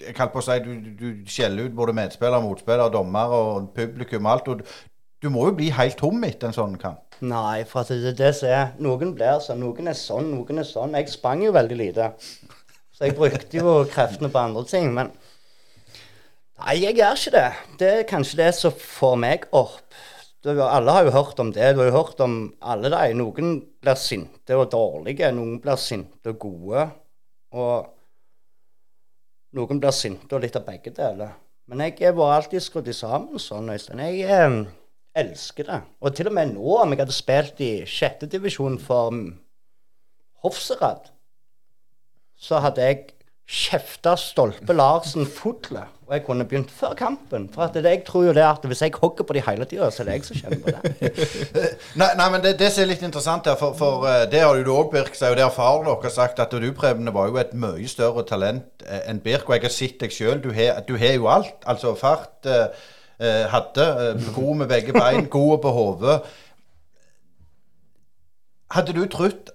Jeg 0.00 0.14
kan 0.16 0.30
på 0.32 0.38
å 0.40 0.44
si 0.44 0.60
du, 0.64 0.70
du 1.00 1.08
skjeller 1.28 1.66
ut 1.66 1.74
både 1.80 1.96
medspillere, 1.96 2.44
motspillere, 2.44 2.92
dommer 2.94 3.32
og 3.40 3.72
publikum 3.74 4.28
alt. 4.30 4.52
Og 4.52 4.62
du, 5.20 5.28
må 5.32 5.46
jo 5.48 5.56
bli 5.56 5.70
helt 5.76 5.98
tom 6.00 6.22
etter 6.26 6.48
en 6.48 6.56
sånn 6.56 6.76
kamp. 6.80 7.18
Nei, 7.20 7.64
for 7.68 7.82
at 7.82 7.90
det 7.92 8.14
det 8.16 8.30
er 8.48 8.70
Noen 8.80 9.12
blir 9.16 9.42
sånn, 9.44 9.60
noen 9.60 9.90
er 9.92 9.98
sånn, 9.98 10.30
noen 10.32 10.62
er 10.62 10.68
sånn. 10.68 10.96
Jeg 10.96 11.12
sprang 11.12 11.42
jo 11.44 11.52
veldig 11.52 11.76
lite. 11.76 12.12
Så 12.96 13.08
jeg 13.08 13.16
brukte 13.16 13.60
jo 13.60 13.74
kreftene 13.88 14.30
på 14.32 14.40
andre 14.40 14.64
ting. 14.68 14.88
Men 14.96 15.12
nei, 16.60 16.78
jeg 16.80 16.96
gjør 16.96 17.20
ikke 17.20 17.34
det. 17.36 17.50
Det 17.82 17.92
er 17.98 18.08
kanskje 18.08 18.40
det 18.40 18.48
som 18.56 18.74
får 18.76 19.20
meg 19.20 19.46
opp. 19.56 20.00
Du, 20.40 20.54
alle 20.64 20.96
har 20.96 21.04
jo 21.04 21.12
hørt 21.12 21.40
om 21.40 21.52
det. 21.52 21.74
Du 21.76 21.82
har 21.82 21.90
jo 21.90 21.98
hørt 21.98 22.20
om 22.24 22.40
alle 22.64 22.88
de. 22.92 23.14
Noen 23.20 23.58
blir 23.84 24.00
sinte 24.00 24.56
og 24.56 24.70
dårlige. 24.72 25.28
Noen 25.36 25.60
blir 25.60 25.80
sinte 25.80 26.32
og 26.32 26.40
gode. 26.40 26.86
Og 27.52 27.88
noen 29.56 29.80
blir 29.82 29.96
sinte 29.96 30.36
og 30.36 30.44
litt 30.44 30.56
av 30.56 30.64
begge 30.68 30.92
deler. 30.96 31.36
Men 31.70 31.84
jeg 31.92 32.16
var 32.16 32.38
alltid 32.38 32.64
skrudd 32.64 32.88
sammen 32.96 33.38
sånn, 33.38 33.68
Øystein. 33.70 34.00
Jeg 34.02 34.24
eh, 34.26 34.60
elsker 35.16 35.66
det. 35.66 35.80
Og 36.00 36.14
til 36.16 36.30
og 36.30 36.36
med 36.36 36.54
nå, 36.54 36.76
om 36.82 36.92
jeg 36.92 37.02
hadde 37.02 37.14
spilt 37.14 37.62
i 37.64 37.70
sjette 37.88 38.28
divisjon 38.30 38.78
for 38.82 39.14
mm, 39.14 39.30
Hofserad, 40.44 41.10
så 42.40 42.60
hadde 42.64 42.84
jeg 42.86 43.00
kjefta 43.50 44.14
Stolpe 44.16 44.72
Larsen 44.72 45.26
fulle. 45.26 45.82
Og 46.06 46.14
jeg 46.14 46.22
kunne 46.26 46.44
begynt 46.46 46.70
før 46.74 46.94
kampen. 46.98 47.48
For 47.54 47.66
at 47.66 47.74
det, 47.74 47.84
jeg 47.84 48.04
tror 48.06 48.24
jo 48.28 48.34
det 48.34 48.44
at 48.46 48.64
hvis 48.66 48.82
jeg 48.82 48.94
hogger 48.98 49.26
på 49.26 49.34
de 49.34 49.42
hele 49.46 49.66
tida, 49.68 49.90
så 49.90 50.02
er 50.02 50.08
det 50.08 50.14
jeg 50.14 50.24
som 50.28 50.38
kjenner 50.38 50.62
på 50.62 50.74
det. 50.74 51.10
Nei, 52.00 52.08
nei 52.18 52.28
men 52.32 52.42
det, 52.42 52.54
det 52.58 52.70
som 52.70 52.84
er 52.84 52.90
litt 52.92 53.02
interessant 53.06 53.46
her, 53.50 53.58
for, 53.58 53.74
for 53.78 54.06
eh, 54.10 54.24
det 54.30 54.42
har 54.42 54.58
jo 54.58 54.64
du 54.66 54.70
òg, 54.74 54.88
Birk, 54.94 55.14
sier, 55.18 55.34
og 55.34 55.38
det 55.38 55.44
har 55.44 55.54
faren 55.54 55.86
deres 55.90 56.16
sagt, 56.18 56.42
at 56.42 56.54
du, 56.54 56.68
Preben, 56.74 57.10
var 57.14 57.30
jo 57.30 57.38
et 57.42 57.52
mye 57.54 57.90
større 57.90 58.24
talent 58.26 58.86
eh, 58.86 59.02
enn 59.10 59.22
Birk. 59.22 59.50
Og 59.50 59.58
jeg 59.58 59.66
har 59.66 59.74
sett 59.74 60.00
deg 60.02 60.14
sjøl. 60.14 60.42
Du 60.42 60.50
har 60.54 61.14
jo 61.14 61.30
alt. 61.30 61.58
Altså 61.70 61.94
fart. 61.98 62.38
eh, 62.46 62.70
hadde 63.52 63.86
eh, 63.86 64.34
god 64.34 64.54
med 64.56 64.68
begge 64.68 64.92
bein, 64.96 65.26
god 65.28 65.58
på 65.62 65.72
hodet. 65.76 66.20
Hadde 68.70 68.94
du 68.96 69.02
trodd 69.10 69.50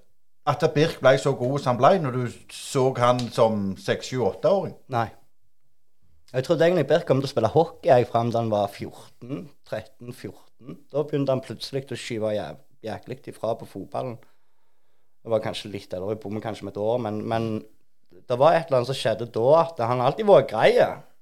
at 0.46 0.66
Birk 0.76 1.00
ble 1.02 1.16
så 1.18 1.34
god 1.34 1.60
som 1.60 1.74
han 1.74 1.80
ble, 1.80 1.92
når 2.04 2.12
du 2.18 2.26
så 2.54 2.92
han 3.00 3.20
som 3.34 3.72
6-7-8-åring? 3.82 4.76
Nei. 4.94 5.08
Jeg 6.34 6.44
trodde 6.46 6.68
egentlig 6.68 6.88
Birk 6.88 7.08
kom 7.08 7.22
til 7.24 7.30
å 7.30 7.32
spille 7.32 7.50
hockey 7.54 7.90
jeg 7.90 8.10
fram 8.10 8.30
da 8.34 8.44
han 8.44 8.52
var 8.52 8.68
14. 8.68 9.48
13-14. 9.72 10.78
Da 10.92 11.04
begynte 11.04 11.34
han 11.34 11.44
plutselig 11.46 11.86
å 11.90 11.98
skyve 11.98 12.34
jæklig 12.86 13.22
ifra 13.32 13.56
på 13.58 13.66
fotballen. 13.70 14.18
Det 15.26 15.32
var 15.34 15.42
kanskje 15.42 15.72
litt 15.74 15.94
eller 15.94 16.14
jeg 16.14 16.22
bommer 16.22 16.44
kanskje 16.44 16.68
med 16.68 16.76
et 16.76 16.84
år, 16.84 17.00
men, 17.02 17.24
men 17.26 17.48
det 18.30 18.38
var 18.38 18.54
et 18.54 18.68
eller 18.68 18.84
annet 18.84 18.92
som 18.92 19.00
skjedde 19.00 19.32
da. 19.34 19.48
at 19.64 19.82
Han 19.90 20.04
alltid 20.04 20.28
vært 20.30 20.52
grei 20.52 20.70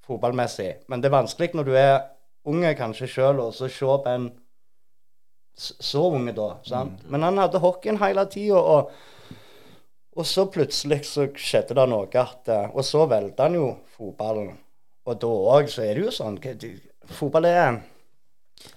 fotballmessig, 0.03 0.83
men 0.91 0.99
det 0.99 1.07
er 1.07 1.15
vanskelig 1.15 1.53
når 1.55 1.69
du 1.69 1.77
er 1.79 1.93
unge 2.49 2.73
kanskje 2.77 3.09
sjøl, 3.09 3.41
og 3.43 3.53
så 3.55 3.69
se 3.71 3.85
på 3.85 4.13
en 4.13 4.31
så 5.55 6.07
unge 6.09 6.33
da. 6.33 6.49
sant? 6.65 7.03
Men 7.09 7.23
han 7.27 7.37
hadde 7.37 7.61
hockeyen 7.61 8.01
hele 8.01 8.25
tida, 8.31 8.57
og, 8.57 8.91
og 10.17 10.27
så 10.27 10.47
plutselig 10.49 11.03
så 11.09 11.27
skjedde 11.29 11.77
det 11.77 11.85
noe 11.89 12.09
at 12.09 12.49
eh, 12.49 12.73
Og 12.73 12.85
så 12.85 13.05
valgte 13.09 13.45
han 13.47 13.57
jo 13.57 13.69
fotballen. 13.95 14.51
Og 15.05 15.19
da 15.21 15.29
òg 15.57 15.69
så 15.69 15.85
er 15.85 15.97
det 15.97 16.05
jo 16.05 16.13
sånn 16.15 16.37
Fotball 17.11 17.49
er 17.49 17.79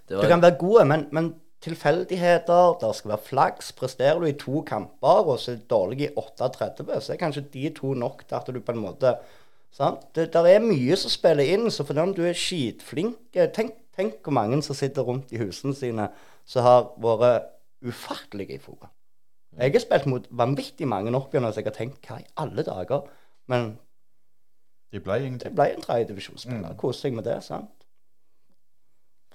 det 0.09 0.17
Du 0.17 0.27
kan 0.27 0.43
være 0.43 0.59
god, 0.59 0.81
men, 0.91 1.05
men 1.15 1.35
tilfeldigheter, 1.63 2.77
det 2.81 2.93
skal 2.97 3.13
være 3.15 3.27
flaks. 3.29 3.73
Presterer 3.77 4.21
du 4.21 4.29
i 4.29 4.37
to 4.39 4.63
kamper 4.67 5.31
og 5.31 5.39
så 5.41 5.53
er 5.53 5.61
du 5.61 5.69
dårlig 5.71 6.09
i 6.09 6.13
38, 6.17 6.87
så 7.01 7.15
er 7.15 7.21
kanskje 7.21 7.47
de 7.53 7.71
to 7.77 7.95
nok 7.95 8.25
til 8.27 8.39
at 8.39 8.51
du 8.53 8.61
på 8.61 8.75
en 8.75 8.83
måte 8.83 9.17
sant? 9.77 10.07
Det 10.17 10.31
der 10.35 10.49
er 10.51 10.65
mye 10.65 10.97
som 10.97 11.13
spiller 11.13 11.45
inn, 11.55 11.69
så 11.71 11.85
fordi 11.85 12.05
om 12.05 12.15
du 12.17 12.23
er 12.25 12.37
skitflink 12.37 13.37
tenk, 13.55 13.77
tenk 13.97 14.21
hvor 14.25 14.35
mange 14.37 14.63
som 14.65 14.77
sitter 14.79 15.05
rundt 15.07 15.33
i 15.33 15.41
husene 15.41 15.77
sine 15.77 16.11
som 16.47 16.65
har 16.65 16.93
vært 17.03 17.53
ufattelige 17.87 18.57
i 18.57 18.63
fotball. 18.63 18.93
Jeg 19.57 19.73
har 19.73 19.81
spilt 19.81 20.07
mot 20.07 20.27
vanvittig 20.31 20.89
mange 20.89 21.13
opp 21.17 21.33
igjennom, 21.33 21.53
så 21.53 21.63
jeg 21.63 21.71
har 21.71 21.77
tenkt 21.77 22.09
hva 22.09 22.21
i 22.21 22.29
alle 22.37 22.65
dager? 22.67 23.07
Men 23.49 23.77
det 24.93 25.03
ble 25.05 25.17
det 25.41 25.53
ble 25.55 25.71
en 25.73 25.85
tredjedivisjonsspiller. 25.85 26.75
Mm. 26.75 26.79
Koste 26.81 27.07
seg 27.07 27.17
med 27.17 27.25
det. 27.25 27.39
sant? 27.45 27.87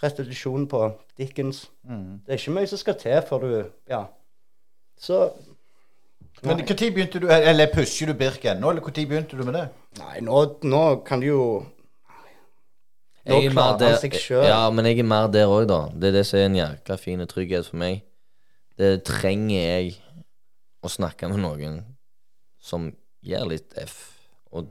Restitusjon 0.01 0.67
på 0.69 0.81
Dickens. 1.17 1.71
Mm. 1.83 2.21
Det 2.25 2.33
er 2.33 2.41
ikke 2.41 2.55
mye 2.57 2.69
som 2.69 2.81
skal 2.81 2.97
til 3.01 3.21
før 3.27 3.45
du 3.45 3.53
Ja. 3.89 4.05
Så 4.97 5.31
Men 6.43 6.57
når 6.57 6.65
begynte 6.95 7.19
du 7.21 7.27
Eller 7.29 7.67
pusher 7.73 8.07
du 8.09 8.13
Birk 8.17 8.45
ennå, 8.49 8.69
eller 8.71 8.81
når 8.81 8.93
begynte 9.07 9.37
du 9.37 9.43
med 9.45 9.53
det? 9.53 9.67
Nei, 9.99 10.19
nå, 10.25 10.39
nå 10.63 10.83
kan 11.05 11.19
du 11.21 11.27
jo 11.27 11.43
Nå 13.25 13.35
Jeg 13.37 13.45
er 13.45 13.51
klarer 13.53 13.71
han 13.71 13.79
der- 13.79 13.97
seg 14.01 14.15
sjøl. 14.17 14.45
Ja, 14.47 14.69
men 14.73 14.85
jeg 14.85 14.99
er 14.99 15.03
mer 15.05 15.27
der 15.29 15.45
òg, 15.45 15.67
da. 15.69 15.89
Det 15.93 16.07
er 16.09 16.11
det 16.17 16.25
som 16.25 16.39
er 16.39 16.45
en 16.47 16.55
jækla 16.57 16.95
fin 16.97 17.19
trygghet 17.29 17.67
for 17.67 17.77
meg. 17.77 18.01
Det 18.81 19.03
trenger 19.05 19.61
jeg 19.61 19.91
å 20.83 20.89
snakke 20.89 21.29
med 21.29 21.37
noen 21.43 21.83
som 22.59 22.87
gir 23.21 23.45
litt 23.45 23.75
F, 23.77 24.17
og 24.51 24.65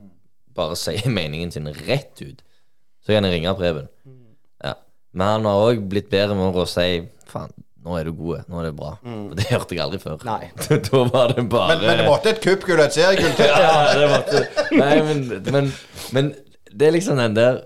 bare 0.53 0.75
sier 0.75 1.07
meningen 1.19 1.51
sin 1.51 1.65
rett 1.87 2.19
ut. 2.21 2.41
Så 2.99 3.13
kan 3.15 3.23
jeg 3.23 3.37
ringe 3.39 3.55
Preben. 3.55 3.87
Ja. 4.61 4.73
Men 5.13 5.27
han 5.27 5.45
har 5.47 5.71
òg 5.71 5.87
blitt 5.87 6.09
bedre 6.11 6.35
med 6.35 6.53
å 6.53 6.67
si 6.67 7.07
faen, 7.31 7.53
nå 7.81 7.95
er 7.97 8.05
du 8.05 8.11
god, 8.13 8.43
nå 8.51 8.59
er 8.61 8.67
det 8.69 8.75
bra. 8.77 8.91
Mm. 9.01 9.23
det 9.37 9.45
hørte 9.49 9.73
jeg 9.75 9.81
aldri 9.83 9.99
før. 10.03 10.17
Mm. 10.21 10.27
Nei. 10.29 10.51
da 10.87 11.03
var 11.09 11.33
det 11.33 11.45
bare 11.49 11.75
Men, 11.75 11.85
men 11.87 11.97
det 12.01 12.07
måtte 12.09 12.29
et 12.35 12.41
kuppgull 12.43 12.79
og 12.79 12.85
et 12.85 12.93
seriegull 12.97 13.33
til. 13.39 13.53
ja, 13.65 13.73
det 13.97 14.09
måtte 14.11 14.43
Nei, 14.77 14.95
men, 15.07 15.23
men, 15.55 15.71
men 16.13 16.29
det 16.71 16.87
er 16.87 16.93
liksom 16.95 17.17
den 17.19 17.33
der 17.35 17.57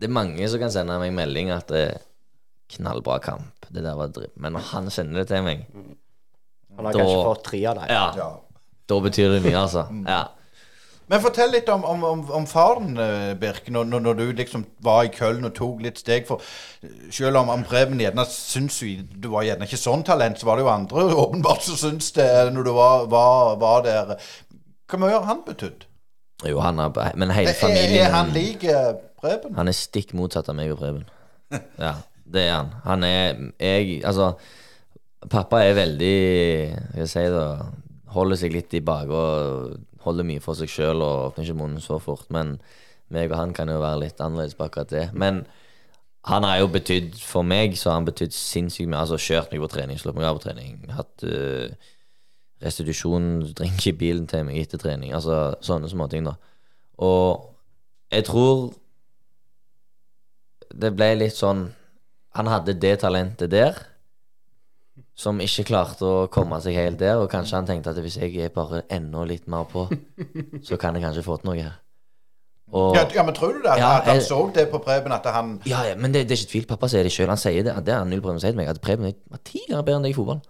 Det 0.00 0.06
er 0.08 0.14
mange 0.14 0.46
som 0.48 0.62
kan 0.62 0.70
sende 0.72 0.98
meg 1.02 1.12
melding 1.16 1.50
at 1.50 1.66
det 1.74 1.82
er 1.88 1.98
knallbra 2.76 3.18
kamp. 3.24 3.66
Det 3.72 3.82
der 3.84 3.96
var 3.98 4.10
dritt. 4.12 4.34
Men 4.40 4.52
når 4.54 4.66
han 4.70 4.90
sender 4.92 5.22
det 5.22 5.28
til 5.32 5.42
meg, 5.44 5.66
Han 5.74 6.84
har 6.86 6.92
Da- 6.92 6.98
kanskje 7.00 7.22
fått 7.26 7.42
tre 7.48 7.60
av 7.66 7.78
deg. 7.80 7.90
ja, 7.90 8.04
Ja. 8.16 8.28
da 8.88 8.98
betyr 9.00 9.32
det 9.34 9.42
mye, 9.42 9.56
altså. 9.58 9.86
Ja. 10.06 10.20
Men 11.08 11.22
fortell 11.24 11.52
litt 11.54 11.68
om, 11.72 11.84
om, 11.88 12.02
om, 12.04 12.22
om 12.36 12.46
faren, 12.48 12.92
eh, 13.00 13.32
Birk, 13.40 13.70
når, 13.72 13.86
når, 13.96 14.18
du 14.18 14.24
liksom 14.36 14.66
var 14.84 15.06
i 15.06 15.12
Køln 15.12 15.48
og 15.48 15.54
tok 15.56 15.80
litt 15.84 16.00
steg. 16.02 16.26
For 16.28 16.42
eh, 16.84 17.08
selv 17.14 17.40
om 17.40 17.52
om 17.52 17.64
Preben 17.68 18.00
gjerne 18.02 18.26
syns 18.28 18.82
du 18.82 19.30
var 19.32 19.46
gjerne 19.46 19.68
ikke 19.68 19.80
sånn 19.80 20.04
talent, 20.04 20.40
så 20.40 20.50
var 20.50 20.60
det 20.60 20.66
jo 20.66 20.72
andre 20.72 21.06
åpenbart 21.24 21.64
som 21.64 21.80
syns 21.80 22.12
det 22.18 22.28
når 22.52 22.68
du 22.68 22.72
var, 22.76 23.08
var, 23.12 23.56
var 23.62 23.86
der. 23.88 24.14
Hvor 24.88 25.02
mye 25.04 25.16
har 25.16 25.26
han 25.30 25.42
betydd? 25.46 25.88
Jo, 26.46 26.60
han 26.62 26.78
har 26.78 26.92
Men 27.18 27.32
hele 27.34 27.50
Er, 27.50 27.58
familien 27.58 28.04
er 28.04 28.14
han 28.14 28.30
lik 28.36 28.68
eh, 28.68 28.92
Preben? 29.18 29.56
Han 29.58 29.68
er 29.68 29.74
stikk 29.74 30.12
motsatt 30.14 30.52
av 30.52 30.60
meg 30.60 30.76
og 30.76 30.82
Preben. 30.82 31.08
Ja, 31.80 31.96
det 32.28 32.44
er 32.44 32.54
han. 32.58 32.72
Han 32.84 33.04
er 33.08 33.38
Jeg 33.56 34.02
Altså, 34.04 34.34
pappa 35.32 35.62
er 35.64 35.78
veldig 35.78 36.16
Hva 36.92 37.06
Skal 37.08 37.22
jeg 37.24 37.32
si 37.32 37.32
da 37.32 37.46
Holder 38.12 38.40
seg 38.40 38.52
litt 38.52 38.76
i 38.76 38.84
bak 38.84 39.10
og 39.12 39.78
holder 40.08 40.26
mye 40.28 40.42
for 40.44 40.58
seg 40.58 40.70
sjøl 40.72 41.04
og 41.04 41.30
åpner 41.30 41.46
ikke 41.46 41.60
munnen 41.60 41.84
så 41.84 42.00
fort. 42.02 42.26
Men 42.34 42.56
meg 43.14 43.32
og 43.32 43.38
han 43.40 43.54
kan 43.56 43.70
jo 43.72 43.80
være 43.82 44.02
litt 44.04 44.20
annerledes 44.20 44.56
på 44.58 44.66
akkurat 44.66 44.92
det. 44.92 45.06
Men 45.16 45.44
han 46.28 46.44
har 46.44 46.58
jo 46.60 46.66
betydd 46.72 47.14
For 47.22 47.46
meg 47.46 47.76
så 47.78 47.92
har 47.92 48.00
han 48.00 48.08
betydd 48.08 48.34
sinnssykt 48.36 48.90
mye. 48.90 49.04
Altså 49.04 49.20
kjørt 49.22 49.54
meg 49.54 49.62
på 49.64 49.70
trening, 49.72 50.00
slått 50.00 50.18
meg 50.18 50.28
av 50.28 50.40
på 50.40 50.44
trening. 50.48 50.82
Hatt 50.92 51.24
uh, 51.24 51.70
restitusjonsdrink 52.64 53.86
i 53.86 53.94
bilen 53.96 54.26
til 54.30 54.44
meg 54.48 54.60
etter 54.64 54.82
trening. 54.82 55.14
Altså 55.16 55.56
sånne 55.64 55.90
småting, 55.90 56.26
da. 56.28 56.36
Og 57.04 57.48
jeg 58.12 58.26
tror 58.28 58.70
det 60.78 60.90
ble 60.96 61.12
litt 61.16 61.36
sånn 61.36 61.68
Han 62.36 62.48
hadde 62.50 62.74
det 62.78 62.98
talentet 63.02 63.50
der, 63.50 63.78
som 65.18 65.40
ikke 65.42 65.64
klarte 65.66 66.06
å 66.06 66.28
komme 66.30 66.60
seg 66.62 66.76
helt 66.78 67.00
der. 67.00 67.18
Og 67.18 67.30
kanskje 67.32 67.56
han 67.58 67.66
tenkte 67.66 67.90
at 67.90 67.98
hvis 68.04 68.20
jeg 68.20 68.36
er 68.44 68.52
bare 68.54 68.84
enda 68.94 69.24
litt 69.26 69.48
mer 69.50 69.64
på, 69.70 69.88
så 70.68 70.78
kan 70.78 70.94
jeg 70.94 71.02
kanskje 71.08 71.24
få 71.26 71.40
til 71.42 71.50
noe 71.50 71.58
her. 71.58 71.76
Og, 72.68 72.94
Ja, 72.98 73.02
ja, 73.16 73.22
men 73.24 73.32
tror 73.34 73.54
du 73.56 73.62
det? 73.64 73.70
At, 73.72 73.78
Ja, 73.80 73.90
at 73.98 74.04
han 74.10 74.18
jeg- 74.20 74.26
så 74.28 74.38
det 74.54 74.66
på 74.70 74.78
Preben, 74.84 75.10
at 75.16 75.24
han 75.32 75.54
ja, 75.66 75.82
ja, 75.88 75.94
men 75.96 76.12
det, 76.12 76.26
det 76.28 76.36
er 76.36 76.42
ikke 76.42 76.50
tvil. 76.52 76.66
Pappa 76.68 76.86
sier 76.92 77.02
det 77.02 77.10
sjøl. 77.14 77.30
Han 77.32 77.40
sier 77.40 77.64
det. 77.64 77.72
Det 77.86 77.94
har 77.96 78.04
null 78.04 78.20
problem 78.20 78.36
med 78.36 78.42
å 78.42 78.46
si 78.46 78.52
til 78.52 78.60
meg. 78.60 78.68
At 78.68 78.80
Preben 78.84 79.06
er 79.08 79.14
var 79.32 79.40
ti 79.48 79.62
ganger 79.70 79.86
bedre 79.88 79.96
enn 80.02 80.04
deg 80.06 80.12
i 80.12 80.18
fotball. 80.18 80.42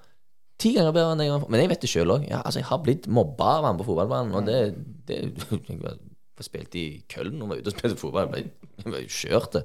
Ti 0.58 0.72
ganger 0.74 0.92
bedre 0.96 1.12
enn 1.14 1.22
deg 1.22 1.28
i 1.28 1.32
fotball. 1.36 1.52
Men 1.54 1.62
jeg 1.62 1.70
vet 1.70 1.84
det 1.86 1.90
sjøl 1.92 2.10
òg. 2.16 2.26
Ja, 2.28 2.40
altså, 2.42 2.58
jeg 2.58 2.66
har 2.72 2.82
blitt 2.82 3.06
mobba 3.06 3.52
av 3.60 3.68
han 3.70 3.78
på 3.78 3.86
fotballbanen. 3.86 4.34
Og 4.34 4.44
det, 4.50 4.58
det 5.06 5.20
Jeg 5.70 5.78
var- 5.84 6.00
var 6.38 6.46
spilt 6.46 6.74
i 6.78 6.84
Køln 7.10 7.38
og 7.42 7.48
var 7.54 7.62
ute 7.62 7.70
og 7.72 7.78
spilte 7.78 7.98
fotball. 8.02 8.26
Jeg 8.26 8.34
ble, 8.34 8.74
jeg 8.82 8.92
ble 8.92 9.04
kjørt. 9.06 9.56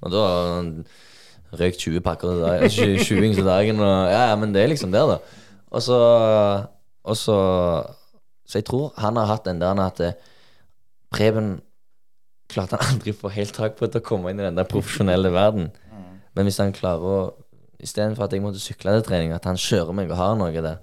Og 0.00 0.10
da 0.16 0.24
har 1.52 1.62
røykt 1.62 1.80
20 1.84 2.02
pakker 2.04 2.32
til 2.32 2.42
dagen, 2.44 2.72
20 2.74 3.04
20 3.04 3.34
til 3.38 3.46
dagen. 3.46 3.80
Og, 3.80 3.94
ja, 4.12 4.24
ja, 4.30 4.36
men 4.40 4.52
det 4.54 4.62
er 4.62 4.72
liksom 4.72 4.92
der, 4.92 5.14
da. 5.14 5.46
Og 5.70 5.82
så 5.84 5.98
Og 7.04 7.16
så 7.16 7.38
Så 8.48 8.58
jeg 8.58 8.64
tror 8.64 8.92
han 8.96 9.16
har 9.16 9.26
hatt 9.26 9.44
den 9.44 9.60
der 9.60 9.76
at 9.76 9.98
hatt 9.98 10.14
Preben 11.10 11.60
klarte 12.48 12.76
han 12.76 12.94
aldri 12.94 13.12
å 13.12 13.20
få 13.20 13.28
helt 13.32 13.52
tak 13.54 13.76
på 13.76 13.86
til 13.86 14.00
å 14.00 14.04
komme 14.04 14.30
inn 14.30 14.40
i 14.40 14.44
den 14.44 14.56
der 14.56 14.64
profesjonelle 14.68 15.32
verden. 15.32 15.70
Men 16.34 16.48
hvis 16.48 16.60
han 16.60 16.72
klarer 16.72 17.04
å 17.04 17.34
Istedenfor 17.78 18.24
at 18.24 18.32
jeg 18.34 18.42
måtte 18.42 18.58
sykle 18.58 18.90
til 18.96 19.04
trening, 19.06 19.32
at 19.32 19.44
han 19.46 19.54
kjører 19.54 19.94
meg 19.94 20.10
og 20.10 20.16
har 20.18 20.32
noe 20.34 20.50
der. 20.50 20.80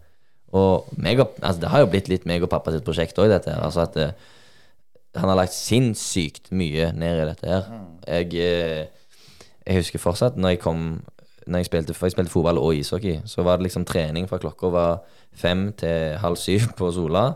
Og 0.56 0.86
meg 0.95 1.19
og, 1.19 1.34
altså 1.41 1.62
Det 1.62 1.71
har 1.73 1.82
jo 1.84 1.89
blitt 1.91 2.08
litt 2.08 2.25
meg 2.30 2.45
og 2.45 2.49
pappa 2.54 2.71
sitt 2.71 2.86
prosjekt 2.88 3.19
òg, 3.19 3.28
dette 3.28 3.51
her. 3.51 3.60
Altså 3.60 3.82
at 3.84 3.97
det, 3.97 4.06
han 5.15 5.28
har 5.32 5.39
lagt 5.39 5.56
sinnssykt 5.56 6.54
mye 6.56 6.91
ned 6.95 7.19
i 7.19 7.28
dette 7.32 7.49
her. 7.51 7.67
Jeg, 8.08 8.32
eh, 8.39 9.05
jeg 9.65 9.82
husker 9.82 10.01
fortsatt 10.01 10.38
når 10.38 10.56
jeg 10.56 10.63
kom 10.63 10.86
Når 11.45 11.62
jeg 11.62 11.65
spilte, 11.65 11.93
for 11.93 12.08
jeg 12.08 12.15
spilte 12.15 12.32
fotball 12.34 12.58
og 12.58 12.75
ishockey, 12.75 13.19
så 13.30 13.43
var 13.45 13.58
det 13.58 13.67
liksom 13.67 13.84
trening 13.86 14.25
fra 14.25 14.39
klokka 14.41 14.69
var 14.73 15.04
fem 15.30 15.67
til 15.78 16.17
halv 16.17 16.39
syv 16.41 16.71
på 16.80 16.89
Sola. 16.91 17.36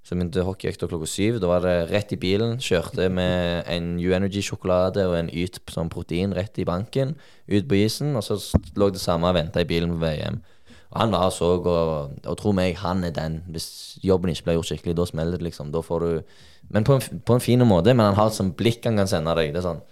Så 0.00 0.16
begynte 0.16 0.46
hockeyøkta 0.46 0.88
klokka 0.88 1.06
syv. 1.06 1.40
Da 1.42 1.50
var 1.50 1.60
det 1.60 1.90
rett 1.90 2.14
i 2.14 2.16
bilen. 2.16 2.56
Kjørte 2.56 3.10
med 3.12 3.68
en 3.68 3.98
U-Energy-sjokolade 4.00 5.04
og 5.10 5.18
en 5.18 5.28
Yt 5.28 5.60
som 5.68 5.90
protein 5.92 6.32
rett 6.32 6.56
i 6.56 6.64
banken. 6.64 7.18
Ut 7.52 7.68
på 7.68 7.76
isen. 7.82 8.16
Og 8.16 8.24
så 8.24 8.38
lå 8.80 8.88
det 8.94 9.02
samme 9.02 9.28
og 9.28 9.36
venta 9.36 9.60
i 9.60 9.68
bilen 9.68 9.92
på 10.00 10.14
hjem. 10.14 10.40
Og 10.90 11.00
han 11.02 11.12
var 11.12 11.28
så 11.30 11.52
og, 11.60 12.16
og 12.24 12.38
tro 12.40 12.54
meg, 12.56 12.80
han 12.80 13.04
er 13.04 13.12
den. 13.14 13.42
Hvis 13.52 14.00
jobben 14.02 14.32
ikke 14.32 14.48
blir 14.48 14.58
gjort 14.58 14.72
skikkelig, 14.72 14.96
da 14.96 15.06
smeller 15.06 15.36
det 15.36 15.50
liksom. 15.50 15.68
Da 15.74 15.84
får 15.84 16.00
du 16.00 16.40
Men 16.70 16.84
på 16.84 16.94
en, 16.94 17.20
på 17.26 17.34
en 17.34 17.44
fin 17.44 17.66
måte. 17.66 17.92
Men 17.92 18.06
han 18.06 18.14
har 18.14 18.32
et 18.32 18.40
sånt 18.40 18.56
blikk 18.56 18.88
han 18.88 18.96
kan 18.96 19.10
sende 19.10 19.36
deg. 19.36 19.52
Det 19.52 19.60
er 19.60 19.68
sånn 19.68 19.84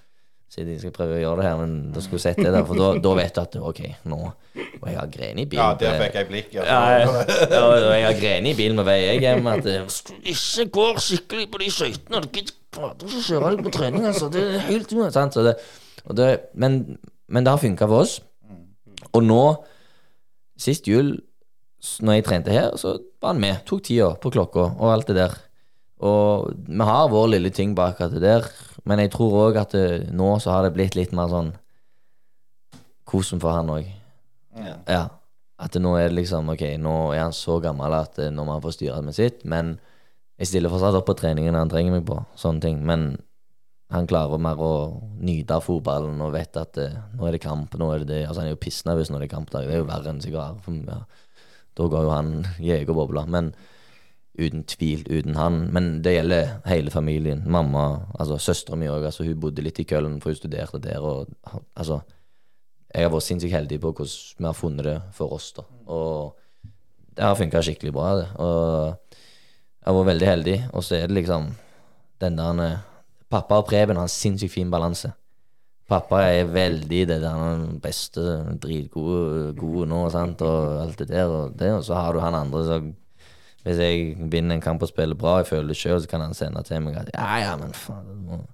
Siden 0.48 0.72
jeg 0.72 0.80
skal 0.80 0.92
prøve 0.96 1.18
å 1.18 1.20
gjøre 1.20 1.42
det 1.42 1.44
her, 1.44 1.56
men 1.60 1.72
da 1.92 2.00
skulle 2.00 2.20
du 2.20 2.24
sett 2.24 2.38
det 2.40 2.52
der. 2.54 2.62
For 2.64 2.80
da, 2.80 2.86
da 3.04 3.10
vet 3.18 3.34
du 3.36 3.40
at 3.42 3.56
OK, 3.68 3.80
nå 4.08 4.18
Og 4.24 4.86
jeg 4.88 4.96
har 4.96 5.10
grenet 5.12 5.42
i 5.42 5.48
bilen. 5.50 5.60
Ja, 5.60 5.74
der 5.76 5.98
fikk 6.00 6.14
jeg 6.16 6.28
blikk. 6.30 6.54
ja, 6.56 6.64
ja, 6.64 7.00
ja, 7.02 7.60
og 7.66 7.74
jeg 7.92 8.06
har 8.06 8.16
grenet 8.22 8.54
i 8.54 8.56
bilen 8.56 8.78
med 8.80 8.88
vei 8.88 8.96
jeg 9.02 9.20
hjem 9.26 9.50
at 9.52 9.68
eh, 9.68 9.82
hvis 9.84 9.98
du 10.06 10.62
ikke 10.64 10.70
går 10.78 11.02
skikkelig 11.04 11.48
på 11.52 11.60
de 11.62 11.68
skøytene 11.74 12.22
Du 12.24 12.40
fader 12.78 13.10
ikke 13.10 13.24
kjøre 13.26 13.50
deg 13.52 13.62
på 13.66 13.72
trening, 13.74 14.06
altså. 14.08 14.30
Det 14.32 14.44
er 14.44 14.64
helt 14.70 14.94
uansett. 14.96 15.36
Så 15.36 15.44
det, 15.44 15.54
det, 16.16 16.28
men, 16.54 16.78
men 17.28 17.44
det 17.44 17.52
har 17.52 17.60
funka 17.62 17.88
for 17.90 18.06
oss. 18.06 18.16
Og 19.12 19.24
nå, 19.24 19.42
sist 20.60 20.88
jul, 20.88 21.14
når 22.04 22.18
jeg 22.18 22.26
trente 22.28 22.54
her, 22.54 22.72
så 22.80 22.96
var 23.22 23.34
han 23.34 23.42
med. 23.42 23.60
Tok 23.68 23.84
tida 23.86 24.14
på 24.20 24.32
klokka 24.34 24.70
og 24.72 24.88
alt 24.94 25.10
det 25.12 25.18
der. 25.20 25.36
Og 26.08 26.52
vi 26.68 26.86
har 26.88 27.08
vår 27.12 27.32
lille 27.34 27.50
ting 27.54 27.74
bak 27.76 28.00
at 28.04 28.14
det 28.14 28.22
der, 28.22 28.48
men 28.84 29.02
jeg 29.02 29.12
tror 29.14 29.36
òg 29.48 29.58
at 29.60 29.74
det, 29.74 29.86
nå 30.14 30.34
så 30.42 30.54
har 30.54 30.66
det 30.66 30.74
blitt 30.76 30.98
litt 30.98 31.14
mer 31.16 31.30
sånn 31.32 31.52
kosen 33.08 33.40
for 33.42 33.56
han 33.56 33.70
òg. 33.72 33.88
Ja. 34.88 35.04
At 35.58 35.74
det 35.74 35.82
nå 35.82 35.94
er 35.98 36.08
det 36.08 36.18
liksom 36.20 36.50
Ok, 36.52 36.62
nå 36.78 36.94
er 37.14 37.24
han 37.24 37.34
så 37.34 37.58
gammel 37.62 37.94
at 37.96 38.18
eh, 38.22 38.30
nå 38.34 38.44
må 38.46 38.56
han 38.56 38.64
få 38.64 38.72
styre 38.74 39.00
med 39.02 39.16
sitt, 39.16 39.44
men 39.48 39.76
jeg 40.38 40.52
stiller 40.52 40.70
fortsatt 40.70 40.94
opp 40.94 41.08
på 41.08 41.16
treningen 41.18 41.56
han 41.58 41.70
trenger 41.70 41.96
meg 41.96 42.04
på 42.06 42.20
sånne 42.38 42.62
ting. 42.62 42.76
Men 42.86 43.08
han 43.90 44.06
klarer 44.06 44.38
mer 44.42 44.60
å 44.62 44.72
nyte 45.24 45.56
av 45.56 45.64
fotballen 45.66 46.20
og 46.22 46.34
vet 46.36 46.54
at 46.60 46.76
det, 46.76 46.90
nå 47.16 47.26
er 47.26 47.34
det 47.34 47.42
kamp. 47.42 47.74
Nå 47.80 47.88
er 47.90 48.04
det 48.04 48.10
det. 48.12 48.20
Altså 48.28 48.44
Han 48.44 48.50
er 48.50 48.54
jo 48.54 48.60
pissnervøs 48.62 49.10
når 49.10 49.24
det 49.24 49.28
er 49.28 49.32
kampdag. 49.32 49.66
Det 49.66 49.74
er 49.74 49.82
jo 49.82 49.88
verre 49.88 50.12
enn 50.12 50.22
sigar. 50.22 50.60
Ja, 50.86 51.00
da 51.78 51.88
går 51.90 52.06
jo 52.06 52.12
han 52.12 52.30
jegerbobla. 52.62 53.24
Men 53.26 53.50
uten 54.38 54.62
tvil, 54.70 55.02
uten 55.10 55.36
han. 55.36 55.60
Men 55.74 55.90
det 56.04 56.14
gjelder 56.14 56.54
hele 56.70 56.90
familien. 56.94 57.42
Mamma, 57.46 57.88
altså 58.18 58.38
søstera 58.38 58.78
mi 58.78 58.88
òg. 58.90 59.04
Altså, 59.10 59.26
hun 59.26 59.40
bodde 59.40 59.64
litt 59.64 59.80
i 59.82 59.86
Køllen, 59.88 60.20
for 60.22 60.32
hun 60.32 60.38
studerte 60.38 60.80
der. 60.82 61.02
Og 61.02 61.28
altså 61.76 62.00
jeg 62.94 63.04
har 63.04 63.12
vært 63.12 63.26
sinnssykt 63.26 63.52
heldig 63.52 63.80
på 63.82 63.92
hvordan 63.92 64.38
vi 64.38 64.48
har 64.48 64.56
funnet 64.56 64.86
det 64.86 64.98
for 65.16 65.34
oss. 65.36 65.52
da 65.52 65.64
Og 65.92 66.38
det 67.16 67.24
har 67.24 67.36
funka 67.36 67.62
skikkelig 67.62 67.92
bra. 67.92 68.14
det 68.16 68.28
Og 68.40 68.96
jeg 69.78 69.86
har 69.86 69.98
vært 69.98 70.12
veldig 70.12 70.28
heldig. 70.28 70.58
Og 70.72 70.84
så 70.84 70.96
er 70.96 71.06
det 71.06 71.18
liksom 71.20 71.50
den 72.20 72.36
der 72.36 72.78
Pappa 73.28 73.58
og 73.60 73.66
Preben 73.68 73.96
har 73.96 74.08
en 74.08 74.08
sinnssykt 74.08 74.54
fin 74.54 74.70
balanse. 74.70 75.12
Pappa 75.88 76.20
er 76.20 76.48
veldig 76.52 77.06
det 77.08 77.20
der 77.20 77.28
er 77.28 77.56
den 77.56 77.80
beste, 77.80 78.22
dritgode 78.60 79.54
gode 79.56 79.86
nå, 79.88 80.08
sant, 80.12 80.42
og 80.44 80.82
alt 80.82 80.98
det 80.98 81.08
der. 81.08 81.28
Og, 81.28 81.58
det, 81.58 81.70
og 81.72 81.84
så 81.84 81.94
har 81.94 82.12
du 82.12 82.20
han 82.20 82.34
andre 82.34 82.64
som 82.64 82.90
Hvis 83.66 83.80
jeg 83.82 84.14
vinner 84.32 84.54
en 84.54 84.62
kamp 84.62 84.82
og 84.82 84.88
spiller 84.88 85.18
bra, 85.18 85.38
jeg 85.42 85.50
føler 85.50 85.72
det 85.72 85.76
sjøl, 85.76 85.98
så 86.02 86.08
kan 86.08 86.22
han 86.24 86.36
sende 86.36 86.62
til 86.66 86.80
meg 86.84 87.00
at 87.00 87.10
ja, 87.14 87.32
ja, 87.42 87.56
men 87.60 87.74
faen 87.76 88.46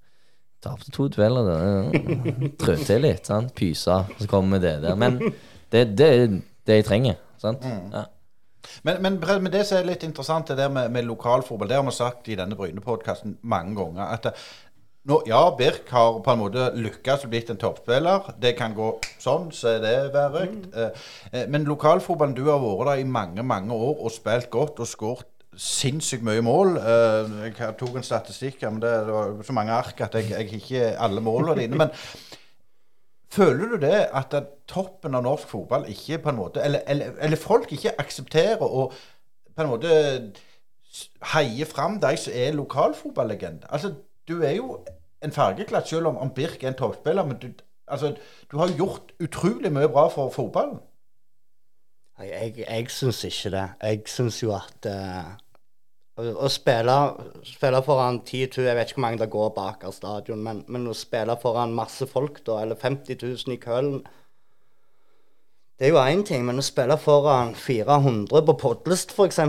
Tapte 0.65 0.89
to 0.95 1.11
dueller, 1.13 1.45
det 1.45 2.55
trø 2.57 2.73
til 2.89 3.03
litt, 3.05 3.27
sant. 3.29 3.53
Pysa, 3.53 3.99
så 4.17 4.29
kommer 4.31 4.63
det 4.63 4.79
der. 4.81 4.97
Men 4.97 5.19
det, 5.21 5.83
det 5.99 6.07
er 6.09 6.23
det 6.65 6.79
jeg 6.79 6.87
trenger, 6.89 7.19
sant. 7.37 7.67
Ja. 7.93 8.07
Men, 8.83 9.03
men, 9.03 9.19
men 9.21 9.53
det 9.53 9.67
som 9.69 9.79
er 9.79 9.91
litt 9.91 10.07
interessant, 10.07 10.49
det 10.49 10.57
der 10.57 10.71
med, 10.73 10.89
med 10.95 11.05
lokalfotball, 11.05 11.69
det 11.69 11.77
har 11.77 11.85
vi 11.85 11.93
sagt 11.93 12.31
i 12.33 12.39
denne 12.39 12.57
Bryne-podkasten 12.57 13.37
mange 13.43 13.77
ganger. 13.77 14.07
at 14.07 14.25
det, 14.25 14.33
nå, 15.05 15.21
Ja, 15.29 15.43
Birk 15.57 15.91
har 15.93 16.21
på 16.25 16.33
en 16.33 16.41
måte 16.41 16.71
lykkes 16.77 17.27
og 17.27 17.33
blitt 17.33 17.51
en 17.53 17.61
toppspiller. 17.61 18.31
Det 18.41 18.55
kan 18.57 18.75
gå 18.77 18.89
sånn, 19.21 19.51
så 19.53 19.75
er 19.75 19.83
det 19.85 19.95
verrøkt. 20.15 20.71
Mm. 20.73 21.05
eh, 21.33 21.47
men 21.53 21.69
lokalfotballen, 21.69 22.37
du 22.37 22.47
har 22.49 22.63
vært 22.63 22.91
der 22.91 23.03
i 23.03 23.09
mange, 23.09 23.45
mange 23.45 23.75
år 23.75 24.01
og 24.01 24.15
spilt 24.15 24.51
godt 24.55 24.81
og 24.81 24.89
skåret 24.89 25.31
sinnssykt 25.61 26.25
mye 26.27 26.43
mål. 26.43 26.79
Eh, 26.79 27.35
jeg 27.51 27.75
tok 27.79 27.99
en 27.99 28.07
statistikk, 28.07 28.65
men 28.65 28.81
det, 28.83 28.95
var 29.07 29.37
så 29.47 29.57
mange 29.57 29.77
ark 29.77 30.01
at 30.07 30.17
jeg, 30.19 30.31
jeg 30.33 30.63
ikke 30.63 30.89
alle 30.99 31.23
målene 31.25 31.61
dine. 31.61 31.79
Men 31.79 31.93
føler 33.35 33.75
du 33.75 33.77
det 33.83 34.07
at 34.15 34.35
toppen 34.71 35.15
av 35.19 35.25
norsk 35.27 35.51
fotball 35.51 35.89
ikke 35.91 36.21
på 36.23 36.31
en 36.31 36.39
måte 36.39 36.63
Eller, 36.63 36.85
eller, 36.87 37.17
eller 37.21 37.41
folk 37.41 37.73
ikke 37.73 37.97
aksepterer 37.99 38.63
og 38.63 38.93
på 39.55 39.63
en 39.63 39.71
måte 39.71 39.91
heie 39.91 41.51
heier 41.51 41.67
fram 41.67 41.99
de 42.03 42.17
som 42.19 42.35
er 42.35 42.55
lokalfotballegender? 42.55 43.67
Altså, 43.71 43.95
du 44.29 44.41
er 44.43 44.57
jo 44.57 44.79
en 45.25 45.33
fargeklatt 45.33 45.89
selv 45.89 46.11
om, 46.13 46.19
om 46.21 46.33
Birk 46.35 46.63
er 46.63 46.73
en 46.73 46.79
toppspiller, 46.79 47.27
men 47.27 47.39
du, 47.41 47.49
altså, 47.89 48.15
du 48.51 48.59
har 48.61 48.75
gjort 48.77 49.15
utrolig 49.21 49.73
mye 49.73 49.89
bra 49.89 50.09
for 50.13 50.33
fotballen. 50.35 50.81
Jeg, 52.21 52.61
jeg 52.63 52.91
syns 52.95 53.25
ikke 53.27 53.51
det. 53.57 53.65
Jeg 53.83 54.03
syns 54.07 54.37
jo 54.43 54.53
at 54.55 54.87
uh, 54.87 55.33
å, 56.21 56.27
å 56.47 56.51
spille, 56.53 56.99
spille 57.49 57.81
foran 57.83 58.21
10 58.23 58.53
000 58.55 58.69
Jeg 58.69 58.79
vet 58.79 58.93
ikke 58.93 59.01
hvor 59.01 59.07
mange 59.09 59.23
det 59.25 59.33
går 59.33 59.49
bak 59.57 59.87
av 59.89 59.97
stadion, 59.97 60.45
men, 60.45 60.63
men 60.71 60.87
å 60.87 60.95
spille 60.95 61.35
foran 61.43 61.75
masse 61.75 62.07
folk, 62.11 62.45
da, 62.47 62.61
eller 62.63 62.79
50 62.79 63.19
000 63.25 63.57
i 63.57 63.59
Køln 63.63 63.97
Det 65.79 65.89
er 65.89 65.91
jo 65.91 65.99
én 65.99 66.21
ting, 66.27 66.45
men 66.47 66.61
å 66.61 66.63
spille 66.63 66.95
foran 67.03 67.55
400 67.59 68.45
på 68.47 68.55
Podlest 68.61 69.11
f.eks., 69.11 69.41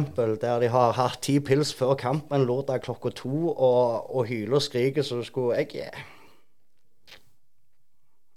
der 0.42 0.60
de 0.64 0.70
har 0.74 0.96
hatt 0.98 1.20
ti 1.22 1.36
pils 1.40 1.70
før 1.78 1.94
kampen 2.02 2.48
lørdag 2.50 2.82
klokka 2.88 3.12
to 3.14 3.52
og, 3.54 4.08
og 4.10 4.26
hyler 4.32 4.58
og 4.58 4.64
skriker 4.66 5.06
så 5.06 5.20
du 5.22 5.28
skulle 5.28 5.60
Jeg 5.62 5.92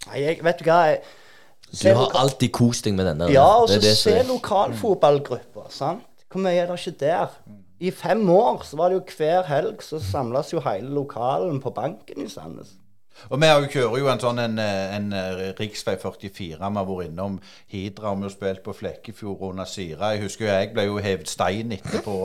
Nei, 0.09 0.21
jeg 0.23 0.43
vet 0.45 0.61
du 0.61 0.69
hva 0.69 0.77
jeg, 0.89 1.01
Du 1.81 1.89
har 1.97 2.13
alltid 2.21 2.51
kost 2.55 2.85
deg 2.85 2.95
med 2.97 3.05
den 3.09 3.19
der. 3.25 3.33
ja, 3.33 3.47
og 3.61 3.69
så 3.69 3.81
se 3.81 4.13
er- 4.19 4.23
lokalfotballgrupper. 4.29 5.67
sant? 5.69 6.05
Hvor 6.29 6.41
mye 6.45 6.61
er 6.61 6.69
det 6.69 6.79
ikke 6.79 6.99
der? 6.99 7.27
I 7.79 7.91
fem 7.91 8.29
år 8.29 8.63
så 8.65 8.77
var 8.77 8.89
det 8.89 8.99
jo 8.99 9.17
hver 9.17 9.43
helg 9.49 9.81
så 9.81 9.99
samles 10.03 10.53
jo 10.53 10.59
hele 10.65 10.89
lokalen 10.93 11.59
på 11.61 11.73
banken 11.73 12.21
i 12.25 12.29
Sandnes. 12.29 12.75
Og 13.29 13.41
vi 13.41 13.49
jo 13.49 13.69
kjører 13.73 13.99
jo 13.99 14.09
en 14.11 14.21
sånn 14.23 14.41
en, 14.43 14.57
eh, 14.59 14.95
en, 14.95 15.11
eh, 15.13 15.41
riksvei 15.59 15.95
44. 15.99 16.57
Vi 16.57 16.79
har 16.79 16.87
vært 16.87 17.09
innom 17.09 17.39
Hidra, 17.67 18.15
vi 18.15 18.27
har 18.27 18.33
spilt 18.33 18.63
på 18.63 18.75
Flekkefjord 18.75 19.59
og 19.59 19.67
Sira. 19.67 20.13
Jeg 20.13 20.23
husker 20.23 20.45
jo 20.45 20.51
jeg 20.51 20.73
ble 20.73 20.85
jo 20.87 20.97
hevet 20.97 21.27
stein 21.27 21.71
etterpå. 21.77 22.17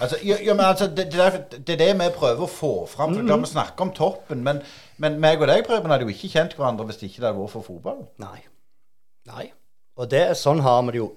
Altså, 0.00 0.18
ja, 0.22 0.36
ja, 0.42 0.54
men 0.54 0.64
altså, 0.66 0.86
det, 0.86 1.10
det, 1.12 1.20
er, 1.20 1.38
det 1.56 1.76
er 1.76 1.82
det 1.84 1.90
vi 2.00 2.10
prøver 2.18 2.46
å 2.46 2.50
få 2.50 2.74
fram. 2.86 3.14
For 3.14 3.22
Vi 3.46 3.52
snakker 3.54 3.86
om 3.86 3.92
toppen, 3.96 4.44
men, 4.44 4.62
men 4.98 5.20
meg 5.20 5.40
og 5.40 5.48
deg 5.48 5.64
Preben, 5.66 5.90
hadde 5.90 6.08
jo 6.08 6.14
ikke 6.14 6.32
kjent 6.34 6.56
hverandre 6.58 6.86
hvis 6.90 7.02
ikke 7.02 7.20
det 7.20 7.30
hadde 7.30 7.40
vært 7.40 7.56
for 7.56 7.66
fotballen. 7.66 8.08
Nei. 8.22 8.42
Nei. 9.30 9.50
Og 10.00 10.08
det, 10.10 10.24
er 10.32 10.38
sånn 10.38 10.62
har 10.64 10.82
vi 10.86 10.96
det 10.96 11.02
jo. 11.04 11.12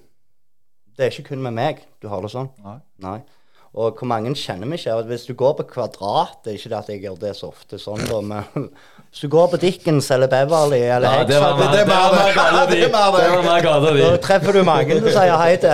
Det 0.96 1.04
er 1.04 1.12
ikke 1.12 1.32
kun 1.32 1.42
med 1.44 1.56
meg 1.56 1.82
du 2.00 2.08
har 2.08 2.22
det 2.24 2.32
sånn. 2.32 2.48
Nei. 2.64 2.78
Nei. 3.04 3.18
Og 3.76 3.98
hvor 3.98 4.08
mange 4.08 4.32
kjenner 4.38 4.68
vi 4.70 4.78
ikke. 4.78 4.94
og 4.94 5.10
Hvis 5.10 5.26
du 5.28 5.34
går 5.36 5.56
på 5.58 5.66
Kvadrat 5.74 6.38
Det 6.44 6.52
er 6.52 6.58
ikke 6.60 6.72
det 6.72 6.78
at 6.78 6.92
jeg 6.92 7.02
gjør 7.04 7.18
det 7.20 7.32
så 7.36 7.50
ofte 7.52 7.80
sånn, 7.80 8.04
da, 8.08 8.20
men 8.24 8.70
hvis 9.16 9.24
du 9.24 9.32
går 9.32 9.46
på 9.48 9.56
Dickens 9.56 10.10
eller 10.12 10.28
Beverly 10.28 10.76
eller 10.92 11.08
Ja, 11.08 11.24
det 11.24 11.38
var 11.40 11.54
mer- 11.56 11.72
er. 11.72 11.84
Det 11.86 12.92
var 12.92 13.96
Da 13.96 14.16
treffer 14.20 14.52
du 14.52 14.62
mange 14.62 15.00
du 15.00 15.08
sier 15.08 15.38
hei 15.40 15.56
til. 15.56 15.72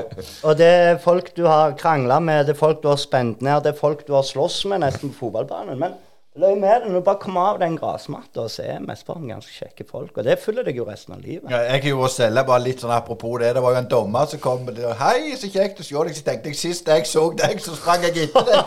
Og 0.46 0.54
det 0.60 0.68
er 0.68 0.98
folk 1.02 1.32
du 1.34 1.42
har 1.50 1.74
krangla 1.74 2.20
med, 2.22 2.46
det 2.46 2.54
er 2.54 2.60
folk 2.60 2.84
du 2.84 2.88
har 2.92 3.00
spent 3.02 3.42
ned, 3.42 3.64
det 3.64 3.72
er 3.74 3.80
folk 3.80 4.06
du 4.06 4.14
har 4.14 4.22
slåss 4.22 4.60
med 4.70 4.84
nesten 4.86 5.10
på 5.10 5.24
fotballbanen. 5.24 5.74
Men 5.80 5.96
løy 6.38 6.54
med 6.54 6.70
det. 6.70 6.86
Når 6.86 7.00
du 7.00 7.04
bare 7.10 7.18
kommer 7.24 7.40
av 7.48 7.58
den 7.64 7.74
gressmatta 7.82 8.46
og 8.46 8.50
ser 8.54 8.78
mesteparten 8.86 9.26
ganske 9.34 9.50
kjekke 9.58 9.88
folk. 9.90 10.14
Og 10.14 10.22
det 10.30 10.38
følger 10.38 10.62
deg 10.70 10.78
jo 10.78 10.86
resten 10.86 11.18
av 11.18 11.26
livet. 11.26 11.50
Ja, 11.50 11.64
jeg 11.74 11.82
gjorde 11.90 12.12
selv 12.14 12.46
bare 12.46 12.62
litt 12.62 12.86
sånn 12.86 12.94
apropos 12.94 13.40
det. 13.42 13.56
Det 13.58 13.62
var 13.66 13.74
jo 13.74 13.82
en 13.82 13.90
dommer 13.90 14.30
som 14.30 14.38
kom 14.38 14.68
og 14.70 14.78
sa 14.78 14.94
'Hei, 15.02 15.34
så 15.34 15.50
kjekt 15.50 15.82
å 15.82 15.82
se 15.82 15.94
deg.' 15.98 16.14
Så 16.14 16.22
tenkte 16.30 16.46
jeg 16.54 16.62
sist 16.62 16.86
jeg 16.86 17.06
så 17.10 17.26
deg, 17.42 17.58
så 17.58 17.74
sprang 17.74 18.06
jeg 18.06 18.30
etter 18.30 18.44
deg. 18.46 18.64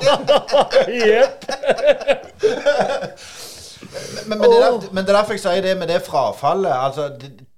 Jepp. 1.15 1.39
Men, 4.27 4.39
men, 4.39 4.49
det 4.51 4.57
er, 4.57 4.71
der- 4.71 4.89
men 4.91 5.05
det 5.05 5.13
er 5.13 5.17
derfor 5.19 5.33
jeg 5.37 5.43
sier 5.43 5.61
det 5.65 5.77
med 5.79 5.87
det 5.91 6.01
frafallet. 6.05 6.71
Altså, 6.73 7.07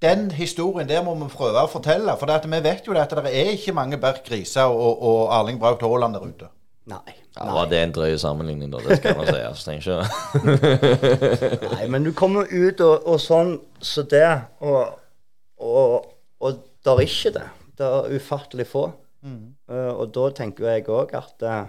Den 0.01 0.31
historien 0.31 0.87
der 0.89 1.03
må 1.03 1.15
vi 1.19 1.27
prøve 1.33 1.63
å 1.65 1.69
fortelle. 1.71 2.15
For 2.19 2.25
det 2.29 2.35
at 2.39 2.45
vi 2.51 2.59
vet 2.63 2.87
jo 2.87 2.93
det 2.95 3.01
at 3.05 3.15
det 3.17 3.33
er 3.33 3.51
ikke 3.55 3.73
mange 3.75 3.97
Berk 3.99 4.21
Grise 4.27 4.63
og, 4.69 5.01
og 5.03 5.33
Erling 5.39 5.59
Braut 5.59 5.81
Haaland 5.83 6.13
der 6.15 6.27
ute. 6.29 6.47
Nei. 6.89 7.15
Ja, 7.39 7.65
det 7.69 7.77
er 7.77 7.83
en 7.85 7.91
drøy 7.95 8.15
sammenligning, 8.19 8.71
da? 8.73 8.79
Det 8.83 8.97
skal 8.97 9.15
man 9.19 9.27
si. 9.29 9.35
Altså, 9.37 9.65
tenker 9.69 10.01
ikke 10.49 11.69
Nei, 11.75 11.87
men 11.93 12.03
du 12.07 12.11
kommer 12.17 12.47
ut 12.51 12.81
og, 12.83 13.05
og 13.07 13.19
sånn 13.23 13.53
så 13.79 14.03
det, 14.11 14.25
og, 14.65 14.95
og, 15.61 16.09
og 16.43 16.57
der 16.85 16.99
er 16.99 17.05
ikke 17.05 17.31
det. 17.37 17.45
Det 17.79 17.85
er 17.87 18.15
ufattelig 18.17 18.65
få. 18.67 18.87
Eh, 19.25 19.91
og 19.93 20.09
da 20.15 20.29
tenker 20.35 20.67
jeg 20.71 20.87
òg 20.91 21.13
at 21.19 21.45
eh, 21.47 21.61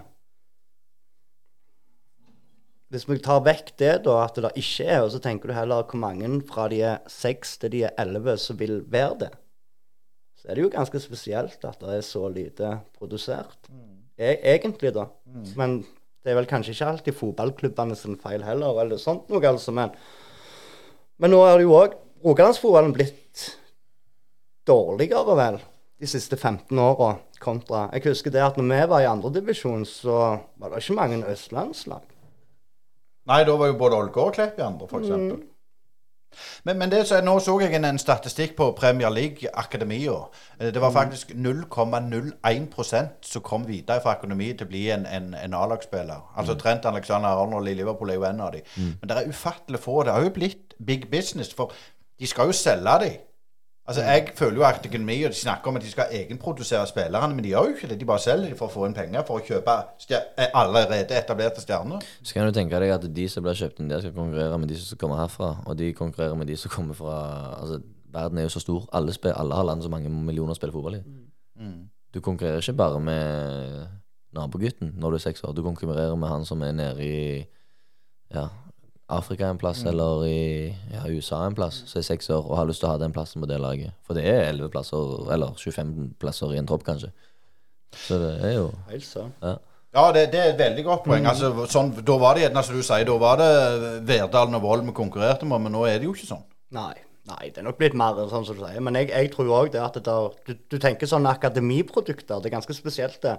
Hvis 2.91 3.05
vi 3.07 3.15
tar 3.23 3.43
vekk 3.45 3.69
det, 3.79 3.93
da, 4.03 4.17
at 4.25 4.35
det 4.35 4.51
ikke 4.59 4.83
er, 4.83 5.05
og 5.05 5.13
så 5.13 5.21
tenker 5.23 5.47
du 5.47 5.55
heller 5.55 5.85
hvor 5.87 6.01
mange 6.01 6.27
fra 6.49 6.65
de 6.71 6.81
er 6.83 6.99
seks 7.07 7.55
til 7.61 7.71
de 7.71 7.85
er 7.87 7.95
elleve 8.03 8.35
som 8.41 8.59
vil 8.59 8.81
være 8.91 9.15
det, 9.21 9.29
så 10.41 10.49
er 10.49 10.57
det 10.57 10.65
jo 10.65 10.73
ganske 10.73 10.99
spesielt 10.99 11.63
at 11.69 11.79
det 11.79 11.95
er 11.95 12.03
så 12.03 12.25
lite 12.33 12.73
produsert. 12.97 13.69
E 14.19 14.35
egentlig, 14.55 14.91
da. 14.93 15.05
Men 15.55 15.79
det 16.21 16.33
er 16.33 16.37
vel 16.41 16.49
kanskje 16.49 16.75
ikke 16.75 16.89
alltid 16.91 17.17
fotballklubbene 17.17 17.95
sin 17.95 18.19
feil 18.19 18.43
heller, 18.43 18.81
eller 18.83 18.99
sånt 18.99 19.31
noe, 19.31 19.41
altså. 19.47 19.71
Men, 19.71 19.95
men 21.21 21.31
nå 21.31 21.41
er 21.47 21.57
det 21.57 21.69
jo 21.69 21.77
òg 21.79 21.95
Rogalandsfotballen 22.21 22.91
blitt 22.93 23.47
dårligere, 24.69 25.33
vel, 25.39 25.55
de 25.97 26.09
siste 26.09 26.37
15 26.37 26.77
åra 26.77 27.15
kontra 27.41 27.87
Jeg 27.95 28.11
husker 28.11 28.33
det 28.33 28.43
at 28.45 28.59
når 28.59 28.67
vi 28.69 28.89
var 28.91 29.01
i 29.01 29.09
andredivisjon, 29.09 29.87
så 29.89 30.17
var 30.61 30.69
det 30.69 30.83
ikke 30.83 30.97
mange 30.99 31.23
østlandslag. 31.31 32.10
Nei, 33.27 33.43
da 33.45 33.51
var 33.57 33.67
jo 33.67 33.77
både 33.77 33.95
Ålgård 33.95 34.27
og 34.31 34.33
Klepp 34.33 34.59
i 34.59 34.61
andre, 34.65 34.87
f.eks. 34.89 35.09
Mm. 35.09 35.41
Men, 36.63 36.77
men 36.79 36.91
det, 36.91 37.01
så, 37.07 37.17
nå 37.21 37.33
så 37.43 37.57
jeg 37.59 37.73
en, 37.75 37.85
en 37.85 37.97
statistikk 37.99 38.53
på 38.55 38.69
Premier 38.77 39.09
League-akademia. 39.11 40.13
Eh, 40.59 40.67
Det 40.71 40.75
Mm. 40.75 40.81
var 40.81 40.91
faktisk 40.91 41.31
0,01% 41.35 43.07
som 43.21 43.41
kom 43.41 43.67
videre 43.67 44.01
fra 44.01 44.15
økonomi 44.17 44.53
til 44.53 44.65
å 44.67 44.69
bli 44.71 44.83
en, 44.95 45.05
en, 45.05 45.33
en 45.35 45.53
A-lagsspiller. 45.53 46.21
Mm. 46.31 46.37
Altså 46.39 46.55
Trent 46.55 46.85
Alexander 46.85 47.29
Arnold 47.41 47.67
i 47.67 47.73
Liverpool 47.73 48.09
er 48.09 48.13
jo 48.19 48.23
en 48.29 48.41
av 48.41 48.51
dem. 48.55 48.61
Men 48.77 49.09
det 49.11 49.17
er 49.17 49.29
ufattelig 49.29 49.79
få. 49.83 50.03
Det 50.07 50.13
har 50.15 50.23
jo 50.23 50.29
blitt 50.35 50.73
big 50.85 51.09
business, 51.11 51.53
for 51.53 51.71
de 52.19 52.27
skal 52.27 52.45
jo 52.51 52.51
selge 52.55 52.97
dem. 53.03 53.19
Altså, 53.91 54.03
Jeg 54.03 54.31
føler 54.35 54.55
jo 54.55 54.63
at 54.63 54.85
akademi 54.85 55.23
og 55.23 55.31
de 55.31 55.35
snakker 55.35 55.67
om 55.67 55.75
at 55.75 55.81
de 55.83 55.89
skal 55.91 56.05
egenprodusere 56.11 56.87
spillerne, 56.87 57.35
men 57.35 57.43
de 57.43 57.49
gjør 57.49 57.65
jo 57.67 57.73
ikke 57.75 57.87
det. 57.87 57.99
De 57.99 58.05
bare 58.05 58.23
selger 58.23 58.53
for 58.55 58.69
å 58.69 58.71
få 58.71 58.85
inn 58.87 58.93
penger 58.95 59.25
for 59.27 59.41
å 59.41 59.43
kjøpe 59.43 59.73
stjer 59.99 60.51
allerede 60.55 61.17
etablerte 61.17 61.59
stjerner. 61.59 62.05
Så 62.23 62.37
kan 62.37 62.47
du 62.47 62.55
tenke 62.55 62.79
deg 62.79 62.93
at 62.95 63.07
de 63.15 63.25
som 63.29 63.43
blir 63.43 63.57
kjøpt 63.59 63.81
inn 63.83 63.91
der, 63.91 63.99
skal 63.99 64.15
konkurrere 64.15 64.59
med 64.61 64.71
de 64.71 64.77
som 64.79 65.01
kommer 65.01 65.19
herfra. 65.19 65.49
Og 65.65 65.75
de 65.81 65.89
konkurrerer 65.97 66.39
med 66.39 66.47
de 66.47 66.55
som 66.61 66.71
kommer 66.71 66.95
fra 66.95 67.17
Altså, 67.57 67.81
verden 68.13 68.37
er 68.39 68.47
jo 68.47 68.53
så 68.55 68.63
stor. 68.63 68.87
Alle, 68.95 69.13
spiller, 69.13 69.35
alle 69.43 69.59
har 69.59 69.67
land 69.67 69.83
så 69.83 69.91
mange 69.91 70.09
millioner 70.09 70.55
spiller 70.55 70.77
fotball 70.77 71.01
i. 71.01 71.03
Du 72.13 72.21
konkurrerer 72.23 72.63
ikke 72.63 72.79
bare 72.79 72.99
med 72.99 73.87
nabogutten 74.35 74.95
når 74.95 75.09
du 75.09 75.19
er 75.19 75.25
seks 75.27 75.43
år. 75.43 75.51
Du 75.51 75.63
konkurrerer 75.67 76.15
med 76.15 76.31
han 76.31 76.47
som 76.47 76.63
er 76.63 76.71
nede 76.71 77.03
i 77.03 77.45
ja, 78.31 78.47
Afrika 79.11 79.49
en 79.51 79.59
plass, 79.61 79.83
eller 79.89 80.23
i 80.27 80.41
ja, 80.93 81.03
USA 81.11 81.41
en 81.45 81.57
plass, 81.57 81.81
som 81.89 81.99
er 81.99 82.07
seks 82.07 82.29
år 82.31 82.45
og 82.45 82.55
har 82.59 82.69
lyst 82.69 82.83
til 82.83 82.89
å 82.89 82.93
ha 82.93 83.01
den 83.01 83.13
plassen 83.15 83.43
på 83.43 83.49
det 83.49 83.59
laget. 83.61 83.93
For 84.07 84.17
det 84.17 84.23
er 84.29 84.47
11 84.53 84.71
plasser, 84.73 85.11
eller 85.35 85.53
25 85.59 86.13
plasser 86.21 86.55
i 86.55 86.61
en 86.61 86.69
tropp, 86.69 86.85
kanskje. 86.87 87.11
Så 88.07 88.17
det 88.21 88.31
er 88.47 88.55
jo 88.55 88.71
Helt 88.89 89.05
sant. 89.07 89.35
ja. 89.43 89.57
Ja, 89.91 90.05
det, 90.15 90.29
det 90.31 90.39
er 90.39 90.53
et 90.53 90.59
veldig 90.61 90.83
godt 90.87 91.01
poeng. 91.03 91.25
Altså, 91.27 91.49
sånn, 91.67 91.89
da 92.07 92.15
var 92.15 92.37
det 92.37 92.45
gjerne, 92.45 92.61
som 92.63 92.77
du 92.79 92.83
sier, 92.87 93.03
da 93.09 93.15
var 93.19 93.41
det 93.41 93.47
Verdalen 94.07 94.55
og 94.55 94.63
Vold 94.63 94.85
vi 94.87 94.93
konkurrerte 94.95 95.43
med, 95.49 95.65
men 95.65 95.75
nå 95.75 95.81
er 95.83 95.97
det 95.99 96.07
jo 96.07 96.13
ikke 96.15 96.29
sånn. 96.29 96.45
Nei. 96.77 96.93
Nei, 97.27 97.51
det 97.51 97.59
er 97.61 97.65
nok 97.67 97.77
blitt 97.77 97.93
mer 97.99 98.15
sånn 98.31 98.45
som 98.47 98.55
du 98.55 98.63
sier. 98.63 98.79
Men 98.81 98.95
jeg, 98.97 99.11
jeg 99.11 99.29
tror 99.33 99.51
òg 99.53 99.73
det 99.75 99.81
at 99.83 99.99
det 99.99 100.05
der, 100.07 100.31
du, 100.47 100.55
du 100.73 100.77
tenker 100.81 101.09
sånn 101.11 101.27
akademiprodukter. 101.29 102.39
Det 102.39 102.49
er 102.49 102.55
ganske 102.55 102.73
spesielt, 102.73 103.19
det. 103.21 103.35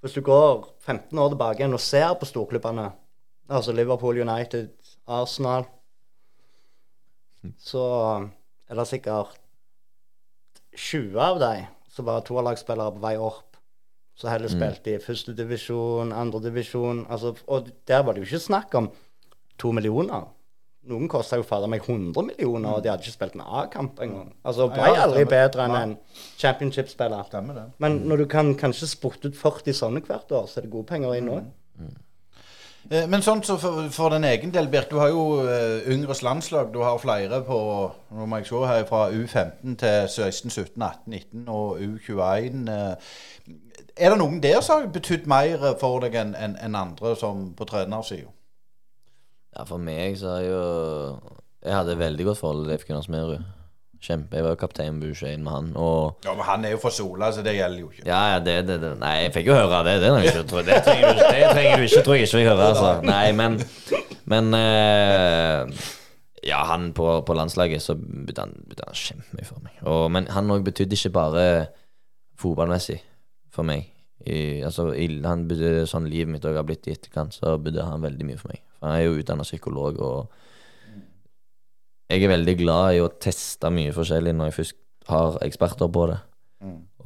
Hvis 0.00 0.14
du 0.14 0.22
går 0.24 0.62
15 0.86 1.18
år 1.18 1.34
tilbake 1.34 1.60
igjen 1.60 1.74
og 1.76 1.82
ser 1.82 2.14
på 2.20 2.28
storklubbene, 2.30 2.86
altså 3.50 3.74
Liverpool 3.74 4.22
United, 4.22 4.70
Arsenal 5.08 5.66
så 7.62 7.82
er 8.68 8.78
det 8.78 8.86
sikkert 8.90 9.36
20 10.76 11.18
av 11.22 11.38
dem 11.42 11.68
som 11.88 12.06
var 12.08 12.24
toerlagsspillere 12.26 12.94
på 12.96 13.02
vei 13.02 13.14
opp. 13.18 13.56
Så 14.18 14.26
heller 14.28 14.50
spilte 14.50 14.96
i 14.96 14.98
førstedivisjon, 14.98 16.10
andredivisjon 16.12 17.04
altså, 17.08 17.36
Og 17.46 17.68
der 17.86 18.02
var 18.02 18.14
det 18.14 18.24
jo 18.24 18.26
ikke 18.32 18.46
snakk 18.48 18.74
om 18.74 18.90
to 19.58 19.70
millioner. 19.72 20.26
Noen 20.88 21.08
kosta 21.10 21.36
jo 21.38 21.44
fader 21.46 21.68
meg 21.70 21.84
100 21.84 22.24
millioner, 22.26 22.72
og 22.78 22.82
de 22.82 22.90
hadde 22.90 23.04
ikke 23.04 23.14
spilt 23.14 23.34
en 23.36 23.44
A-kamp 23.44 23.98
engang. 24.00 24.32
Altså, 24.42 24.66
ble 24.72 24.88
Ja, 24.88 25.04
aldri 25.04 25.24
bedre 25.28 25.66
enn 25.68 25.76
en 25.76 25.96
championship-spiller. 26.40 27.30
Men 27.78 28.00
når 28.08 28.16
du 28.24 28.26
kan 28.26 28.54
kanskje 28.58 28.88
spotte 28.88 29.28
ut 29.30 29.36
40 29.38 29.76
sånne 29.76 30.02
hvert 30.06 30.32
år, 30.32 30.46
så 30.48 30.58
er 30.58 30.66
det 30.66 30.72
gode 30.72 30.88
penger 30.90 31.14
inn 31.18 31.28
òg. 31.34 31.50
Eh, 31.80 31.96
Men 32.88 33.20
sånn 33.20 33.42
så 33.44 33.58
for, 33.60 33.82
for 33.92 34.14
den 34.14 34.24
egen 34.24 34.52
del, 34.54 34.70
Birk, 34.72 34.88
du 34.88 34.96
har 34.96 35.10
jo 35.12 35.42
uh, 35.44 35.84
yngres 35.92 36.22
landslag. 36.24 36.70
Du 36.72 36.78
har 36.80 36.96
flere 37.02 37.42
på 37.44 37.58
nå 38.16 38.28
må 38.28 38.38
jeg 38.40 38.48
se 38.48 38.62
her, 38.64 38.84
fra 38.88 39.02
U15 39.12 39.76
til 39.82 40.08
16, 40.08 40.50
17, 40.50 40.82
18, 40.82 41.12
19 41.12 41.50
og 41.52 41.82
U21. 41.84 42.64
Uh, 42.64 43.18
Er 43.98 44.14
det 44.14 44.18
noen 44.20 44.40
der 44.40 44.60
som 44.62 44.80
har 44.80 44.92
betydd 44.94 45.26
mer 45.28 45.64
for 45.80 46.00
deg 46.00 46.14
enn 46.16 46.34
en, 46.38 46.56
en 46.62 46.76
andre 46.78 47.16
som 47.18 47.48
på 47.58 47.66
trenersida? 47.68 48.30
Ja, 49.56 49.64
for 49.66 49.82
meg 49.82 50.16
så 50.20 50.36
har 50.36 50.44
jo 50.46 50.64
Jeg 51.64 51.74
hadde 51.74 51.98
veldig 51.98 52.24
godt 52.24 52.38
forhold 52.38 52.64
til 52.64 52.70
Leif 52.70 52.86
Gunnar 52.86 53.02
Smerud. 53.02 53.42
Kjempe. 53.98 54.38
Jeg 54.38 54.46
var 54.46 54.52
jo 54.54 54.58
kaptein 54.60 55.00
U21 55.02 55.42
med 55.42 55.50
han, 55.50 55.70
og 55.76 56.24
Ja, 56.24 56.34
men 56.38 56.46
han 56.46 56.64
er 56.64 56.74
jo 56.76 56.78
fra 56.82 56.92
Sola, 56.94 57.32
så 57.34 57.42
det 57.42 57.56
gjelder 57.56 57.80
jo 57.82 57.90
ikke. 57.90 58.04
Ja, 58.06 58.20
ja, 58.34 58.38
det, 58.44 58.54
det, 58.68 58.76
det 58.82 58.92
Nei, 59.00 59.14
jeg 59.24 59.32
fikk 59.34 59.50
jo 59.50 59.56
høre 59.58 59.80
det. 59.88 59.96
Det, 60.04 60.12
er 60.12 60.28
ikke, 60.28 60.62
det, 60.68 60.78
trenger, 60.86 61.18
du, 61.18 61.22
det 61.24 61.50
trenger 61.50 61.82
du 61.82 61.86
ikke, 61.88 62.02
tror 62.06 62.18
jeg 62.18 62.28
ikke 62.28 62.36
fikk 62.36 62.50
høre. 62.52 62.68
Altså. 62.68 62.92
Nei, 63.08 63.26
men 63.34 63.58
Men 64.28 64.54
uh, 64.54 65.84
Ja, 66.46 66.62
han 66.70 66.92
på, 66.94 67.10
på 67.26 67.34
landslaget 67.34 67.82
så 67.82 67.96
betydde 67.98 68.46
han, 68.46 68.54
han 68.84 68.98
kjempemye 69.02 69.48
for 69.48 69.64
meg. 69.64 69.78
Og, 69.82 70.06
men 70.14 70.30
han 70.30 70.54
òg 70.54 70.62
betydde 70.68 70.94
ikke 70.94 71.14
bare 71.18 71.46
fotballmessig 72.38 73.00
for 73.50 73.66
meg. 73.66 73.88
I, 74.28 74.62
altså, 74.66 74.92
i, 74.94 75.08
han 75.24 75.46
betydde 75.50 75.88
sånn 75.90 76.06
livet 76.10 76.30
mitt 76.30 76.46
òg 76.46 76.58
har 76.60 76.66
blitt 76.68 76.86
i 76.86 76.94
etterkant, 76.94 77.34
så 77.34 77.56
betydde 77.58 77.86
han 77.88 78.04
veldig 78.04 78.26
mye 78.28 78.38
for 78.38 78.52
meg. 78.52 78.62
For 78.78 78.86
han 78.90 79.00
er 79.00 79.08
jo 79.08 79.18
utdanna 79.18 79.46
psykolog, 79.46 79.98
og 79.98 80.47
jeg 82.08 82.24
er 82.24 82.32
veldig 82.32 82.56
glad 82.56 82.96
i 82.96 83.02
å 83.04 83.10
teste 83.20 83.70
mye 83.72 83.92
forskjellig 83.96 84.32
når 84.36 84.50
jeg 84.50 84.58
først 84.58 84.78
har 85.08 85.38
eksperter 85.44 85.90
på 85.92 86.06
det. 86.10 86.18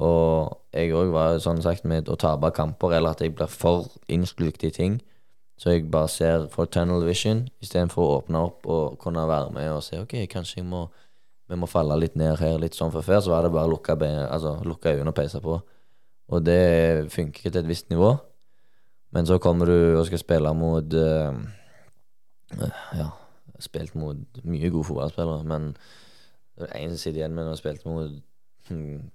Og 0.00 0.53
jeg 0.72 0.94
òg 0.96 1.11
var 1.12 1.38
sånn 1.42 1.61
sagt 1.62 1.84
med 1.88 2.09
å 2.09 2.16
tape 2.16 2.50
kamper, 2.57 2.94
eller 2.96 3.12
at 3.12 3.20
jeg 3.20 3.34
blir 3.36 3.50
for 3.50 3.90
innslukt 4.09 4.64
i 4.64 4.72
ting. 4.72 5.00
Så 5.61 5.74
jeg 5.74 5.90
bare 5.92 6.11
ser 6.11 6.48
for 6.50 6.66
tunnel 6.66 7.05
vision 7.07 7.44
istedenfor 7.62 8.03
å 8.03 8.14
åpne 8.22 8.40
opp 8.48 8.66
og 8.66 8.96
kunne 9.03 9.26
være 9.28 9.53
med 9.55 9.68
og 9.70 9.82
se 9.84 10.00
OK, 10.00 10.16
kanskje 10.32 10.62
jeg 10.62 10.66
må, 10.66 10.86
vi 11.50 11.59
må 11.61 11.68
falle 11.70 11.98
litt 12.00 12.16
ned 12.18 12.40
her, 12.40 12.57
litt 12.59 12.78
sånn 12.78 12.90
for 12.94 13.05
før. 13.07 13.20
Så 13.22 13.34
var 13.34 13.44
det 13.46 13.53
bare 13.55 13.68
å 13.68 13.74
lukke, 13.74 13.98
altså, 14.26 14.57
lukke 14.66 14.96
øynene 14.96 15.12
og 15.12 15.18
peise 15.18 15.42
på. 15.44 15.61
Og 16.32 16.46
det 16.46 17.11
funker 17.12 17.50
til 17.50 17.61
et 17.61 17.68
visst 17.68 17.90
nivå. 17.92 18.14
Men 19.12 19.28
så 19.28 19.36
kommer 19.42 19.68
du 19.68 19.98
og 20.00 20.07
skal 20.09 20.22
spille 20.22 20.55
mot 20.57 20.94
uh, 20.96 21.36
Ja, 22.96 23.11
spilt 23.64 23.94
mot 23.98 24.42
mye 24.44 24.70
gode 24.74 24.88
fotballspillere, 24.90 25.44
men 25.48 25.70
det 26.58 26.68
er 26.68 26.82
en 26.82 26.92
som 26.92 27.00
sitter 27.00 27.22
igjen 27.22 27.34
med 27.36 27.46
når 27.46 27.56
jeg 27.56 27.62
spilte 27.62 27.88
mot 27.88 28.18
hmm, 28.68 29.06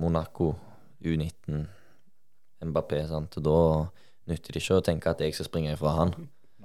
Monaco, 0.00 0.54
U19, 1.04 1.66
Mbappé, 2.66 3.02
sant. 3.10 3.36
Og 3.40 3.44
da 3.44 3.58
nytter 4.32 4.56
det 4.56 4.62
ikke 4.62 4.78
å 4.80 4.84
tenke 4.86 5.12
at 5.12 5.20
jeg 5.22 5.34
skal 5.36 5.48
springe 5.50 5.74
ifra 5.76 5.92
han. 5.98 6.14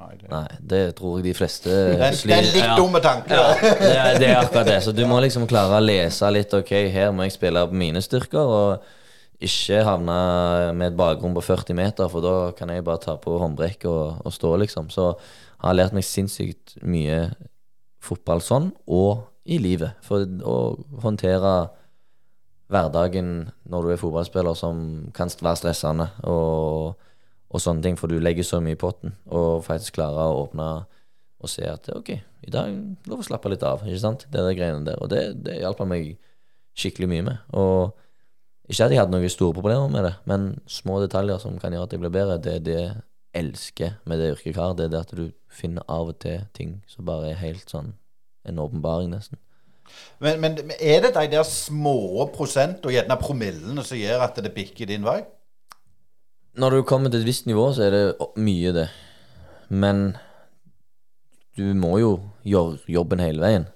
Nei, 0.02 0.16
det, 0.18 0.30
Nei, 0.32 0.48
det 0.72 0.80
tror 0.98 1.20
jeg 1.20 1.28
de 1.28 1.34
fleste 1.38 1.70
det, 1.70 1.98
er, 2.08 2.16
det 2.26 2.34
er 2.34 2.40
en 2.40 2.48
litt 2.56 2.64
Ja. 2.64 2.78
dumme 2.80 3.02
tanke. 3.04 3.36
Ja, 3.38 3.52
det 3.60 3.92
er, 3.92 4.16
det 4.24 4.30
er 4.32 4.40
akkurat 4.46 4.72
det. 4.72 4.80
Så 4.88 4.96
du 4.98 5.04
må 5.10 5.20
liksom 5.22 5.46
klare 5.52 5.78
å 5.78 5.84
lese 5.84 6.32
litt. 6.34 6.56
Ok, 6.58 6.72
her 6.96 7.12
må 7.14 7.28
jeg 7.28 7.36
spille 7.36 7.62
på 7.70 7.78
mine 7.78 8.02
styrker, 8.02 8.42
og 8.56 8.88
ikke 9.42 9.84
havne 9.86 10.16
med 10.78 10.92
et 10.92 10.98
bakrom 10.98 11.36
på 11.38 11.44
40 11.46 11.78
meter, 11.78 12.10
for 12.14 12.22
da 12.26 12.34
kan 12.58 12.70
jeg 12.74 12.86
bare 12.88 13.02
ta 13.04 13.16
på 13.22 13.36
håndbrekk 13.42 13.86
og, 13.92 14.20
og 14.26 14.34
stå, 14.34 14.56
liksom. 14.64 14.90
Så 14.94 15.12
har 15.62 15.78
lært 15.78 15.96
meg 15.96 16.06
sinnssykt 16.08 16.78
mye 16.82 17.32
fotball 18.02 18.42
sånn, 18.44 18.72
og 18.90 19.28
i 19.46 19.58
livet. 19.62 19.98
For 20.06 20.26
å 20.26 20.58
håndtere 21.04 21.54
hverdagen 22.72 23.52
når 23.70 23.86
du 23.86 23.94
er 23.94 24.02
fotballspiller, 24.02 24.58
som 24.58 24.82
kan 25.16 25.32
være 25.42 25.60
stressende, 25.60 26.08
og, 26.30 26.98
og 27.52 27.62
sånne 27.62 27.86
ting, 27.86 28.00
for 28.00 28.12
du 28.12 28.22
legger 28.22 28.48
så 28.48 28.62
mye 28.64 28.78
i 28.78 28.82
potten, 28.82 29.16
og 29.30 29.64
faktisk 29.68 30.00
klarer 30.00 30.32
å 30.32 30.46
åpne 30.46 30.72
og 31.42 31.50
se 31.50 31.66
at 31.66 31.88
ok, 31.90 32.12
i 32.46 32.52
dag 32.54 32.70
lov 33.10 33.24
å 33.24 33.26
slappe 33.26 33.50
litt 33.50 33.64
av, 33.66 33.82
ikke 33.82 34.02
sant? 34.02 34.28
Det 34.30 34.42
er 34.42 34.58
greiene 34.58 34.86
der. 34.86 35.00
Og 35.02 35.10
det, 35.10 35.24
det 35.42 35.58
hjalp 35.58 35.82
meg 35.90 36.12
skikkelig 36.78 37.10
mye 37.10 37.26
med. 37.26 37.40
Og 37.58 37.96
ikke 38.70 38.86
at 38.86 38.94
jeg 38.94 39.02
hadde 39.02 39.16
noen 39.16 39.34
store 39.34 39.58
problemer 39.58 39.90
med 39.92 40.06
det, 40.06 40.14
men 40.30 40.52
små 40.70 41.00
detaljer 41.02 41.42
som 41.42 41.58
kan 41.62 41.74
gjøre 41.74 41.90
at 41.90 41.96
jeg 41.96 42.04
blir 42.04 42.14
bedre, 42.14 42.38
det 42.42 42.54
er 42.60 42.68
det 42.68 42.84
elsker 43.38 43.98
med 44.06 44.20
det 44.20 44.32
yrket 44.34 44.52
jeg 44.52 44.58
har. 44.60 44.76
Det 44.76 44.86
er 44.86 44.94
det 44.94 45.04
at 45.06 45.16
du 45.18 45.26
finner 45.52 45.86
av 45.88 46.12
og 46.12 46.20
til 46.24 46.44
ting 46.58 46.80
som 46.88 47.08
bare 47.08 47.32
er 47.32 47.42
helt 47.42 47.70
sånn 47.72 47.94
en 48.48 48.60
åpenbaring, 48.60 49.12
nesten. 49.14 49.40
Men, 50.20 50.40
men 50.42 50.58
er 50.80 51.02
det 51.04 51.14
de 51.16 51.28
der 51.34 51.44
små 51.48 52.26
prosent 52.34 52.86
og 52.86 52.94
gjerne 52.96 53.18
promillene 53.20 53.84
som 53.86 54.00
gjør 54.00 54.26
at 54.26 54.40
det 54.44 54.54
bikker 54.56 54.90
din 54.90 55.06
vei? 55.06 55.20
Når 56.58 56.70
du 56.76 56.82
kommer 56.88 57.12
til 57.12 57.22
et 57.22 57.28
visst 57.28 57.48
nivå, 57.48 57.70
så 57.74 57.88
er 57.88 57.96
det 57.96 58.30
mye 58.40 58.74
det. 58.76 58.88
Men 59.70 60.18
du 61.58 61.74
må 61.78 61.98
jo 62.00 62.12
gjøre 62.48 62.80
jobben 62.92 63.24
hele 63.24 63.44
veien. 63.44 63.70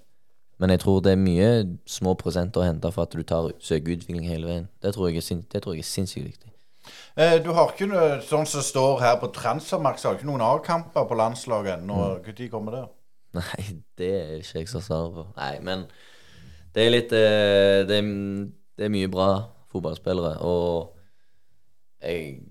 Men 0.59 0.71
jeg 0.71 0.79
tror 0.83 1.01
det 1.03 1.11
er 1.11 1.19
mye 1.19 1.49
små 1.89 2.15
prosenter 2.19 2.61
å 2.61 2.67
hente 2.67 2.91
for 2.95 3.07
at 3.07 3.15
du 3.15 3.23
tar 3.27 3.51
søker 3.59 3.97
utvikling 3.97 4.27
hele 4.27 4.47
veien. 4.47 4.67
Det 4.83 4.93
tror 4.95 5.09
jeg 5.09 5.19
er, 5.19 5.25
sin, 5.25 5.43
det 5.51 5.63
tror 5.63 5.75
jeg 5.75 5.83
er 5.83 5.89
sinnssykt 5.89 6.29
viktig. 6.29 6.51
Eh, 7.15 7.37
du 7.43 7.51
har 7.55 7.71
ikke 7.71 7.87
noe 7.87 8.19
sånn 8.25 8.47
som 8.49 8.63
står 8.65 9.01
her 9.03 9.17
på 9.21 9.31
Transfermark, 9.35 9.99
så 9.99 10.09
har 10.09 10.19
ikke 10.19 10.27
noen 10.27 10.43
A-kamper 10.43 11.07
på 11.07 11.17
landslaget 11.19 11.79
ennå. 11.79 11.99
Når 12.19 12.49
kommer 12.51 12.77
det? 12.79 12.85
Nei, 13.35 13.63
det 13.99 14.11
er 14.15 14.35
ikke 14.39 14.61
jeg 14.61 14.71
som 14.71 14.83
svarer 14.83 15.13
på. 15.15 15.25
Nei, 15.37 15.53
men 15.63 15.87
det 16.75 16.83
er 16.83 16.91
litt 16.91 17.15
eh, 17.15 17.81
Det 17.87 17.99
er, 17.99 18.11
det 18.75 18.87
er 18.87 18.93
mye 18.93 19.11
bra 19.11 19.29
fotballspillere, 19.71 20.37
og 20.43 20.95
jeg 22.03 22.43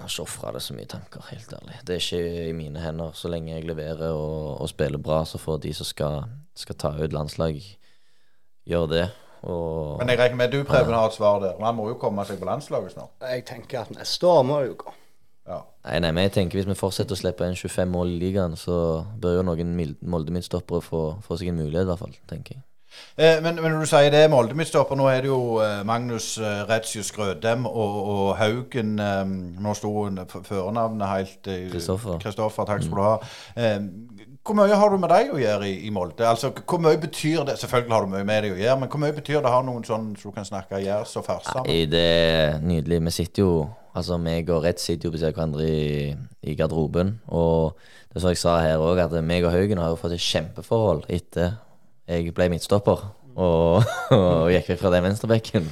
har 0.00 0.08
ikke 0.08 0.24
ofra 0.24 0.52
det 0.54 0.62
så 0.64 0.74
mye 0.76 0.88
tanker, 0.90 1.24
helt 1.30 1.52
ærlig. 1.56 1.78
Det 1.86 1.96
er 1.96 2.04
ikke 2.04 2.44
i 2.48 2.52
mine 2.56 2.82
hender. 2.82 3.14
Så 3.14 3.30
lenge 3.32 3.52
jeg 3.52 3.66
leverer 3.68 4.10
og, 4.10 4.60
og 4.60 4.68
spiller 4.70 4.98
bra, 5.02 5.22
så 5.24 5.38
får 5.38 5.62
de 5.64 5.74
som 5.76 5.88
skal, 5.88 6.22
skal 6.56 6.78
ta 6.80 6.92
ut 6.98 7.14
landslag, 7.14 7.60
gjøre 8.68 8.90
det. 8.94 9.06
Og 9.42 9.98
Men 9.98 10.08
jeg 10.12 10.18
regner 10.18 10.36
med 10.36 10.52
du, 10.52 10.62
Preben, 10.68 10.94
har 10.94 11.08
et 11.08 11.16
svar 11.16 11.40
der. 11.40 11.58
Han 11.64 11.76
må 11.78 11.88
jo 11.88 11.98
komme 12.00 12.24
seg 12.28 12.40
på 12.40 12.48
landslaget 12.48 12.92
snart. 12.92 13.12
Jeg 13.24 13.44
tenker 13.48 13.84
at 13.84 13.92
neste 13.94 14.26
år 14.28 14.42
må 14.44 14.60
det 14.60 14.72
jo 14.72 14.78
gå. 14.84 14.96
Ja. 15.48 15.60
Nei, 15.88 15.98
nei, 16.04 16.10
men 16.12 16.26
jeg 16.28 16.32
tenker 16.36 16.58
Hvis 16.60 16.68
vi 16.68 16.76
fortsetter 16.78 17.16
å 17.16 17.18
slippe 17.18 17.46
inn 17.48 17.56
25 17.56 17.88
mål 17.90 18.12
i 18.12 18.18
ligaen, 18.20 18.56
så 18.60 19.04
bør 19.20 19.40
jo 19.40 19.46
noen 19.48 19.72
Molde-midtstoppere 20.02 20.84
få, 20.84 21.04
få 21.24 21.38
seg 21.40 21.50
en 21.50 21.62
mulighet, 21.62 21.88
i 21.88 21.90
hvert 21.90 22.02
fall, 22.04 22.18
tenker 22.30 22.58
jeg. 22.58 22.66
Eh, 23.16 23.38
men, 23.42 23.54
men 23.62 23.70
når 23.72 23.84
du 23.84 23.88
sier 23.90 24.10
det, 24.12 24.22
Molde-midtstopper, 24.32 24.98
nå 24.98 25.06
er 25.10 25.24
det 25.24 25.30
jo 25.30 25.40
eh, 25.62 25.80
Magnus 25.86 26.32
eh, 26.42 26.62
Redzius 26.68 27.12
Grødem 27.14 27.66
og, 27.70 27.98
og 28.14 28.32
Haugen 28.40 28.96
eh, 28.98 29.22
Nå 29.62 29.74
sto 29.78 29.92
førernavnet 30.48 31.12
helt 31.12 31.50
eh, 31.50 31.68
Kristoffer. 31.70 32.18
Kristoffer, 32.22 32.66
takk 32.68 32.82
skal 32.84 32.98
du 32.98 33.04
ha. 33.06 33.14
Hvor 34.40 34.56
mye 34.56 34.76
har 34.76 34.92
du 34.92 34.96
med 34.96 35.12
deg 35.12 35.34
å 35.34 35.40
gjøre 35.40 35.66
i, 35.68 35.74
i 35.84 35.90
Molde? 35.92 36.24
Altså, 36.24 36.48
Hvor 36.64 36.80
mye 36.80 36.96
betyr 37.00 37.44
det 37.44 37.58
Selvfølgelig 37.60 37.92
har 37.92 38.06
du 38.06 38.14
mye 38.14 38.24
med 38.24 38.46
deg 38.46 38.54
å 38.54 38.60
gjøre, 38.62 38.78
men 38.80 38.90
hvor 38.92 39.02
mye 39.02 39.16
betyr 39.18 39.36
det 39.36 39.50
å 39.50 39.52
ha 39.52 39.60
noen 39.66 39.84
sånn 39.84 40.14
så 40.16 40.30
du 40.30 40.36
kan 40.38 40.48
snakke 40.48 40.80
jærs 40.80 41.12
og 41.20 41.26
fars 41.26 41.50
sammen? 41.50 41.68
Det 41.92 42.00
er 42.00 42.56
nydelig. 42.64 43.02
Vi 43.04 43.14
sitter 43.20 43.44
jo 43.44 43.52
Altså, 43.90 44.20
meg 44.22 44.46
og 44.54 44.62
Rett 44.62 44.78
sitter 44.78 45.08
jo 45.08 45.16
og 45.16 45.22
hverandre 45.34 45.64
i, 45.66 46.12
i 46.46 46.54
garderoben. 46.54 47.16
Og 47.34 47.74
det 48.06 48.20
er 48.20 48.22
som 48.22 48.30
jeg 48.30 48.38
sa 48.38 48.52
her 48.62 48.82
òg, 48.82 49.00
at 49.02 49.16
meg 49.26 49.42
og 49.42 49.50
Haugen 49.50 49.80
har 49.82 49.90
jo 49.90 49.98
fått 49.98 50.14
et 50.14 50.22
kjempeforhold 50.22 51.08
etter 51.10 51.56
jeg 52.10 52.30
ble 52.34 52.48
midtstopper 52.50 53.02
og, 53.34 53.82
og 54.16 54.50
gikk 54.54 54.72
vekk 54.72 54.80
fra 54.80 54.92
den 54.94 55.06
venstrebekken. 55.06 55.66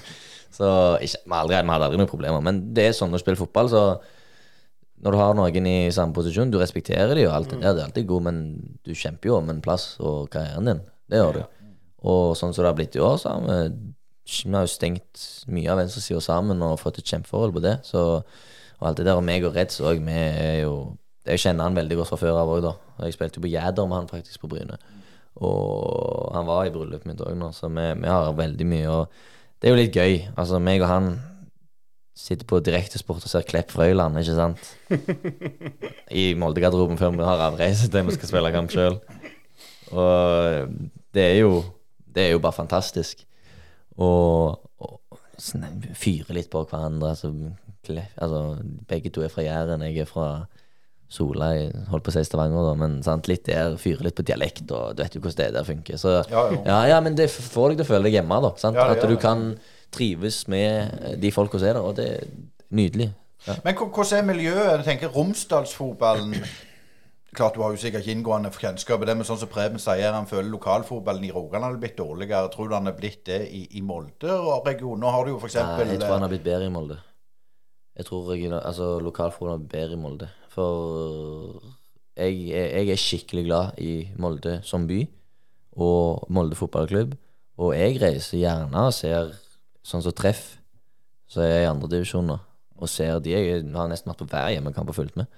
Så 0.54 0.68
ikke, 1.04 1.22
vi, 1.24 1.34
aldri, 1.38 1.60
vi 1.62 1.74
hadde 1.74 1.88
aldri 1.88 2.00
noen 2.00 2.10
problemer. 2.10 2.42
Men 2.44 2.60
det 2.74 2.88
er 2.88 2.96
sånn 2.98 3.12
når 3.12 3.20
du 3.20 3.24
spiller 3.24 3.40
fotball, 3.40 3.70
så 3.70 3.84
når 5.04 5.14
du 5.14 5.18
har 5.20 5.36
noen 5.38 5.68
i 5.70 5.76
samme 5.94 6.16
posisjon, 6.16 6.50
du 6.50 6.58
respekterer 6.58 7.14
dem 7.14 7.28
og 7.28 7.36
alt 7.36 7.52
Det 7.54 7.62
er 7.62 7.84
alltid 7.84 8.08
god, 8.08 8.24
men 8.26 8.40
du 8.84 8.94
kjemper 8.94 9.30
jo 9.30 9.38
om 9.38 9.52
en 9.52 9.62
plass 9.62 9.92
og 10.02 10.26
karrieren 10.32 10.66
din. 10.70 10.82
Det 11.08 11.20
gjør 11.20 11.38
du. 11.38 11.44
Og 12.08 12.34
sånn 12.38 12.54
som 12.54 12.64
det 12.64 12.70
har 12.72 12.78
blitt 12.78 12.98
i 12.98 13.02
år, 13.02 13.16
så 13.20 13.36
har 13.36 13.46
vi 13.46 13.94
vi 14.28 14.52
har 14.52 14.66
jo 14.66 14.68
stengt 14.68 15.22
mye 15.48 15.70
av 15.72 15.78
venstresida 15.80 16.20
sammen 16.20 16.60
og 16.60 16.80
fått 16.82 16.98
et 17.00 17.10
kjempeforhold 17.14 17.54
på 17.54 17.62
det. 17.64 17.78
Så, 17.88 18.00
og 18.20 18.88
alt 18.88 18.98
det 19.00 19.06
der, 19.08 19.16
og 19.16 19.24
meg 19.24 19.46
og 19.48 19.54
Reds 19.56 19.80
òg, 19.80 20.02
vi 20.04 20.16
er 20.16 20.64
jo 20.66 20.96
Jeg 21.28 21.42
kjenner 21.42 21.66
han 21.66 21.76
veldig 21.76 21.96
godt 21.98 22.08
fra 22.08 22.16
før 22.16 22.38
av 22.40 22.48
òg, 22.48 22.62
da. 22.64 22.70
Jeg 23.04 23.12
spilte 23.12 23.36
jo 23.36 23.44
på 23.44 23.50
Jæder 23.52 23.88
med 23.88 23.98
han 23.98 24.06
faktisk 24.08 24.40
på 24.40 24.48
Bryne. 24.48 24.78
Og 25.44 26.30
han 26.32 26.46
var 26.48 26.64
i 26.64 26.70
bryllupet 26.72 27.04
mitt 27.10 27.20
òg 27.20 27.34
nå, 27.36 27.50
så 27.52 27.68
vi, 27.68 27.84
vi 28.00 28.08
har 28.08 28.32
veldig 28.32 28.66
mye. 28.68 28.94
Og 28.94 29.60
det 29.60 29.68
er 29.68 29.74
jo 29.74 29.80
litt 29.80 29.96
gøy. 29.96 30.14
Altså, 30.40 30.60
meg 30.62 30.80
og 30.80 30.88
han 30.88 31.10
sitter 32.18 32.48
på 32.50 32.58
direktesport 32.64 33.22
og 33.22 33.30
ser 33.30 33.46
Klepp 33.46 33.70
Frøyland, 33.74 34.18
ikke 34.18 34.34
sant? 34.36 34.72
I 36.10 36.32
Molde-garderoben 36.38 36.98
før 36.98 37.14
vi 37.14 37.26
har 37.26 37.44
avreise 37.46 37.90
til 37.92 38.08
vi 38.08 38.16
skal 38.16 38.32
spille 38.32 38.52
kamp 38.54 38.74
sjøl. 38.74 38.98
Og 39.94 40.74
det 41.14 41.24
er 41.24 41.36
jo 41.40 41.62
Det 42.08 42.24
er 42.24 42.32
jo 42.32 42.40
bare 42.42 42.56
fantastisk. 42.56 43.20
Og, 44.00 44.56
og 44.82 45.18
sånn, 45.38 45.84
fyre 45.94 46.34
litt 46.34 46.48
på 46.50 46.64
hverandre. 46.66 47.12
Altså, 47.12 47.30
altså, 48.18 48.40
begge 48.90 49.12
to 49.14 49.22
er 49.22 49.30
fra 49.30 49.44
Jæren, 49.44 49.84
jeg 49.86 50.02
er 50.02 50.08
fra 50.08 50.28
Sola. 51.12 51.52
Jeg 51.54 51.84
holdt 51.92 52.06
på 52.08 52.10
å 52.10 52.16
si 52.16 52.24
Stavanger, 52.26 52.64
da, 52.66 52.74
men 52.80 52.98
sant, 53.06 53.28
litt 53.30 53.46
der, 53.46 53.76
fyre 53.78 54.08
litt 54.08 54.16
på 54.18 54.26
dialekt, 54.26 54.64
og 54.74 54.96
du 54.96 55.04
vet 55.04 55.14
jo 55.14 55.22
hvordan 55.22 55.38
det 55.38 55.60
der 55.60 55.68
funker. 55.68 56.00
Så 56.00 56.16
Ja, 56.32 56.44
ja, 56.56 56.80
ja, 56.94 56.98
men 57.04 57.14
det 57.20 57.28
får 57.30 57.70
deg 57.76 57.82
til 57.82 57.86
å 57.86 57.90
føle 57.92 58.08
deg 58.08 58.18
hjemme, 58.18 58.40
da. 58.48 58.54
Sant? 58.58 58.80
At 58.82 59.04
du 59.06 59.14
kan 59.20 59.52
trives 59.92 60.44
med 60.48 61.18
de 61.22 61.32
folka 61.32 61.58
som 61.58 61.68
er 61.68 61.78
der, 61.78 61.84
og 61.84 61.96
det 61.96 62.08
er 62.14 62.30
nydelig. 62.70 63.12
Ja. 63.46 63.54
Men 63.64 63.76
hvordan 63.78 64.18
er 64.18 64.26
miljøet? 64.26 64.72
Jeg 64.76 64.84
tenker 64.84 65.14
Romsdalsfotballen 65.14 66.34
Klart 67.36 67.54
du 67.54 67.60
har 67.60 67.74
jo 67.74 67.76
sikkert 67.76 68.06
ikke 68.06 68.14
inngående 68.16 68.50
kjennskap 68.50 69.02
til 69.02 69.10
det, 69.10 69.14
men 69.18 69.26
sånn 69.28 69.38
som 69.38 69.50
Preben 69.52 69.80
sier, 69.82 70.14
han 70.14 70.26
føler 70.26 70.48
lokalfotballen 70.48 71.26
i 71.28 71.32
Rogaland 71.34 71.74
har 71.74 71.80
blitt 71.82 71.98
dårligere. 71.98 72.48
Tror 72.54 72.70
du 72.70 72.74
han 72.74 72.88
er 72.88 72.96
blitt 72.96 73.20
det 73.28 73.42
i, 73.52 73.66
i 73.76 73.82
Molde 73.84 74.32
og 74.32 74.64
regionen? 74.66 75.02
Nå 75.04 75.12
har 75.12 75.26
du 75.26 75.34
jo 75.34 75.40
for 75.42 75.52
Nei, 75.52 75.90
jeg 75.92 76.00
tror 76.00 76.14
han 76.16 76.24
har 76.24 76.32
blitt 76.32 76.46
bedre 76.46 76.70
i 76.70 76.72
Molde. 76.72 76.96
Jeg 78.00 78.08
tror 78.08 78.32
altså, 78.32 78.88
lokalfotballen 79.04 79.66
er 79.66 79.72
bedre 79.74 79.98
i 79.98 80.00
Molde. 80.00 80.30
For 80.54 81.60
jeg, 82.16 82.48
jeg 82.48 82.94
er 82.96 83.02
skikkelig 83.04 83.44
glad 83.44 83.78
i 83.84 83.92
Molde 84.16 84.58
som 84.64 84.88
by, 84.88 85.02
og 85.76 86.24
Molde 86.32 86.56
fotballklubb. 86.56 87.12
Og 87.60 87.74
jeg 87.76 88.00
reiser 88.00 88.40
gjerne 88.40 88.86
og 88.88 88.96
ser 88.96 89.34
sånn 89.86 90.04
som 90.04 90.14
Treff, 90.16 90.58
så 91.28 91.42
er 91.44 91.50
jeg 91.52 91.66
i 91.66 91.72
andredivisjoner, 91.72 92.44
og 92.78 92.88
ser 92.90 93.18
de. 93.24 93.34
Jeg 93.34 93.66
har 93.74 93.90
nesten 93.90 94.10
vært 94.10 94.22
på 94.22 94.30
hver 94.30 94.52
hjemmekamp 94.54 94.92
og 94.92 94.96
fulgt 94.96 95.18
med. 95.18 95.28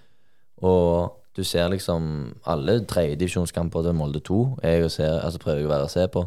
Og 0.60 1.16
du 1.36 1.42
ser 1.46 1.70
liksom 1.72 2.34
alle 2.44 2.80
tredjedivisjonskamper 2.90 3.86
til 3.86 3.96
Molde 3.96 4.20
2. 4.26 4.40
Jeg 4.66 4.90
ser, 4.92 5.18
altså 5.24 5.40
prøver 5.42 5.62
jeg 5.62 5.70
å 5.70 5.72
være 5.72 5.88
og 5.88 5.92
se 5.94 6.06
på. 6.12 6.24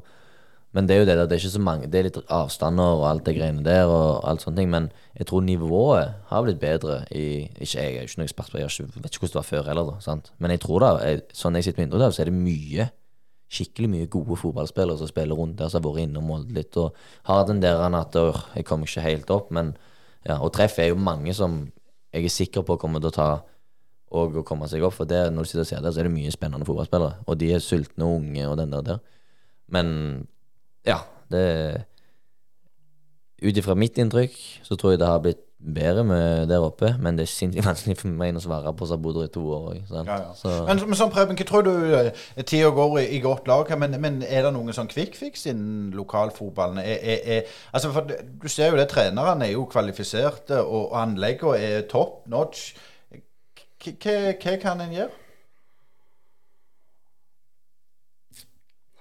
Men 0.74 0.88
det 0.90 0.96
er 0.96 1.04
jo 1.04 1.06
det 1.06 1.16
der, 1.20 1.28
det 1.30 1.36
er 1.36 1.42
ikke 1.44 1.54
så 1.54 1.60
mange 1.62 1.88
Det 1.92 2.00
er 2.00 2.06
litt 2.08 2.16
avstander 2.34 2.96
og 2.98 3.04
alt 3.06 3.28
det 3.28 3.36
greiene 3.38 3.62
der 3.62 3.86
og 3.86 4.24
alt 4.26 4.42
sånne 4.42 4.58
ting. 4.58 4.72
Men 4.74 4.90
jeg 5.14 5.28
tror 5.30 5.46
nivået 5.46 6.16
har 6.32 6.46
blitt 6.46 6.62
bedre 6.64 7.04
i 7.14 7.46
Ikke 7.62 7.78
jeg, 7.78 7.94
jeg 7.94 8.00
er 8.00 8.08
ikke 8.08 8.22
noen 8.22 8.30
ekspert 8.30 8.50
på 8.52 8.62
jeg 8.64 8.88
vet 8.90 9.12
ikke 9.12 9.28
hvordan 9.28 9.36
det 9.36 9.42
var 9.42 9.50
før 9.52 9.70
heller, 9.70 9.92
da. 9.92 10.00
Sant? 10.02 10.32
Men 10.42 10.56
jeg 10.56 10.64
tror 10.66 10.82
da, 10.82 10.92
jeg, 11.06 11.22
sånn 11.38 11.60
jeg 11.60 11.68
sitter 11.68 11.84
med 11.84 11.92
inntrykk 11.92 12.08
av, 12.08 12.16
så 12.16 12.24
er 12.24 12.32
det 12.32 12.40
mye 12.40 12.90
skikkelig 13.54 13.90
mye 13.92 14.10
gode 14.12 14.38
fotballspillere 14.42 15.00
som 15.00 15.10
spiller 15.10 15.38
rundt 15.38 15.60
der, 15.60 15.70
som 15.70 15.82
har 15.84 15.92
vært 15.92 16.08
innom 16.08 16.28
Molde 16.30 16.56
litt, 16.58 16.76
og 16.82 16.98
har 17.30 17.46
den 17.48 17.62
der 17.64 17.82
at 17.86 18.18
«Åh, 18.20 18.44
jeg 18.58 18.68
kommer 18.68 18.90
ikke 18.90 19.06
helt 19.06 19.34
opp, 19.34 19.52
men 19.54 19.76
ja, 20.26 20.40
og 20.40 20.54
treff 20.56 20.80
er 20.80 20.92
jo 20.92 21.00
mange 21.00 21.34
som 21.38 21.66
jeg 22.14 22.28
er 22.28 22.34
sikker 22.34 22.66
på 22.66 22.78
kommer 22.82 23.02
til 23.02 23.12
å 23.12 23.18
ta 23.18 23.30
og 24.14 24.36
å 24.38 24.44
komme 24.46 24.68
seg 24.70 24.84
opp, 24.86 24.94
for 25.00 25.10
det, 25.10 25.24
når 25.34 25.46
du 25.46 25.50
sitter 25.50 25.64
og 25.64 25.70
ser 25.72 25.82
det, 25.82 25.94
så 25.94 26.04
er 26.04 26.08
det 26.08 26.14
mye 26.14 26.34
spennende 26.34 26.68
fotballspillere, 26.68 27.24
og 27.26 27.40
de 27.42 27.50
er 27.56 27.64
sultne 27.64 28.06
og 28.06 28.20
unge 28.20 28.46
og 28.46 28.60
den 28.60 28.76
der 28.76 28.86
der. 28.86 29.02
Men 29.74 29.88
ja, 30.86 31.02
det 31.34 31.48
Ut 33.44 33.58
ifra 33.60 33.74
mitt 33.76 33.98
inntrykk 34.00 34.36
så 34.64 34.78
tror 34.80 34.94
jeg 34.94 35.02
det 35.02 35.08
har 35.10 35.20
blitt 35.20 35.42
bedre 35.64 36.04
med 36.04 36.48
der 36.48 36.60
oppe, 36.64 36.96
men 37.00 37.18
det 37.18 37.24
er 37.24 37.32
sinnssykt 37.32 37.68
vanskelig 37.70 37.98
for 38.02 38.12
meg 38.12 38.36
å 38.36 38.44
svare 38.44 38.74
på 38.78 38.88
bodd 39.04 39.22
i 39.24 39.30
to 39.32 39.44
år 39.56 39.68
òg. 39.72 39.82
Ja, 39.92 40.04
ja. 40.10 40.34
Så 40.38 40.54
Men, 40.68 40.82
men 40.90 41.00
sånn 41.00 41.12
Preben, 41.14 41.38
hva 41.40 41.48
tror 41.48 41.66
du 41.68 41.72
eh, 41.98 42.12
tida 42.44 42.72
går 42.76 43.00
i, 43.02 43.06
i 43.18 43.22
godt 43.24 43.48
lag? 43.48 43.72
Men, 43.80 43.98
men 44.04 44.22
er 44.24 44.48
det 44.48 44.54
noen 44.56 44.76
sånn 44.76 44.92
kvikkfiks 44.92 45.48
innen 45.52 45.92
lokalfotballen? 45.96 46.82
Er, 46.84 47.00
er, 47.00 47.26
er, 47.38 47.58
altså 47.72 47.94
for 47.96 48.12
Du 48.12 48.50
ser 48.52 48.74
jo 48.74 48.80
det, 48.80 48.90
trenerne 48.92 49.48
er 49.48 49.56
jo 49.56 49.68
kvalifiserte, 49.72 50.62
og, 50.64 50.92
og 50.92 51.00
anleggene 51.04 51.60
er 51.60 51.88
top 51.92 52.24
notch. 52.32 52.74
Hva 53.84 54.58
kan 54.62 54.84
en 54.84 54.96
gjøre? 54.96 55.20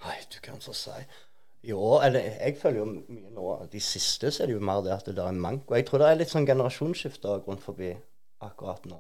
Nei, 0.03 0.17
du 0.35 0.41
kan 0.43 0.59
så 0.63 0.75
si. 0.75 1.03
Jo, 1.63 2.01
eller 2.03 2.25
jeg 2.27 2.57
føler 2.59 2.81
jo 2.81 2.87
mye 2.91 3.31
nå 3.31 3.51
De 3.71 3.81
siste 3.83 4.33
så 4.35 4.43
er 4.43 4.51
det 4.51 4.57
jo 4.57 4.65
mer 4.67 4.81
det 4.83 4.97
at 4.97 5.07
det 5.07 5.15
der 5.19 5.31
er 5.31 5.39
manko. 5.45 5.77
Jeg 5.79 5.87
tror 5.87 6.03
det 6.03 6.09
er 6.09 6.19
litt 6.19 6.33
sånn 6.33 6.49
generasjonsskifte 6.49 7.37
rundt 7.47 7.63
forbi 7.63 7.93
akkurat 8.43 8.89
nå. 8.91 8.99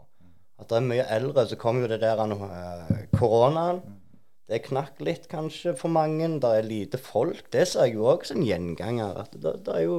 At 0.62 0.70
det 0.70 0.78
er 0.78 0.86
mye 0.86 1.08
eldre. 1.16 1.46
Så 1.50 1.58
kom 1.58 1.80
jo 1.82 1.90
det 1.90 1.98
der 2.04 2.22
uh, 2.22 2.92
koronaen. 3.18 3.82
Det 4.50 4.60
knakk 4.68 5.00
litt 5.02 5.26
kanskje 5.32 5.74
for 5.78 5.90
mange. 5.90 6.28
Det 6.42 6.52
er 6.58 6.68
lite 6.68 7.02
folk. 7.02 7.48
Det 7.50 7.66
ser 7.66 7.88
jeg 7.88 7.98
jo 7.98 8.06
òg 8.12 8.28
som 8.28 8.38
en 8.38 8.46
gjenganger. 8.46 9.18
At 9.24 9.34
det, 9.34 9.56
det 9.66 9.80
er 9.80 9.88
jo 9.88 9.98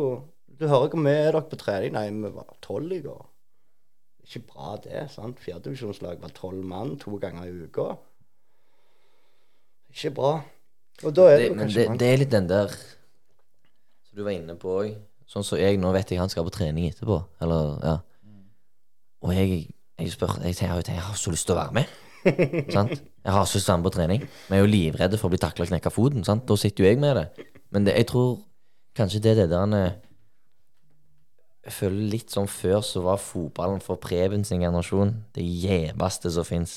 Du 0.53 0.67
hører 0.69 0.93
hvor 0.93 1.01
mye 1.01 1.19
er 1.19 1.31
dere 1.33 1.47
på 1.49 1.59
trening? 1.59 1.95
Nei, 1.97 2.07
vi 2.13 2.31
var 2.31 2.55
tolv 2.63 2.95
i 2.95 3.01
går. 3.03 3.23
Ikke 4.23 4.45
bra, 4.53 4.77
det. 4.79 5.07
sant? 5.11 5.41
Fjerdedivisjonslag 5.43 6.21
var 6.21 6.31
tolv 6.37 6.63
mann 6.63 6.95
to 7.01 7.17
ganger 7.19 7.49
i 7.49 7.65
uka. 7.65 7.89
Ikke 9.91 10.13
bra. 10.15 10.35
Og 11.03 11.15
da 11.17 11.25
er 11.31 11.37
det, 11.37 11.43
det, 11.43 11.49
jo 11.49 11.59
kanskje 11.59 11.85
det, 11.89 11.99
det 11.99 12.09
er 12.13 12.21
litt 12.21 12.31
den 12.31 12.47
der 12.51 12.69
som 12.73 14.19
du 14.19 14.23
var 14.23 14.35
inne 14.35 14.55
på 14.59 14.75
òg. 14.83 14.93
Sånn 15.27 15.45
som 15.47 15.57
jeg 15.57 15.79
nå 15.81 15.89
vet 15.95 16.11
jeg 16.13 16.21
han 16.21 16.29
skal 16.29 16.45
på 16.45 16.53
trening 16.53 16.85
etterpå. 16.91 17.17
Eller, 17.41 17.71
ja. 17.81 17.95
Og 19.23 19.33
jeg, 19.33 19.63
jeg 19.99 20.11
spør 20.13 20.35
Jeg, 20.43 20.55
jeg, 20.61 20.83
jeg 20.91 21.01
har 21.07 21.15
så 21.17 21.31
lyst 21.33 21.47
til 21.49 21.55
å 21.55 21.59
være 21.63 21.73
med. 21.79 21.99
sant? 22.75 22.93
Jeg 22.93 23.33
har 23.35 23.45
så 23.49 23.57
lyst 23.57 23.65
til 23.67 23.73
å 23.73 23.75
være 23.75 23.81
med 23.81 23.87
på 23.89 23.95
trening. 23.97 24.23
Men 24.47 24.57
jeg 24.57 24.61
er 24.61 24.65
jo 24.67 24.71
livredd 24.75 25.17
for 25.17 25.27
å 25.29 25.33
bli 25.33 25.41
takla 25.41 25.65
og 25.65 25.71
knekke 25.73 25.91
foten. 25.95 26.25
Sant? 26.27 26.45
Da 26.49 26.57
sitter 26.59 26.85
jo 26.85 26.89
jeg 26.91 27.01
med 27.01 27.17
det. 27.19 27.47
Men 27.73 27.87
det, 27.87 27.95
jeg 27.97 28.09
tror 28.13 28.35
kanskje 28.99 29.23
det 29.25 29.31
er 29.33 29.39
det 29.41 29.49
der 29.55 29.63
han 29.65 29.73
er- 29.79 29.95
Jeg 31.63 31.73
føler 31.73 32.09
litt 32.11 32.29
som 32.29 32.45
før 32.51 32.81
så 32.83 33.01
var 33.05 33.17
fotballen 33.23 33.79
for 33.81 33.95
Preben 33.95 34.43
sin 34.43 34.59
generasjon 34.61 35.13
det 35.33 35.45
gjeveste 35.47 36.29
som 36.35 36.43
fins. 36.45 36.73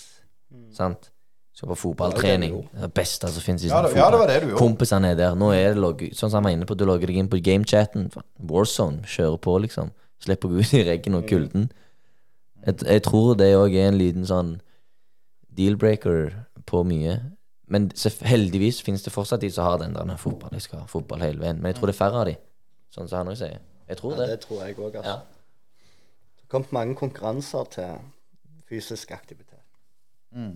Sant? 0.73 1.11
Skal 1.57 1.71
på 1.73 1.77
fotballtrening. 1.81 2.57
Det 2.77 2.91
beste 2.93 3.29
som 3.33 3.41
finnes 3.43 3.63
i 3.65 3.69
Ja, 3.71 3.79
sånn 3.81 3.87
det- 3.89 3.97
ja, 3.97 4.11
det 4.13 4.19
var 4.21 4.27
det 4.29 4.41
du 4.43 4.47
gjorde. 4.51 4.59
Kompisene 4.61 5.11
er 5.13 5.15
der. 5.17 5.35
Nå 5.35 5.53
er 5.57 5.73
det 5.73 5.81
logg, 5.81 6.03
sånn 6.13 6.29
som 6.31 6.43
han 6.43 6.45
var 6.45 6.51
inne 6.53 6.67
på, 6.69 6.77
du 6.77 6.85
logger 6.85 7.07
deg 7.09 7.17
inn 7.17 7.29
på 7.33 7.41
gamechatten. 7.43 8.11
Warzone. 8.39 9.03
Kjører 9.09 9.39
på, 9.41 9.55
liksom. 9.65 9.91
Slipper 10.21 10.49
å 10.49 10.53
gå 10.53 10.61
ut 10.61 10.75
i 10.75 10.83
regn 10.85 11.15
og 11.17 11.25
kulden. 11.27 11.71
Jeg, 12.67 12.77
jeg 12.85 13.03
tror 13.03 13.37
det 13.41 13.55
òg 13.57 13.73
er 13.75 13.89
en 13.89 13.99
liten 13.99 14.27
sånn 14.29 14.61
deal-breaker 15.57 16.45
på 16.67 16.85
mye. 16.85 17.17
Men 17.69 17.89
så 17.99 18.11
heldigvis 18.23 18.83
finnes 18.85 19.03
det 19.03 19.13
fortsatt 19.15 19.41
de 19.41 19.51
som 19.51 19.65
har 19.65 19.79
den 19.79 19.95
der 19.95 20.17
fotball. 20.21 20.51
Jeg 20.53 20.63
skal 20.63 20.81
ha 20.85 20.87
fotball 20.87 21.19
hele 21.25 21.41
veien. 21.41 21.59
Men 21.61 21.73
jeg 21.73 21.81
tror 21.81 21.87
det 21.91 21.97
er 21.97 22.05
færre 22.05 22.21
av 22.21 22.27
de. 22.27 22.37
Sånn 22.95 23.09
som 23.09 23.19
han 23.25 23.33
òg 23.33 23.39
sier. 23.41 23.59
Jeg 23.89 23.97
tror 23.99 24.13
Ja, 24.13 24.17
det. 24.19 24.29
det 24.29 24.41
tror 24.47 24.61
jeg 24.67 24.77
òg, 24.77 24.95
altså. 24.95 25.05
Ja. 25.05 25.17
Det 26.37 26.43
har 26.45 26.49
kommet 26.53 26.73
mange 26.73 26.95
konkurranser 26.95 27.71
til 27.71 27.99
fysisk 28.69 29.11
aktivitet. 29.11 29.63
Eh, 30.37 30.51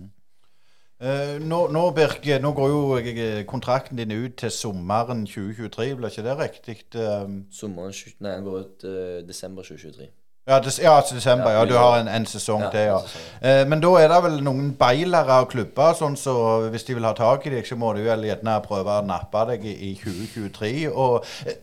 nå, 1.41 1.59
nå, 1.73 1.81
Birke, 1.97 2.35
nå 2.39 2.51
går 2.53 2.67
jo 2.69 2.81
eh, 2.99 3.43
kontrakten 3.49 3.97
din 3.97 4.11
ut 4.11 4.35
til 4.37 4.51
sommeren 4.53 5.23
2023, 5.25 5.95
blir 5.97 6.09
ikke 6.13 6.25
det 6.27 6.35
riktig? 6.37 6.75
Um, 6.95 7.45
Sommeren 7.51 7.93
Nei, 8.19 8.35
den 8.35 8.43
går 8.45 8.59
ut 8.59 8.85
uh, 8.85 9.27
desember 9.27 9.63
2023. 9.65 10.11
ja, 10.47 10.59
des, 10.59 10.79
ja, 10.79 10.99
desember. 11.13 11.49
Ja, 11.49 11.59
Ja, 11.59 11.65
du 11.65 11.73
har 11.77 11.99
en, 11.99 12.07
en 12.07 12.25
sesong 12.25 12.61
Ja, 12.61 12.69
til, 12.69 12.79
ja. 12.79 12.99
Eh, 13.41 13.67
men 13.69 13.81
da 13.81 13.95
er 13.97 14.07
det 14.13 14.21
vel 14.27 14.37
noen 14.45 14.75
beilere 14.77 15.39
og 15.41 15.49
klubber, 15.55 15.93
sånn 15.97 16.17
så 16.17 16.35
hvis 16.69 16.85
de 16.85 16.99
vil 16.99 17.09
ha 17.09 17.13
tak 17.17 17.45
i 17.45 17.55
deg, 17.55 17.65
så 17.65 17.75
må 17.81 17.93
du 17.97 18.03
vel 18.05 18.25
gjerne 18.29 18.59
prøve 18.65 18.99
å 18.99 19.05
nappe 19.05 19.45
deg 19.55 19.65
i, 19.65 19.73
i 19.89 19.91
2023. 19.97 20.71
Og 20.91 21.25
eh, 21.49 21.57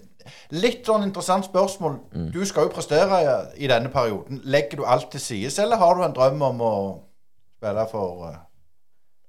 litt 0.59 0.82
sånn 0.86 1.07
interessant 1.07 1.47
spørsmål. 1.47 2.01
Mm. 2.11 2.28
Du 2.34 2.43
skal 2.47 2.66
jo 2.66 2.74
prestere 2.74 3.22
i, 3.22 3.39
i 3.64 3.70
denne 3.70 3.95
perioden. 3.95 4.43
Legger 4.45 4.82
du 4.82 4.84
alt 4.86 5.11
til 5.14 5.22
side, 5.22 5.55
eller 5.62 5.78
har 5.78 5.95
du 5.95 6.07
en 6.07 6.18
drøm 6.18 6.43
om 6.51 6.66
å 6.66 6.74
spille 7.59 7.86
for 7.91 8.28
eh, 8.32 8.45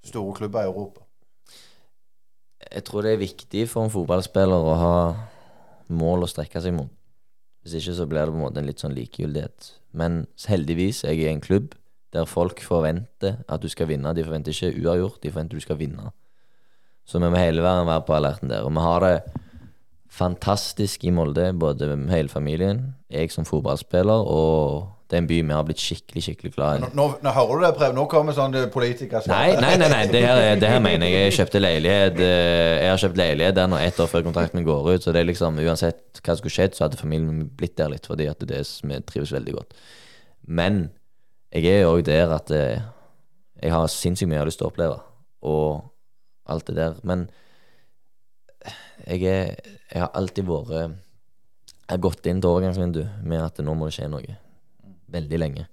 store 0.05 0.35
klubber 0.37 0.63
i 0.63 0.69
Europa? 0.69 1.05
Jeg 2.69 2.83
tror 2.85 3.03
det 3.05 3.13
er 3.13 3.23
viktig 3.23 3.65
for 3.71 3.85
en 3.85 3.93
fotballspiller 3.93 4.69
å 4.69 4.77
ha 4.77 4.95
mål 5.89 6.25
å 6.25 6.29
strekke 6.29 6.61
seg 6.61 6.75
mot. 6.75 6.91
Hvis 7.63 7.79
ikke 7.79 7.95
så 7.97 8.07
blir 8.07 8.23
det 8.23 8.33
på 8.33 8.39
en 8.39 8.45
måte 8.45 8.61
en 8.61 8.69
litt 8.69 8.81
sånn 8.83 8.95
likegyldighet. 8.95 9.73
Men 9.99 10.23
heldigvis 10.47 11.03
er 11.03 11.15
jeg 11.15 11.27
i 11.27 11.33
en 11.33 11.43
klubb 11.43 11.73
der 12.13 12.29
folk 12.29 12.61
forventer 12.65 13.41
at 13.49 13.61
du 13.61 13.69
skal 13.69 13.89
vinne. 13.91 14.13
De 14.15 14.25
forventer 14.25 14.53
ikke 14.53 14.83
uavgjort, 14.83 15.19
de 15.23 15.31
forventer 15.31 15.59
du 15.59 15.65
skal 15.65 15.79
vinne. 15.81 16.11
Så 17.05 17.21
vi 17.21 17.29
må 17.29 17.41
hele 17.41 17.63
veien 17.65 17.89
være 17.89 18.05
på 18.05 18.15
alerten 18.15 18.51
der. 18.51 18.65
Og 18.65 18.73
vi 18.73 18.85
har 18.85 19.05
det 19.05 19.15
fantastisk 20.09 21.03
i 21.05 21.13
Molde, 21.13 21.51
både 21.53 21.91
hele 22.09 22.29
familien, 22.29 22.95
jeg 23.09 23.31
som 23.33 23.45
fotballspiller, 23.45 24.25
og 24.25 24.89
det 25.09 25.17
er 25.17 25.21
en 25.23 25.27
by 25.29 25.37
vi 25.41 25.53
har 25.55 25.63
blitt 25.65 25.79
skikkelig, 25.81 26.21
skikkelig 26.21 26.51
glad 26.53 26.83
i. 26.83 26.89
Nå, 26.93 27.05
nå, 27.25 27.31
hører 27.33 27.55
du 27.57 27.63
det, 27.65 27.69
Preben. 27.79 27.95
Nå 27.97 28.03
kommer 28.11 28.35
sånn 28.37 28.53
politiker 28.69 29.23
Nei, 29.31 29.55
nei, 29.57 29.71
nei, 29.81 29.87
nei. 29.89 30.03
Det, 30.11 30.19
her, 30.21 30.37
er- 30.51 30.59
det 30.61 30.69
her 30.69 30.83
mener 30.85 31.09
jeg. 31.09 31.23
Jeg 31.31 31.35
kjøpte 31.39 31.61
leilighet 31.63 32.19
eh, 32.21 32.75
Jeg 32.83 32.91
har 32.91 33.01
kjøpt 33.01 33.17
leilighet 33.17 33.55
der 33.57 33.71
nå 33.71 33.79
ett 33.81 33.97
år 34.03 34.11
før 34.11 34.27
kontrakten 34.27 34.59
min 34.59 34.67
går 34.67 34.91
ut. 34.91 35.01
Så 35.07 35.13
det 35.15 35.23
er 35.23 35.29
liksom 35.31 35.57
uansett 35.63 36.21
hva 36.21 36.35
som 36.35 36.43
skulle 36.43 36.53
skjedd, 36.53 36.77
så 36.77 36.85
hadde 36.85 36.99
familien 37.01 37.25
min 37.31 37.47
blitt 37.57 37.73
der 37.79 37.89
litt, 37.89 38.05
fordi 38.05 38.27
at 38.29 38.45
det 38.45 38.59
vi 38.85 38.99
trives 39.09 39.33
veldig 39.33 39.55
godt. 39.57 39.73
Men 40.45 40.77
jeg 41.57 41.65
er 41.79 41.87
òg 41.89 42.03
der 42.05 42.35
at 42.35 42.53
eh, 42.53 42.83
jeg 43.63 43.73
har 43.73 43.87
sinnssykt 43.89 44.29
mye 44.29 44.37
jeg 44.37 44.43
har 44.43 44.49
lyst 44.51 44.61
til 44.61 44.67
å 44.67 44.69
oppleve, 44.69 44.99
og 45.41 46.51
alt 46.53 46.69
det 46.69 46.75
der. 46.77 46.99
Men 47.01 47.25
jeg 49.07 49.23
er 49.25 49.55
Jeg 49.89 50.03
har 50.03 50.11
alltid 50.13 50.45
vært 50.45 50.69
Jeg 50.77 51.95
har 51.95 52.01
gått 52.03 52.27
inn 52.29 52.41
til 52.43 52.51
overgangsvinduet 52.53 53.23
med 53.25 53.41
at 53.41 53.57
nå 53.65 53.73
må 53.73 53.89
det 53.89 53.95
skje 53.97 54.09
noe. 54.13 54.37
Veldig 55.13 55.39
lenge. 55.41 55.67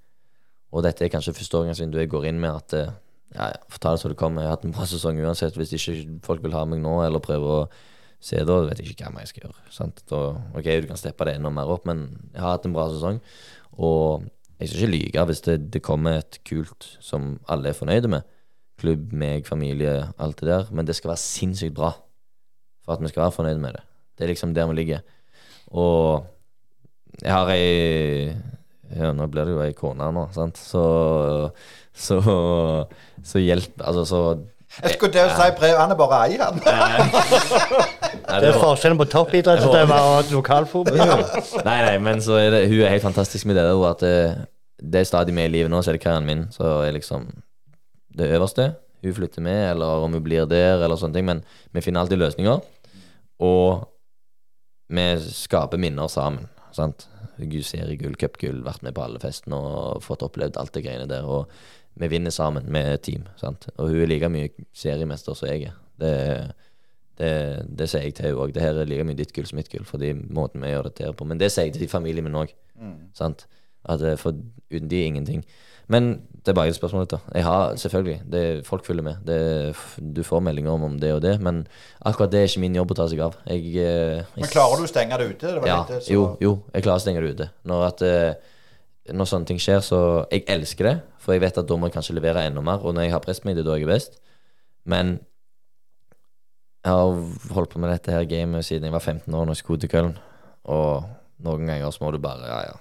Og 0.74 0.84
dette 0.84 1.04
er 1.06 1.12
kanskje 1.12 1.34
første 1.36 1.58
overgangsvindu 1.58 1.98
jeg 2.00 2.10
går 2.12 2.30
inn 2.30 2.40
med 2.42 2.52
at 2.52 2.76
eh, 2.76 2.94
ja, 3.34 3.50
ja, 3.52 3.78
ta 3.80 3.92
det 3.94 4.00
som 4.02 4.12
det 4.12 4.18
kommer. 4.20 4.42
Jeg 4.42 4.50
har 4.50 4.56
hatt 4.58 4.66
en 4.68 4.74
bra 4.76 4.86
sesong 4.88 5.18
uansett. 5.22 5.56
Hvis 5.58 5.74
ikke 5.76 6.20
folk 6.26 6.44
vil 6.44 6.56
ha 6.56 6.64
meg 6.68 6.80
nå, 6.82 6.94
eller 7.04 7.22
prøve 7.24 7.52
å 7.52 7.60
se 8.22 8.40
da, 8.48 8.60
vet 8.66 8.80
jeg 8.80 8.94
ikke 8.94 9.10
hva 9.12 9.24
jeg 9.24 9.32
skal 9.32 9.46
gjøre. 9.46 9.66
Sant? 9.74 10.00
Da, 10.10 10.22
ok, 10.56 10.70
du 10.82 10.88
kan 10.90 11.00
steppe 11.00 11.26
det 11.28 11.36
enda 11.38 11.52
mer 11.52 11.70
opp, 11.72 11.86
men 11.88 12.06
jeg 12.32 12.42
har 12.42 12.56
hatt 12.56 12.68
en 12.68 12.76
bra 12.76 12.88
sesong. 12.92 13.20
Og 13.76 14.26
jeg 14.56 14.70
skal 14.70 14.82
ikke 14.82 14.94
lyge 14.94 15.26
hvis 15.30 15.44
det, 15.46 15.58
det 15.74 15.84
kommer 15.84 16.22
et 16.22 16.40
kult 16.48 16.88
som 17.04 17.36
alle 17.52 17.72
er 17.72 17.78
fornøyde 17.78 18.10
med. 18.12 18.32
Klubb, 18.80 19.12
meg, 19.16 19.46
familie, 19.48 19.98
alt 20.22 20.40
det 20.40 20.50
der. 20.50 20.72
Men 20.72 20.88
det 20.88 20.96
skal 20.98 21.12
være 21.14 21.24
sinnssykt 21.24 21.76
bra 21.76 21.92
for 22.86 22.96
at 22.96 23.02
vi 23.02 23.12
skal 23.12 23.26
være 23.26 23.36
fornøyde 23.36 23.62
med 23.62 23.76
det. 23.76 23.84
Det 24.16 24.24
er 24.24 24.32
liksom 24.32 24.54
der 24.56 24.68
vi 24.70 24.78
ligger. 24.78 25.04
Og 25.76 26.26
jeg 27.22 27.32
har 27.32 27.50
ei 27.52 28.36
ja, 28.94 29.12
Nå 29.16 29.26
blir 29.32 29.48
det 29.48 29.54
jo 29.56 29.62
ei 29.64 29.72
kone 29.76 30.10
nå, 30.14 30.26
sant. 30.36 30.58
Så 30.60 30.82
Så, 31.96 32.20
så 33.24 33.40
hjelp 33.40 33.80
Altså, 33.80 34.04
så 34.04 34.20
Jeg 34.82 34.96
skulle 34.96 35.12
til 35.14 35.24
å 35.24 35.32
si 35.32 35.46
brev, 35.56 35.78
han 35.80 35.94
er 35.94 35.98
bare 35.98 36.18
ei, 36.26 36.36
han. 36.40 36.58
Nei, 38.26 38.40
Det 38.42 38.50
er 38.50 38.58
forskjellen 38.60 38.98
på 39.00 39.06
toppidrettsutøver 39.08 39.94
og 39.96 40.32
lokalfotball. 40.34 41.22
Nei, 41.64 41.76
nei, 41.86 41.96
men 42.02 42.20
så 42.24 42.36
er 42.40 42.50
det, 42.52 42.62
hun 42.68 42.82
er 42.82 42.92
helt 42.92 43.06
fantastisk 43.06 43.46
med 43.48 43.56
det 43.56 43.64
der, 43.64 43.84
at 43.88 44.02
det, 44.02 44.16
det 44.82 45.00
er 45.00 45.08
stadig 45.08 45.32
med 45.36 45.48
i 45.48 45.54
livet 45.54 45.72
nå, 45.72 45.80
så 45.80 45.92
er 45.92 45.96
det 45.96 46.02
karrieren 46.04 46.26
min. 46.28 46.42
Så 46.52 46.66
er 46.82 46.92
liksom 46.98 47.28
det 48.18 48.28
øverste. 48.36 48.74
Hun 49.06 49.14
flytter 49.16 49.44
med, 49.46 49.62
eller 49.70 50.04
om 50.04 50.12
hun 50.18 50.24
blir 50.24 50.48
der, 50.50 50.82
eller 50.82 50.98
sånne 51.00 51.16
ting. 51.16 51.28
Men 51.30 51.44
vi 51.72 51.84
finner 51.84 52.02
alltid 52.02 52.20
løsninger. 52.20 52.60
Og 53.46 53.86
vi 54.92 55.06
skaper 55.30 55.80
minner 55.80 56.10
sammen. 56.12 56.50
Sant? 56.76 57.06
Seriegull, 57.38 58.16
cupgull, 58.20 58.62
vært 58.64 58.84
med 58.86 58.94
på 58.96 59.02
alle 59.04 59.20
festene 59.22 59.58
og 59.58 60.04
fått 60.04 60.24
opplevd 60.26 60.56
alt 60.60 60.72
det 60.76 60.84
greiene 60.86 61.08
der. 61.10 61.26
Og 61.26 61.50
vi 61.96 62.08
vinner 62.12 62.30
sammen 62.34 62.68
med 62.72 63.02
team. 63.02 63.26
Sant? 63.40 63.68
Og 63.76 63.90
hun 63.90 64.02
er 64.04 64.10
like 64.10 64.30
mye 64.32 64.48
seriemester 64.76 65.36
som 65.36 65.48
jeg 65.48 65.70
er. 65.70 65.76
Det, 66.00 66.14
det, 67.20 67.30
det 67.78 67.88
sier 67.88 68.04
jeg 68.04 68.16
til 68.16 68.28
henne 68.28 68.42
òg. 68.44 68.54
Det 68.56 68.64
her 68.64 68.80
er 68.82 68.88
like 68.88 69.06
mye 69.08 69.18
ditt 69.18 69.32
gull 69.36 69.48
som 69.48 69.60
mitt 69.60 69.70
gull, 69.72 69.86
fordi 69.88 70.12
måten 70.12 70.64
vi 70.64 70.72
gjør 70.72 70.90
det 70.90 70.96
til 71.00 71.16
på. 71.16 71.28
Men 71.28 71.40
det 71.40 71.52
sier 71.54 71.70
jeg 71.70 71.78
til 71.78 71.92
familien 71.92 72.26
min 72.26 72.36
òg. 72.36 72.52
Sant? 73.16 73.46
At 73.88 74.02
eh, 74.04 74.18
For 74.20 74.36
uten 74.70 74.90
de 74.90 75.00
er 75.00 75.12
ingenting. 75.12 75.44
Men 75.88 76.26
tilbake 76.46 76.72
et 76.72 76.78
spørsmål. 76.78 77.06
da 77.10 77.18
Jeg 77.34 77.44
har 77.44 77.76
selvfølgelig 77.76 78.18
det, 78.32 78.42
Folk 78.66 78.84
følger 78.86 79.02
med. 79.02 79.16
Det, 79.26 79.76
du 80.16 80.22
får 80.22 80.40
meldinger 80.40 80.70
om, 80.70 80.84
om 80.84 80.98
det 81.00 81.12
og 81.14 81.22
det, 81.22 81.40
men 81.40 81.66
akkurat 82.00 82.32
det 82.32 82.40
er 82.40 82.50
ikke 82.50 82.62
min 82.64 82.76
jobb 82.78 82.94
å 82.94 82.98
ta 82.98 83.08
seg 83.10 83.22
av. 83.26 83.36
Jeg, 83.46 83.62
eh, 83.76 84.22
jeg 84.22 84.42
Men 84.42 84.52
klarer 84.52 84.80
du 84.80 84.86
å 84.86 84.90
stenge 84.90 85.18
det 85.18 85.28
ute? 85.30 85.46
Det 85.46 85.62
var 85.62 85.68
ja, 85.70 85.78
litt 85.82 86.06
det 86.06 86.14
jo, 86.14 86.26
jo, 86.40 86.52
jeg 86.72 86.86
klarer 86.86 87.02
å 87.02 87.04
stenge 87.04 87.24
det 87.24 87.32
ute. 87.34 87.48
Når, 87.66 87.86
at, 87.90 88.04
eh, 88.06 89.12
når 89.12 89.30
sånne 89.32 89.50
ting 89.50 89.62
skjer, 89.62 89.80
så 89.84 90.00
Jeg 90.30 90.46
elsker 90.48 90.90
det, 90.90 90.96
for 91.18 91.34
jeg 91.34 91.42
vet 91.42 91.58
at 91.58 91.66
da 91.66 91.76
må 91.76 91.90
jeg 91.90 91.98
kanskje 91.98 92.16
levere 92.18 92.46
enda 92.46 92.62
mer. 92.62 92.80
Og 92.82 92.94
når 92.94 93.08
jeg 93.08 93.16
har 93.16 93.24
press 93.24 93.44
meg, 93.44 93.56
det 93.56 93.66
er 93.66 93.70
da 93.70 93.76
jeg 93.76 93.88
er 93.88 93.94
best. 93.94 94.20
Men 94.86 95.18
jeg 96.86 96.94
har 96.94 97.54
holdt 97.54 97.72
på 97.74 97.82
med 97.82 97.90
dette 97.90 98.14
her 98.14 98.24
gamet 98.30 98.64
siden 98.64 98.86
jeg 98.86 98.94
var 98.94 99.02
15 99.02 99.34
år, 99.34 99.44
når 99.44 99.56
jeg 99.56 99.64
skulle 99.64 99.82
til 99.82 99.90
Köln. 99.90 100.12
Og 100.70 101.02
noen 101.42 101.66
ganger 101.66 101.90
så 101.90 102.04
må 102.04 102.12
du 102.14 102.22
bare 102.22 102.46
Ja, 102.46 102.60
ja. 102.70 102.76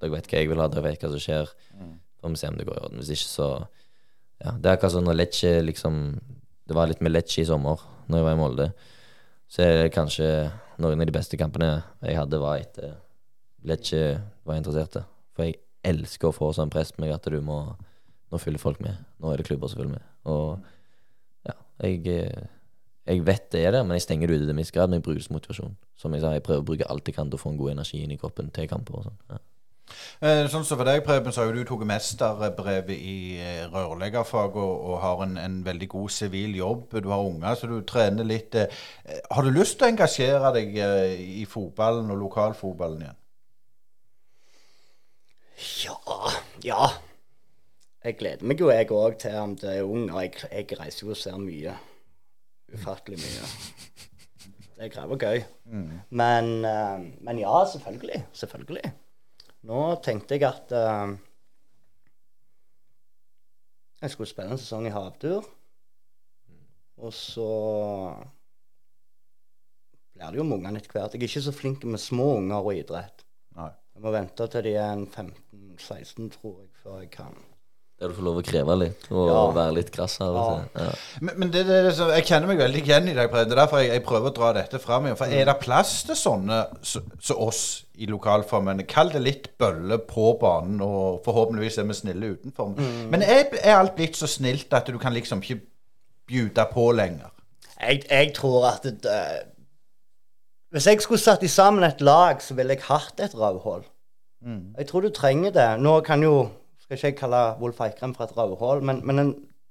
Dere 0.00 0.14
vet 0.14 0.30
hva 0.30 0.38
jeg 0.38 0.48
vil 0.48 0.62
ha, 0.62 0.68
dere 0.70 0.86
vet 0.86 1.02
hva 1.02 1.10
som 1.12 1.20
skjer. 1.20 1.50
Så 1.50 1.99
må 2.28 2.34
vi 2.34 2.40
se 2.42 2.50
om 2.50 2.58
det 2.58 2.66
går 2.68 2.78
i 2.78 2.84
orden. 2.86 3.02
Hvis 3.02 3.14
ikke, 3.16 3.30
så 3.30 3.50
Ja. 4.40 4.52
Det 4.56 4.70
er 4.70 4.76
akkurat 4.76 4.94
sånn 4.94 5.04
når 5.04 5.18
Lecce 5.18 5.60
liksom 5.60 6.18
Det 6.66 6.74
var 6.74 6.86
litt 6.88 7.02
med 7.02 7.12
Lecce 7.12 7.42
i 7.42 7.44
sommer, 7.44 7.80
når 8.08 8.18
jeg 8.18 8.24
var 8.24 8.32
i 8.32 8.40
Molde. 8.40 8.72
Så 9.48 9.62
er 9.62 9.82
det 9.82 9.92
kanskje 9.92 10.52
noen 10.78 11.00
av 11.00 11.06
de 11.06 11.12
beste 11.12 11.36
kampene 11.36 11.82
jeg 12.02 12.16
hadde, 12.16 12.38
var 12.38 12.56
etter 12.58 12.94
Lecce 13.64 14.22
var 14.46 14.56
interesserte. 14.56 15.04
For 15.34 15.44
jeg 15.44 15.58
elsker 15.84 16.30
å 16.30 16.32
få 16.32 16.52
sånn 16.54 16.70
press 16.70 16.92
på 16.92 17.02
meg 17.02 17.12
at 17.12 17.28
du 17.28 17.40
må 17.40 17.76
Nå 18.30 18.38
følger 18.38 18.62
folk 18.62 18.78
med. 18.78 18.94
Nå 19.18 19.32
er 19.32 19.40
det 19.40 19.48
klubber 19.48 19.66
som 19.66 19.80
følger 19.80 19.96
med. 19.96 20.02
Og 20.30 20.60
ja, 21.42 21.56
jeg 21.82 22.06
eh, 22.06 22.44
jeg 23.10 23.24
vet 23.26 23.48
det 23.52 23.64
er 23.66 23.72
der, 23.74 23.82
men 23.82 23.96
jeg 23.98 24.04
stenger 24.04 24.28
det 24.30 24.36
ute 24.36 24.44
til 24.44 24.52
en 24.54 24.60
viss 24.60 24.70
grad. 24.74 24.90
Men 24.90 25.00
jeg 25.00 25.06
bruker 25.06 25.18
det 25.18 25.26
som 25.26 25.34
motivasjon. 25.34 25.76
Som 25.98 26.14
jeg 26.14 26.22
sa, 26.22 26.34
jeg 26.36 26.44
prøver 26.46 26.62
å 26.62 26.66
bruke 26.68 26.90
alt 26.92 27.08
jeg 27.08 27.16
kan 27.16 27.30
til 27.30 27.40
å 27.40 27.42
få 27.42 27.54
en 27.54 27.58
god 27.58 27.72
energi 27.72 28.02
inn 28.04 28.12
i 28.14 28.18
kroppen 28.20 28.52
til 28.54 28.68
kamper 28.70 29.00
og 29.00 29.08
sånn. 29.08 29.16
Ja. 29.32 29.40
Eh, 30.20 30.46
Sånn 30.52 30.64
som 30.66 30.78
for 30.80 30.84
deg, 30.88 31.02
Preben, 31.06 31.32
så 31.32 31.42
har 31.42 31.50
jo 31.50 31.60
du 31.60 31.68
tatt 31.68 31.86
mesterbrevet 31.88 32.92
i 32.96 33.16
eh, 33.40 33.62
rørleggerfag 33.72 34.56
og, 34.60 34.74
og 34.90 34.98
har 35.04 35.22
en, 35.26 35.36
en 35.40 35.58
veldig 35.66 35.88
god 35.94 36.10
sivil 36.14 36.56
jobb. 36.58 36.98
Du 37.02 37.08
har 37.12 37.24
unger, 37.24 37.54
så 37.56 37.70
du 37.70 37.78
trener 37.88 38.26
litt. 38.28 38.54
eh. 38.54 38.82
Har 39.30 39.46
du 39.46 39.50
lyst 39.54 39.78
til 39.78 39.88
å 39.88 39.92
engasjere 39.94 40.52
deg 40.58 40.76
i 41.40 41.46
fotballen 41.48 42.10
og 42.14 42.20
lokalfotballen 42.26 43.06
igjen? 43.06 43.18
Ja, 45.84 46.34
ja. 46.64 46.86
Jeg 48.04 48.16
gleder 48.16 48.46
meg 48.48 48.60
jo, 48.62 48.70
jeg 48.72 48.88
òg, 48.96 49.18
til 49.20 49.34
om 49.36 49.52
det 49.60 49.74
er 49.76 49.84
unger. 49.84 50.22
Jeg, 50.24 50.38
jeg 50.48 50.78
reiser 50.80 51.04
jo 51.06 51.12
og 51.12 51.18
ser 51.20 51.36
mye. 51.40 51.74
Ufattelig 52.72 53.18
mye. 53.20 53.48
Det 54.80 54.86
er 54.86 54.92
greit 54.94 55.12
og 55.12 55.20
gøy. 55.20 55.42
Men, 56.16 56.46
eh, 56.64 57.02
men 57.26 57.40
ja, 57.42 57.58
selvfølgelig. 57.68 58.22
Selvfølgelig. 58.40 58.92
Nå 59.68 59.80
tenkte 60.04 60.38
jeg 60.38 60.46
at 60.48 60.72
eh, 60.72 61.16
jeg 64.00 64.14
skulle 64.14 64.30
spille 64.30 64.54
en 64.54 64.60
sesong 64.60 64.86
i 64.88 64.94
havtur. 64.94 65.44
Og 67.00 67.12
så 67.16 67.50
blir 70.12 70.32
det 70.32 70.40
jo 70.40 70.46
med 70.48 70.60
ungene 70.60 70.80
etter 70.80 70.96
hvert. 70.96 71.14
Jeg 71.14 71.20
er 71.20 71.28
ikke 71.28 71.44
så 71.48 71.56
flink 71.56 71.84
med 71.84 72.00
små 72.00 72.34
unger 72.38 72.60
og 72.60 72.74
idrett. 72.76 73.24
Nei. 73.56 73.70
Jeg 73.94 74.04
må 74.04 74.12
vente 74.14 74.46
til 74.48 74.64
de 74.64 74.74
er 74.80 74.94
en 74.94 75.06
15-16, 75.08 76.30
tror 76.38 76.60
jeg, 76.62 76.70
før 76.80 77.00
jeg 77.02 77.10
kan. 77.12 77.36
Der 78.00 78.08
du 78.08 78.14
får 78.16 78.24
lov 78.24 78.38
å 78.40 78.42
kreve 78.48 78.74
litt 78.80 79.02
og 79.12 79.26
Ja. 79.28 79.40
være 79.52 79.74
litt 79.76 79.90
krass 79.92 80.14
av 80.24 80.36
og 80.40 80.46
til. 80.72 80.84
Ja. 80.86 80.92
Men, 81.20 81.34
men 81.42 81.50
det, 81.52 81.66
det, 81.68 81.80
det, 81.84 81.90
så- 81.98 82.06
jeg 82.14 82.24
kjenner 82.30 82.48
meg 82.48 82.58
veldig 82.62 82.80
igjen 82.86 83.08
i 83.10 83.14
deg, 83.14 83.28
Preben. 83.30 83.48
Det 83.50 83.52
er 83.58 83.60
derfor 83.60 83.78
jeg, 83.82 83.90
jeg 83.92 84.04
prøver 84.06 84.30
å 84.30 84.34
dra 84.38 84.52
dette 84.56 84.78
fram 84.80 85.04
igjen. 85.04 85.18
For 85.20 85.26
er 85.26 85.44
det 85.50 85.56
plass 85.60 85.92
til 86.08 86.16
sånne 86.16 86.60
som 86.82 87.36
oss 87.36 87.60
i 88.00 88.06
lokalformen? 88.08 88.80
Kall 88.88 89.10
det 89.12 89.20
litt 89.20 89.50
bølle 89.60 89.98
på 90.08 90.30
banen, 90.40 90.80
og 90.80 91.20
forhåpentligvis 91.26 91.76
er 91.82 91.84
vi 91.90 91.98
snille 91.98 92.30
utenfor. 92.38 92.72
Men 93.12 93.20
er, 93.22 93.44
er 93.60 93.76
alt 93.82 93.96
blitt 94.00 94.16
så 94.16 94.26
snilt 94.26 94.72
at 94.72 94.88
du 94.88 94.96
kan 94.98 95.12
liksom 95.12 95.42
ikke 95.44 95.60
bjude 96.30 96.64
på 96.72 96.86
lenger? 96.96 97.28
Jeg, 97.80 98.06
jeg 98.08 98.32
tror 98.36 98.64
at 98.70 98.82
det, 98.88 99.04
eh, 99.08 99.42
Hvis 100.72 100.86
jeg 100.86 101.00
skulle 101.02 101.20
satt 101.20 101.42
i 101.42 101.48
sammen 101.52 101.84
et 101.84 102.00
lag, 102.00 102.40
så 102.40 102.54
ville 102.54 102.76
jeg 102.78 102.82
hatt 102.88 103.20
et 103.20 103.32
rødhål. 103.34 103.84
Jeg 104.78 104.86
tror 104.88 105.00
du 105.04 105.10
trenger 105.12 105.50
det. 105.52 105.68
Nå 105.82 105.98
kan 106.06 106.22
jo 106.24 106.48
Skal 106.90 106.96
ikke 106.96 107.06
jeg 107.06 107.16
kalle 107.20 107.40
Wolf 107.60 107.80
Eikrem 107.84 108.16
for 108.16 108.24
et 108.24 108.32
rødhål, 108.34 108.80
men, 108.82 109.00
men 109.06 109.22
en, 109.22 109.28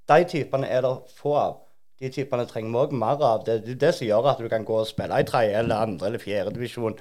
de 0.08 0.24
typene 0.24 0.68
er 0.72 0.80
det 0.80 0.92
få 1.18 1.34
av. 1.36 1.58
De 2.00 2.08
typene 2.08 2.46
trenger 2.48 2.72
vi 2.72 2.78
òg 2.80 2.94
mer 2.96 3.20
av. 3.20 3.42
Det 3.44 3.58
er 3.58 3.74
det 3.82 3.90
som 3.92 4.08
gjør 4.08 4.28
at 4.30 4.40
du 4.40 4.48
kan 4.48 4.64
gå 4.64 4.78
og 4.80 4.88
spille 4.88 5.18
i 5.20 5.26
tredje 5.28 5.58
eller 5.60 5.84
andre 5.84 6.08
eller 6.08 6.22
fjerde 6.22 6.54
divisjon. 6.54 6.96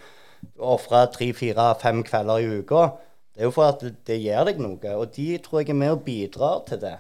Ofre 0.60 1.06
tre, 1.14 1.30
fire, 1.32 1.70
fem 1.80 2.04
kvelder 2.04 2.44
i 2.44 2.60
uka. 2.60 2.84
Det 3.32 3.46
er 3.46 3.48
jo 3.48 3.56
for 3.56 3.72
at 3.72 3.88
det, 3.88 4.20
gir 4.20 4.44
deg 4.50 4.60
noe. 4.60 4.92
Og 5.00 5.16
de 5.16 5.30
tror 5.46 5.62
jeg 5.62 5.72
er 5.72 5.80
med 5.86 5.96
og 5.96 6.04
bidrar 6.04 6.66
til 6.68 6.84
det 6.84 6.98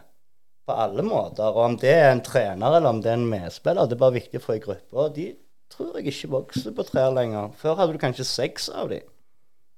på 0.63 0.80
alle 0.86 1.03
måter. 1.03 1.51
Og 1.51 1.61
om 1.65 1.78
det 1.84 1.91
er 1.97 2.13
en 2.13 2.24
trener 2.24 2.80
eller 2.80 2.88
om 2.93 3.03
det 3.03 3.11
er 3.11 3.20
en 3.20 3.30
medspiller, 3.36 3.84
det 3.84 3.99
er 3.99 4.05
bare 4.07 4.15
viktig 4.22 4.45
for 4.45 4.55
ei 4.55 4.63
gruppe. 4.63 4.95
Og 4.95 5.11
de 5.20 5.34
tror 5.76 5.99
jeg 5.99 6.13
ikke 6.13 6.32
vokser 6.39 6.72
på 6.72 6.88
trær 6.88 7.11
lenger. 7.20 7.51
Før 7.59 7.82
hadde 7.82 7.99
du 7.99 7.99
kanskje 7.99 8.32
seks 8.32 8.72
av 8.72 8.95
dem. 8.95 9.03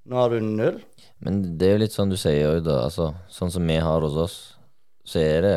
Nå 0.10 0.18
har 0.18 0.34
du 0.34 0.42
null. 0.42 0.80
Men 1.22 1.42
det 1.60 1.68
er 1.68 1.76
jo 1.76 1.84
litt 1.84 1.96
sånn 1.96 2.12
du 2.12 2.18
sier 2.18 2.56
òg, 2.56 2.64
da. 2.66 2.80
Altså, 2.88 3.12
sånn 3.30 3.54
som 3.54 3.68
vi 3.68 3.78
har 3.78 4.02
hos 4.02 4.18
oss, 4.18 4.38
så 5.06 5.22
er 5.22 5.46
det 5.46 5.56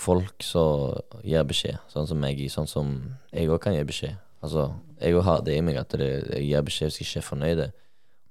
folk 0.00 0.44
som 0.44 0.94
gir 1.26 1.44
beskjed. 1.48 1.80
Sånn 1.90 2.08
som 2.08 2.20
meg, 2.22 2.40
sånn 2.52 2.70
som 2.70 2.92
jeg 3.34 3.50
òg 3.50 3.60
kan 3.64 3.74
gi 3.74 3.82
beskjed. 3.86 4.20
Altså, 4.40 4.70
jeg 5.00 5.16
òg 5.18 5.26
har 5.26 5.42
det 5.44 5.56
i 5.58 5.64
meg 5.64 5.80
at 5.80 5.96
det, 5.98 6.10
jeg 6.36 6.46
gir 6.46 6.66
beskjed 6.66 6.92
hvis 6.92 7.00
jeg 7.00 7.08
ikke 7.08 7.22
er 7.22 7.28
fornøyd. 7.28 7.64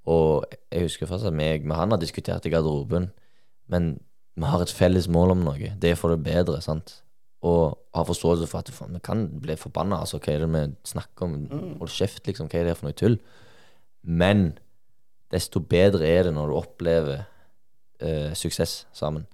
Og 0.09 0.55
jeg 0.71 0.87
husker 0.87 1.09
først 1.09 1.27
at 1.29 1.35
meg 1.35 1.67
med 1.67 1.77
han 1.77 1.93
har 1.93 2.01
diskutert 2.01 2.47
i 2.47 2.53
garderoben, 2.53 3.11
men 3.69 3.91
vi 4.39 4.47
har 4.47 4.63
et 4.63 4.73
felles 4.73 5.09
mål 5.11 5.35
om 5.35 5.43
noe. 5.45 5.73
Det 5.77 5.91
er 5.91 5.99
for 5.99 6.15
det 6.15 6.23
bedre, 6.25 6.61
sant. 6.63 7.01
Og 7.45 7.75
har 7.95 8.07
forståelse 8.07 8.47
for 8.49 8.63
at 8.63 8.71
vi 8.71 9.03
kan 9.03 9.27
bli 9.43 9.55
forbanna. 9.59 9.99
Altså, 9.99 10.17
hva 10.23 10.33
er 10.33 10.45
det 10.45 10.49
vi 10.55 10.63
snakker 10.95 11.27
om? 11.27 11.35
Hold 11.83 11.91
kjeft, 11.93 12.23
liksom. 12.27 12.49
Hva 12.49 12.61
er 12.61 12.71
det 12.71 12.77
for 12.79 12.89
noe 12.89 12.97
tull? 12.97 13.19
Men 14.01 14.53
desto 15.33 15.61
bedre 15.61 16.07
er 16.07 16.27
det 16.27 16.35
når 16.35 16.49
du 16.49 16.57
opplever 16.57 17.25
uh, 18.03 18.31
suksess 18.37 18.85
sammen. 18.95 19.27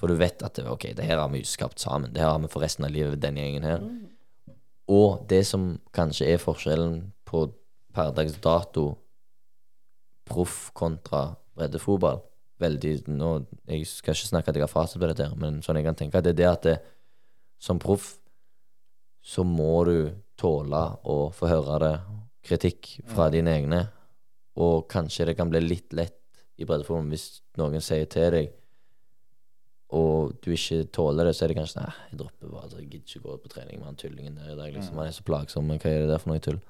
For 0.00 0.08
du 0.08 0.16
vet 0.16 0.42
at 0.42 0.56
det, 0.56 0.64
ok, 0.68 0.90
det 0.96 1.04
her 1.04 1.20
har 1.20 1.28
vi 1.32 1.44
skapt 1.44 1.82
sammen. 1.82 2.12
Det 2.14 2.22
her 2.22 2.32
har 2.32 2.40
vi 2.40 2.50
for 2.52 2.64
resten 2.64 2.86
av 2.88 2.94
livet, 2.94 3.20
denne 3.20 3.42
gjengen 3.42 3.68
her. 3.68 3.84
Og 4.90 5.26
det 5.30 5.44
som 5.46 5.74
kanskje 5.94 6.32
er 6.32 6.42
forskjellen 6.42 7.02
på 7.28 7.44
per 7.94 8.14
dags 8.14 8.38
dato 8.42 8.94
proff 10.30 10.70
kontra 10.78 11.34
breddefotball 11.58 12.22
veldig, 12.60 12.94
nå, 13.08 13.30
Jeg 13.66 13.86
skal 13.88 14.14
ikke 14.14 14.28
snakke 14.28 14.50
at 14.50 14.56
jeg 14.58 14.64
har 14.64 14.72
fasit 14.72 15.00
på 15.00 15.08
dette, 15.08 15.26
her, 15.26 15.36
men 15.36 15.60
sånn 15.64 15.78
jeg 15.80 15.86
kan 15.86 15.98
tenke, 15.98 16.20
det 16.20 16.34
er 16.34 16.40
det 16.40 16.48
at 16.48 16.66
det, 16.66 16.76
som 17.60 17.80
proff 17.80 18.14
så 19.20 19.44
må 19.44 19.84
du 19.84 20.10
tåle 20.40 20.80
å 21.04 21.16
få 21.36 21.48
høre 21.50 21.78
det, 21.82 21.94
kritikk 22.46 22.96
fra 23.10 23.28
dine 23.32 23.52
egne. 23.58 23.82
Og 24.60 24.88
kanskje 24.90 25.30
det 25.30 25.36
kan 25.38 25.50
bli 25.52 25.60
litt 25.64 25.94
lett 25.96 26.18
i 26.60 26.66
breddefotballen 26.68 27.12
hvis 27.12 27.28
noen 27.60 27.80
sier 27.84 28.08
til 28.10 28.32
deg 28.34 28.50
og 29.90 30.36
du 30.44 30.52
ikke 30.54 30.84
tåler 30.94 31.26
det, 31.26 31.34
så 31.34 31.44
er 31.44 31.50
det 31.50 31.56
kanskje 31.58 31.80
Nei, 31.82 31.94
jeg 32.12 32.18
dropper 32.20 32.50
bare. 32.50 32.66
Altså, 32.68 32.78
jeg 32.78 32.90
gidder 32.92 33.08
ikke 33.08 33.22
gå 33.24 33.38
på 33.42 33.50
trening 33.50 33.80
med 33.80 33.88
han 33.88 33.96
tullingen 33.98 34.36
der 34.38 34.52
i 34.52 34.58
dag. 34.58 34.68
Liksom. 34.74 34.98
Han 35.00 35.08
er 35.08 35.16
så 35.16 35.24
plagsom. 35.26 35.72
Hva 35.72 35.90
er 35.90 36.04
det 36.04 36.12
der 36.12 36.22
for 36.22 36.30
noe 36.30 36.42
tull? 36.44 36.60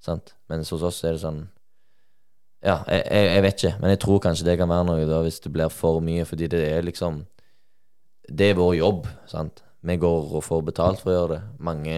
Sant? 0.00 0.34
Mens 0.48 0.70
hos 0.70 0.84
oss 0.86 1.00
er 1.04 1.16
det 1.16 1.24
sånn 1.24 1.40
Ja, 2.64 2.78
jeg, 2.86 3.02
jeg, 3.08 3.26
jeg 3.34 3.42
vet 3.44 3.58
ikke, 3.58 3.72
men 3.80 3.92
jeg 3.92 4.00
tror 4.04 4.22
kanskje 4.22 4.46
det 4.46 4.54
kan 4.60 4.70
være 4.70 4.86
noe 4.86 5.08
da 5.08 5.18
hvis 5.24 5.40
det 5.44 5.52
blir 5.52 5.72
for 5.72 6.00
mye, 6.04 6.24
fordi 6.28 6.48
det 6.52 6.60
er 6.68 6.86
liksom 6.86 7.24
Det 8.28 8.52
er 8.52 8.58
vår 8.60 8.74
jobb, 8.78 9.10
sant. 9.28 9.64
Vi 9.82 9.96
går 9.96 10.34
og 10.38 10.44
får 10.44 10.62
betalt 10.70 11.02
for 11.02 11.10
å 11.10 11.16
gjøre 11.16 11.32
det. 11.34 11.42
Mange 11.58 11.96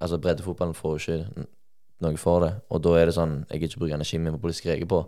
Altså, 0.00 0.16
breddefotballen 0.16 0.72
får 0.72 0.94
jo 0.96 1.00
ikke 1.00 1.46
noe 2.04 2.20
for 2.20 2.44
det, 2.44 2.52
og 2.70 2.82
da 2.84 2.94
er 2.98 3.10
det 3.10 3.16
sånn 3.16 3.42
Jeg 3.50 3.60
gidder 3.60 3.74
ikke 3.74 3.82
bruke 3.84 3.98
energien 3.98 4.22
min 4.24 4.36
på 4.36 4.40
å 4.40 4.46
bli 4.48 4.56
skreket 4.56 4.88
på, 4.90 5.02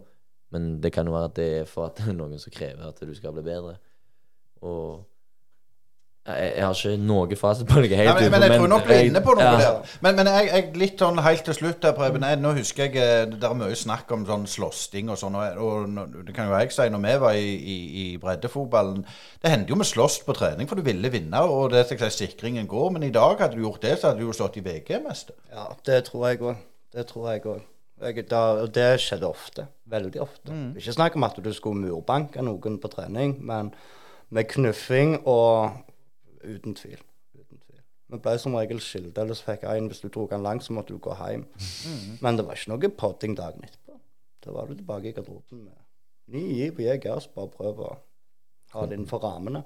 men 0.53 0.75
det 0.85 0.93
kan 0.93 1.09
jo 1.09 1.15
være 1.15 1.31
at 1.31 1.39
det 1.39 1.49
er 1.61 1.71
for 1.71 1.89
at 1.89 1.97
det 2.01 2.11
er 2.13 2.19
noen 2.19 2.43
som 2.43 2.55
krever 2.55 2.85
at 2.89 3.01
du 3.01 3.15
skal 3.17 3.35
bli 3.37 3.47
bedre. 3.47 3.79
Og 4.63 5.01
jeg, 6.23 6.53
jeg 6.57 6.63
har 6.63 6.77
ikke 6.79 6.99
noe 7.03 7.37
fasit 7.39 7.67
på 7.67 7.81
det. 7.83 7.97
Helt 7.99 8.07
Nei, 8.07 8.21
helt 8.23 8.31
men, 8.31 8.37
men 8.37 8.45
jeg 8.47 8.59
tror 8.61 8.69
nok 8.71 8.85
du 8.87 8.93
er 8.95 9.09
inne 9.09 9.23
på 9.25 9.33
noe 9.35 9.47
ja. 9.49 9.57
der. 9.59 9.95
Men, 10.07 10.15
men 10.21 10.29
jeg, 10.31 10.51
jeg, 10.53 10.69
litt 10.79 11.03
sånn 11.03 11.19
helt 11.25 11.43
til 11.49 11.57
slutt 11.57 11.81
der, 11.83 11.97
Preben. 11.97 12.27
Nå 12.39 12.53
husker 12.61 12.87
jeg 12.87 13.01
eh, 13.03 13.25
Det 13.33 13.49
er 13.49 13.57
mye 13.59 13.79
snakk 13.79 14.13
om 14.15 14.23
sånn 14.29 14.47
slåssing 14.47 15.11
og 15.11 15.19
sånn. 15.19 15.35
Og, 15.35 15.83
og 15.99 16.15
det 16.29 16.37
kan 16.37 16.47
jo 16.47 16.55
jeg 16.61 16.71
si, 16.77 16.87
når 16.95 17.03
vi 17.09 17.17
var 17.25 17.39
i, 17.41 17.51
i, 17.59 17.77
i 18.05 18.07
breddefotballen 18.23 19.03
Det 19.43 19.51
hendte 19.51 19.75
jo 19.75 19.81
vi 19.83 19.89
sloss 19.91 20.21
på 20.23 20.37
trening, 20.39 20.71
for 20.71 20.79
du 20.79 20.87
ville 20.87 21.11
vinne, 21.11 21.43
og 21.43 21.73
det 21.75 21.89
skal 21.89 22.07
jeg 22.07 22.15
si, 22.15 22.29
sikringen 22.29 22.71
går. 22.71 22.93
Men 22.95 23.09
i 23.09 23.15
dag 23.15 23.43
hadde 23.43 23.59
du 23.59 23.67
gjort 23.67 23.83
det, 23.83 23.99
så 23.99 24.13
hadde 24.13 24.23
du 24.23 24.29
jo 24.29 24.37
stått 24.37 24.63
i 24.63 24.67
VG 24.69 25.01
mest. 25.03 25.35
Ja, 25.51 25.73
det 25.91 26.05
tror 26.07 26.29
jeg 26.31 26.45
òg. 26.45 26.69
Det 26.93 27.07
tror 27.09 27.31
jeg 27.33 27.47
òg. 27.47 27.63
Og 28.03 28.75
det 28.75 28.89
skjedde 29.01 29.29
ofte. 29.29 29.67
Veldig 29.87 30.21
ofte. 30.21 30.53
Ikke 30.77 30.93
snakk 30.97 31.15
om 31.17 31.25
at 31.25 31.37
du 31.45 31.53
skulle 31.55 31.79
murbanke 31.79 32.43
noen 32.43 32.79
på 32.83 32.89
trening, 32.91 33.37
men 33.47 33.73
med 34.31 34.49
knuffing 34.51 35.19
og 35.29 35.71
Uten 36.43 36.75
tvil. 36.75 36.99
Uten 37.39 37.59
tvil. 37.63 37.79
Vi 38.11 38.19
ble 38.19 38.33
som 38.43 38.55
regel 38.59 38.81
skilt, 38.83 39.15
eller 39.19 39.35
så 39.39 39.45
fikk 39.53 39.63
jeg 39.63 39.79
en 39.79 39.87
hvis 39.87 40.01
du 40.03 40.09
tok 40.09 40.33
den 40.33 40.43
langt, 40.43 40.65
så 40.67 40.73
måtte 40.75 40.91
du 40.91 40.99
gå 40.99 41.15
hjem. 41.15 41.45
Men 42.21 42.37
det 42.37 42.45
var 42.49 42.59
ikke 42.59 42.73
noe 42.73 42.91
podding 42.99 43.37
dagen 43.39 43.63
etterpå. 43.63 43.95
Da 44.43 44.51
var 44.57 44.67
du 44.67 44.75
tilbake 44.75 45.09
i 45.09 45.13
garderoben 45.15 45.63
med 45.69 45.79
ny 46.35 46.43
giv 46.57 46.73
og 46.81 46.83
jeger, 46.83 47.21
så 47.23 47.31
bare 47.37 47.53
prøv 47.55 47.79
å 47.87 47.93
ha 48.75 48.87
det 48.87 48.97
innenfor 48.99 49.23
rammene. 49.23 49.63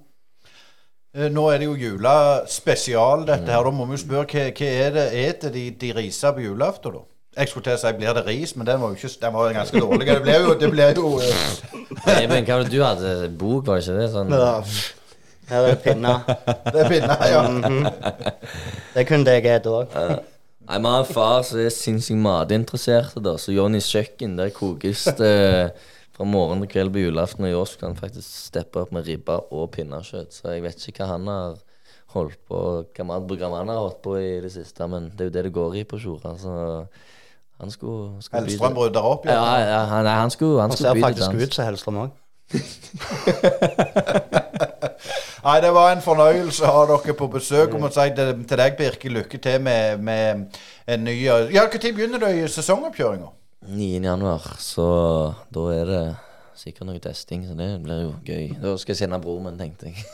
Eh, 1.15 1.31
Nå 1.33 1.47
er 1.49 1.59
det 1.63 1.71
jo 1.71 1.79
julespesial, 1.81 3.25
dette 3.25 3.49
her. 3.57 3.65
Da 3.65 3.73
må 3.73 3.87
vi 3.89 3.97
spørre 4.03 4.29
hva, 4.29 4.47
hva 4.53 4.71
er 4.85 4.93
det 4.99 5.07
eter 5.25 5.55
de, 5.55 5.71
de 5.81 5.93
riser 5.97 6.37
på 6.37 6.45
julaften, 6.45 6.99
da? 7.01 7.05
Jeg 7.37 7.51
skulle 7.51 7.67
til 7.67 7.75
å 7.77 7.81
si 7.81 7.91
blir 7.99 8.15
det 8.17 8.23
ris, 8.27 8.55
men 8.57 8.67
den 8.69 8.79
var 8.81 8.93
jo 8.93 8.97
ikke, 8.97 9.11
den 9.21 9.35
var 9.35 9.57
ganske 9.57 9.81
dårlig. 9.83 10.07
Det 10.09 10.21
ble 10.25 10.37
jo, 10.41 10.55
det 10.61 10.71
ble 10.73 10.87
jo 10.97 11.11
eh, 11.21 11.51
Nei, 12.07 12.23
men 12.31 12.47
hva 12.47 12.57
var 12.57 12.65
det 12.65 12.73
du 12.73 12.79
hadde? 12.81 13.11
Bok, 13.37 13.67
var 13.67 13.81
det 13.81 13.85
ikke 13.85 13.99
det? 14.01 14.07
Sånn, 14.15 14.33
Ja. 14.33 14.55
Her 15.47 15.69
er 15.71 15.77
pinna. 15.79 16.13
Det 16.27 16.81
er 16.83 16.89
pinna, 16.91 17.17
ja. 17.31 17.43
Det 18.97 19.05
kunne 19.07 19.35
jeg 19.37 19.45
spist 19.45 19.69
òg. 19.71 19.93
Nei, 20.67 20.79
Vi 20.81 20.89
har 20.91 21.05
en 21.05 21.07
far 21.07 21.45
som 21.47 21.61
er 21.63 21.71
sinnssykt 21.71 22.19
matinteressert. 22.19 23.15
Så 23.39 23.55
Johnnys 23.55 23.87
kjøkken, 23.93 24.35
der 24.41 24.51
kokes 24.51 25.05
det 25.21 25.37
fra 26.17 26.27
morgen 26.27 26.65
til 26.65 26.73
kveld 26.73 26.91
på 26.97 27.05
julaften. 27.05 27.47
Og 27.47 27.53
i 27.53 27.59
år 27.61 27.69
skal 27.71 27.93
han 27.93 28.01
faktisk 28.01 28.27
steppe 28.27 28.83
opp 28.83 28.91
med 28.97 29.07
ribbe 29.07 29.39
og 29.55 29.71
pinnekjøtt. 29.77 30.35
Så 30.35 30.57
jeg 30.57 30.65
vet 30.67 30.89
ikke 30.91 31.05
hva 31.05 31.13
han 31.13 31.31
har 31.31 31.61
holdt 32.17 32.41
på 32.49 32.63
hva 32.97 33.07
matprogram 33.13 33.55
han 33.61 33.71
har 33.71 33.83
holdt 33.85 34.01
på 34.03 34.17
i 34.19 34.33
det 34.43 34.51
siste. 34.57 34.89
Men 34.91 35.13
det 35.13 35.29
er 35.29 35.31
jo 35.31 35.37
det 35.37 35.47
det 35.47 35.55
går 35.55 35.79
i 35.79 35.87
på 35.87 36.01
Tjora. 36.03 36.35
Så 36.43 36.57
han 37.61 37.71
skulle, 37.73 38.23
skulle 38.23 38.43
Hellstrøm 38.45 38.77
rydder 38.77 39.01
opp, 39.01 39.27
Ja, 39.27 39.57
ja, 39.61 39.85
han, 39.91 40.05
nei, 40.05 40.15
han 40.21 40.31
skulle, 40.31 40.61
han 40.61 40.71
Han 40.71 40.77
skulle 40.77 40.93
ser 40.93 40.95
Han 40.95 41.03
ser 41.15 41.19
faktisk 41.25 41.35
ut 41.43 41.55
som 41.55 41.65
Hellstrøm 41.65 41.97
òg. 42.05 42.11
Nei, 45.47 45.61
det 45.63 45.71
var 45.75 45.93
en 45.93 46.03
fornøyelse 46.03 46.67
å 46.67 46.73
ha 46.75 46.85
dere 46.91 47.15
på 47.19 47.29
besøk. 47.31 47.75
Og 47.75 47.83
må 47.83 47.91
si 47.95 48.07
til, 48.17 48.33
til 48.49 48.61
deg, 48.61 48.77
Birke, 48.79 49.11
lykke 49.13 49.39
til 49.43 49.63
med, 49.63 50.03
med 50.03 50.47
en 50.91 51.05
ny 51.07 51.17
Ja, 51.23 51.67
når 51.67 51.87
begynner 51.87 52.23
du 52.23 52.29
i 52.31 52.47
sesongoppkjøringa? 52.51 53.29
9. 53.67 53.91
januar, 54.05 54.45
så 54.63 54.87
da 55.55 55.63
er 55.75 55.91
det 55.91 56.03
sikkert 56.59 56.89
noe 56.89 57.01
testing, 57.03 57.45
så 57.47 57.55
det 57.57 57.67
blir 57.85 58.01
jo 58.03 58.13
gøy. 58.27 58.55
Da 58.63 58.73
skal 58.81 58.95
jeg 58.95 59.01
sende 59.03 59.19
broren 59.23 59.45
min, 59.47 59.59
tenkte 59.61 59.91
jeg. 59.91 60.05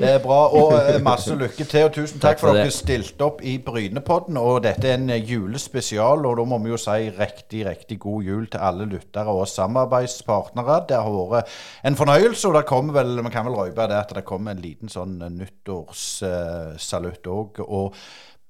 Det 0.00 0.08
er 0.08 0.20
bra. 0.22 0.38
Og 0.54 0.74
eh, 0.76 0.98
masse 1.04 1.34
lykke 1.38 1.64
til. 1.64 1.86
Og 1.88 1.92
tusen 1.96 2.20
takk, 2.20 2.36
Takk 2.36 2.42
for, 2.42 2.50
for 2.50 2.58
at 2.58 2.60
dere 2.64 2.74
stilte 2.74 3.26
opp 3.26 3.40
i 3.44 3.56
Brynepodden. 3.64 4.38
Og 4.40 4.60
dette 4.66 4.90
er 4.90 4.98
en 4.98 5.08
eh, 5.14 5.22
julespesial, 5.24 6.26
og 6.28 6.36
da 6.40 6.46
må 6.48 6.58
vi 6.64 6.72
jo 6.72 6.78
si 6.80 7.08
riktig, 7.16 7.64
riktig 7.68 7.98
god 8.04 8.28
jul 8.28 8.44
til 8.52 8.66
alle 8.68 8.88
lyttere 8.90 9.32
og 9.32 9.48
samarbeidspartnere. 9.50 10.78
Det 10.90 11.00
har 11.00 11.18
vært 11.34 11.56
en 11.90 11.98
fornøyelse, 11.98 12.44
og 12.50 12.58
det 12.58 12.64
kommer 12.70 13.00
vel, 13.00 13.16
vi 13.24 13.34
kan 13.34 13.48
vel 13.48 13.58
røpe 13.58 13.88
det 13.90 13.98
at 14.02 14.14
det 14.18 14.26
kommer 14.28 14.54
en 14.54 14.62
liten 14.64 14.92
sånn 14.92 15.18
eh, 15.24 15.34
nyttårssalutt 15.40 17.32
òg. 17.34 17.64
Og 17.64 17.98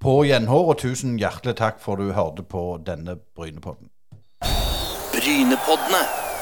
på 0.05 0.19
gjenhår, 0.29 0.71
og 0.75 0.79
tusen 0.83 1.17
hjertelig 1.21 1.57
takk 1.63 1.81
for 1.81 1.97
du 1.97 2.13
hørte 2.13 2.45
på 2.45 2.75
denne 2.85 3.17
Brynepodden. 3.37 3.89
Brynepoddene. 5.15 6.34